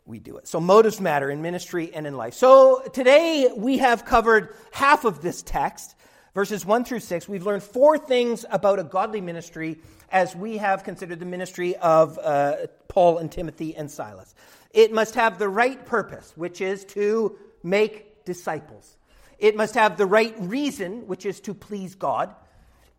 we 0.05 0.19
do 0.19 0.37
it. 0.37 0.47
So 0.47 0.59
motives 0.59 0.99
matter 0.99 1.29
in 1.29 1.41
ministry 1.41 1.91
and 1.93 2.07
in 2.07 2.15
life. 2.17 2.33
So 2.33 2.81
today 2.93 3.51
we 3.55 3.77
have 3.77 4.05
covered 4.05 4.55
half 4.71 5.05
of 5.05 5.21
this 5.21 5.41
text, 5.43 5.95
verses 6.39 6.65
1 6.65 6.85
through 6.85 7.01
6. 7.01 7.27
We've 7.27 7.45
learned 7.45 7.63
four 7.63 7.97
things 7.97 8.45
about 8.49 8.79
a 8.79 8.83
godly 8.85 9.19
ministry 9.19 9.77
as 10.09 10.37
we 10.37 10.55
have 10.55 10.85
considered 10.85 11.19
the 11.19 11.25
ministry 11.25 11.75
of 11.75 12.17
uh, 12.17 12.67
Paul 12.87 13.17
and 13.17 13.29
Timothy 13.29 13.75
and 13.75 13.91
Silas. 13.91 14.33
It 14.71 14.93
must 14.93 15.15
have 15.15 15.37
the 15.37 15.49
right 15.49 15.85
purpose, 15.85 16.31
which 16.37 16.61
is 16.61 16.85
to 16.95 17.37
make 17.61 18.23
disciples. 18.23 18.95
It 19.37 19.57
must 19.57 19.75
have 19.75 19.97
the 19.97 20.05
right 20.05 20.33
reason, 20.39 21.07
which 21.07 21.25
is 21.25 21.41
to 21.41 21.53
please 21.53 21.95
God. 21.95 22.33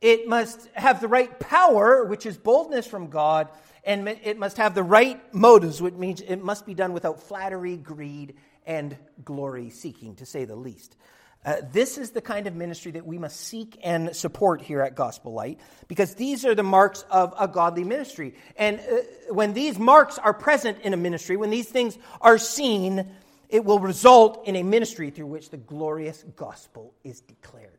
It 0.02 0.28
must 0.28 0.68
have 0.74 1.00
the 1.00 1.08
right 1.08 1.40
power, 1.40 2.04
which 2.04 2.26
is 2.26 2.36
boldness 2.36 2.86
from 2.86 3.08
God. 3.08 3.48
And 3.84 4.06
it 4.06 4.38
must 4.38 4.58
have 4.58 4.74
the 4.74 4.82
right 4.82 5.18
motives, 5.32 5.80
which 5.80 5.94
means 5.94 6.20
it 6.20 6.44
must 6.44 6.66
be 6.66 6.74
done 6.74 6.92
without 6.92 7.22
flattery, 7.22 7.78
greed, 7.78 8.34
and 8.66 8.98
glory 9.24 9.70
seeking, 9.70 10.16
to 10.16 10.26
say 10.26 10.44
the 10.44 10.56
least. 10.56 10.94
Uh, 11.42 11.56
this 11.72 11.96
is 11.96 12.10
the 12.10 12.20
kind 12.20 12.46
of 12.46 12.54
ministry 12.54 12.92
that 12.92 13.06
we 13.06 13.16
must 13.16 13.40
seek 13.40 13.78
and 13.82 14.14
support 14.14 14.60
here 14.60 14.82
at 14.82 14.94
Gospel 14.94 15.32
Light 15.32 15.58
because 15.88 16.14
these 16.14 16.44
are 16.44 16.54
the 16.54 16.62
marks 16.62 17.02
of 17.10 17.32
a 17.38 17.48
godly 17.48 17.82
ministry. 17.82 18.34
And 18.56 18.78
uh, 18.78 19.32
when 19.32 19.54
these 19.54 19.78
marks 19.78 20.18
are 20.18 20.34
present 20.34 20.80
in 20.82 20.92
a 20.92 20.98
ministry, 20.98 21.38
when 21.38 21.48
these 21.48 21.68
things 21.68 21.96
are 22.20 22.36
seen, 22.36 23.10
it 23.48 23.64
will 23.64 23.78
result 23.78 24.46
in 24.46 24.54
a 24.56 24.62
ministry 24.62 25.08
through 25.08 25.26
which 25.26 25.48
the 25.48 25.56
glorious 25.56 26.22
gospel 26.36 26.94
is 27.04 27.22
declared. 27.22 27.78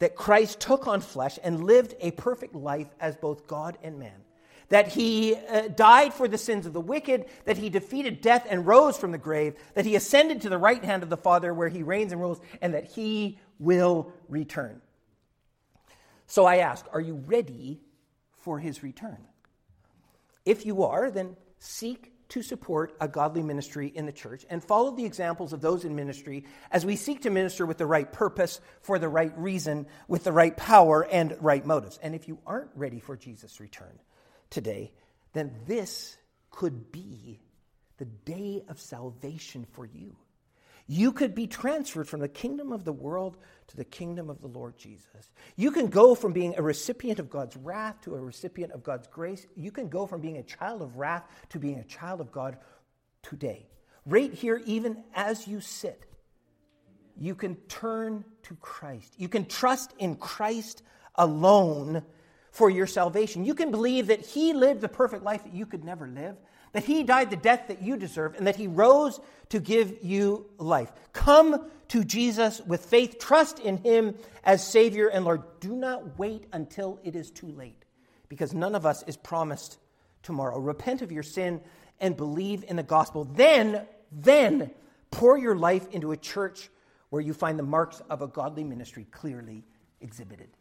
That 0.00 0.16
Christ 0.16 0.58
took 0.58 0.88
on 0.88 1.00
flesh 1.00 1.38
and 1.42 1.64
lived 1.64 1.94
a 2.00 2.10
perfect 2.10 2.56
life 2.56 2.88
as 2.98 3.16
both 3.16 3.46
God 3.46 3.78
and 3.84 4.00
man. 4.00 4.20
That 4.70 4.88
he 4.88 5.34
uh, 5.34 5.68
died 5.68 6.12
for 6.12 6.28
the 6.28 6.36
sins 6.36 6.66
of 6.66 6.72
the 6.72 6.80
wicked, 6.80 7.24
that 7.46 7.56
he 7.56 7.70
defeated 7.70 8.20
death 8.20 8.46
and 8.48 8.66
rose 8.66 8.98
from 8.98 9.12
the 9.12 9.18
grave, 9.18 9.54
that 9.74 9.86
he 9.86 9.96
ascended 9.96 10.42
to 10.42 10.50
the 10.50 10.58
right 10.58 10.84
hand 10.84 11.02
of 11.02 11.08
the 11.08 11.16
Father 11.16 11.54
where 11.54 11.68
he 11.68 11.82
reigns 11.82 12.12
and 12.12 12.20
rules, 12.20 12.40
and 12.60 12.74
that 12.74 12.84
he 12.84 13.38
will 13.58 14.12
return. 14.28 14.82
So 16.26 16.44
I 16.44 16.56
ask, 16.56 16.84
are 16.92 17.00
you 17.00 17.14
ready 17.14 17.80
for 18.36 18.58
his 18.58 18.82
return? 18.82 19.18
If 20.44 20.66
you 20.66 20.84
are, 20.84 21.10
then 21.10 21.36
seek 21.58 22.12
to 22.28 22.42
support 22.42 22.94
a 23.00 23.08
godly 23.08 23.42
ministry 23.42 23.90
in 23.94 24.04
the 24.04 24.12
church 24.12 24.44
and 24.50 24.62
follow 24.62 24.90
the 24.90 25.06
examples 25.06 25.54
of 25.54 25.62
those 25.62 25.86
in 25.86 25.96
ministry 25.96 26.44
as 26.70 26.84
we 26.84 26.94
seek 26.94 27.22
to 27.22 27.30
minister 27.30 27.64
with 27.64 27.78
the 27.78 27.86
right 27.86 28.12
purpose, 28.12 28.60
for 28.82 28.98
the 28.98 29.08
right 29.08 29.36
reason, 29.38 29.86
with 30.08 30.24
the 30.24 30.32
right 30.32 30.56
power 30.56 31.06
and 31.10 31.34
right 31.40 31.64
motives. 31.64 31.98
And 32.02 32.14
if 32.14 32.28
you 32.28 32.38
aren't 32.46 32.70
ready 32.74 33.00
for 33.00 33.16
Jesus' 33.16 33.60
return 33.60 33.98
today, 34.50 34.92
then 35.32 35.52
this 35.66 36.16
could 36.50 36.90
be 36.90 37.40
the 37.98 38.04
day 38.04 38.62
of 38.68 38.80
salvation 38.80 39.66
for 39.72 39.86
you 39.86 40.16
you 40.90 41.12
could 41.12 41.34
be 41.34 41.46
transferred 41.46 42.08
from 42.08 42.20
the 42.20 42.28
kingdom 42.28 42.72
of 42.72 42.84
the 42.84 42.92
world 42.92 43.36
to 43.68 43.76
the 43.76 43.84
kingdom 43.84 44.30
of 44.30 44.40
the 44.40 44.48
Lord 44.48 44.78
Jesus. 44.78 45.30
You 45.54 45.70
can 45.70 45.88
go 45.88 46.14
from 46.14 46.32
being 46.32 46.54
a 46.56 46.62
recipient 46.62 47.18
of 47.18 47.28
God's 47.28 47.58
wrath 47.58 48.00
to 48.02 48.14
a 48.14 48.20
recipient 48.20 48.72
of 48.72 48.82
God's 48.82 49.06
grace. 49.06 49.46
You 49.54 49.70
can 49.70 49.90
go 49.90 50.06
from 50.06 50.22
being 50.22 50.38
a 50.38 50.42
child 50.42 50.80
of 50.80 50.96
wrath 50.96 51.24
to 51.50 51.58
being 51.58 51.78
a 51.78 51.84
child 51.84 52.22
of 52.22 52.32
God 52.32 52.56
today. 53.22 53.66
Right 54.06 54.32
here, 54.32 54.62
even 54.64 55.04
as 55.14 55.46
you 55.46 55.60
sit, 55.60 56.06
you 57.18 57.34
can 57.34 57.56
turn 57.68 58.24
to 58.44 58.54
Christ. 58.54 59.12
You 59.18 59.28
can 59.28 59.44
trust 59.44 59.92
in 59.98 60.16
Christ 60.16 60.82
alone 61.16 62.02
for 62.58 62.68
your 62.68 62.86
salvation. 62.86 63.44
You 63.44 63.54
can 63.54 63.70
believe 63.70 64.08
that 64.08 64.20
He 64.20 64.52
lived 64.52 64.80
the 64.80 64.88
perfect 64.88 65.24
life 65.24 65.44
that 65.44 65.54
you 65.54 65.64
could 65.64 65.84
never 65.84 66.06
live, 66.06 66.36
that 66.72 66.84
he 66.84 67.02
died 67.02 67.30
the 67.30 67.36
death 67.36 67.68
that 67.68 67.82
you 67.82 67.96
deserve, 67.96 68.34
and 68.34 68.46
that 68.46 68.56
he 68.56 68.66
rose 68.66 69.20
to 69.48 69.60
give 69.60 70.02
you 70.02 70.46
life. 70.58 70.92
Come 71.12 71.70
to 71.88 72.04
Jesus 72.04 72.60
with 72.60 72.84
faith, 72.84 73.18
trust 73.18 73.58
in 73.58 73.78
him 73.78 74.14
as 74.44 74.66
Savior 74.66 75.08
and 75.08 75.24
Lord. 75.24 75.42
Do 75.60 75.74
not 75.74 76.18
wait 76.18 76.46
until 76.52 77.00
it 77.02 77.16
is 77.16 77.30
too 77.30 77.48
late, 77.48 77.84
because 78.28 78.52
none 78.52 78.74
of 78.74 78.84
us 78.84 79.02
is 79.06 79.16
promised 79.16 79.78
tomorrow. 80.22 80.58
Repent 80.58 81.02
of 81.02 81.12
your 81.12 81.22
sin 81.22 81.60
and 82.00 82.16
believe 82.16 82.64
in 82.68 82.76
the 82.76 82.82
gospel. 82.82 83.24
Then, 83.24 83.86
then 84.12 84.70
pour 85.10 85.38
your 85.38 85.56
life 85.56 85.88
into 85.90 86.12
a 86.12 86.16
church 86.16 86.68
where 87.08 87.22
you 87.22 87.32
find 87.32 87.58
the 87.58 87.62
marks 87.62 88.02
of 88.10 88.20
a 88.20 88.28
godly 88.28 88.64
ministry 88.64 89.06
clearly 89.10 89.64
exhibited. 90.00 90.57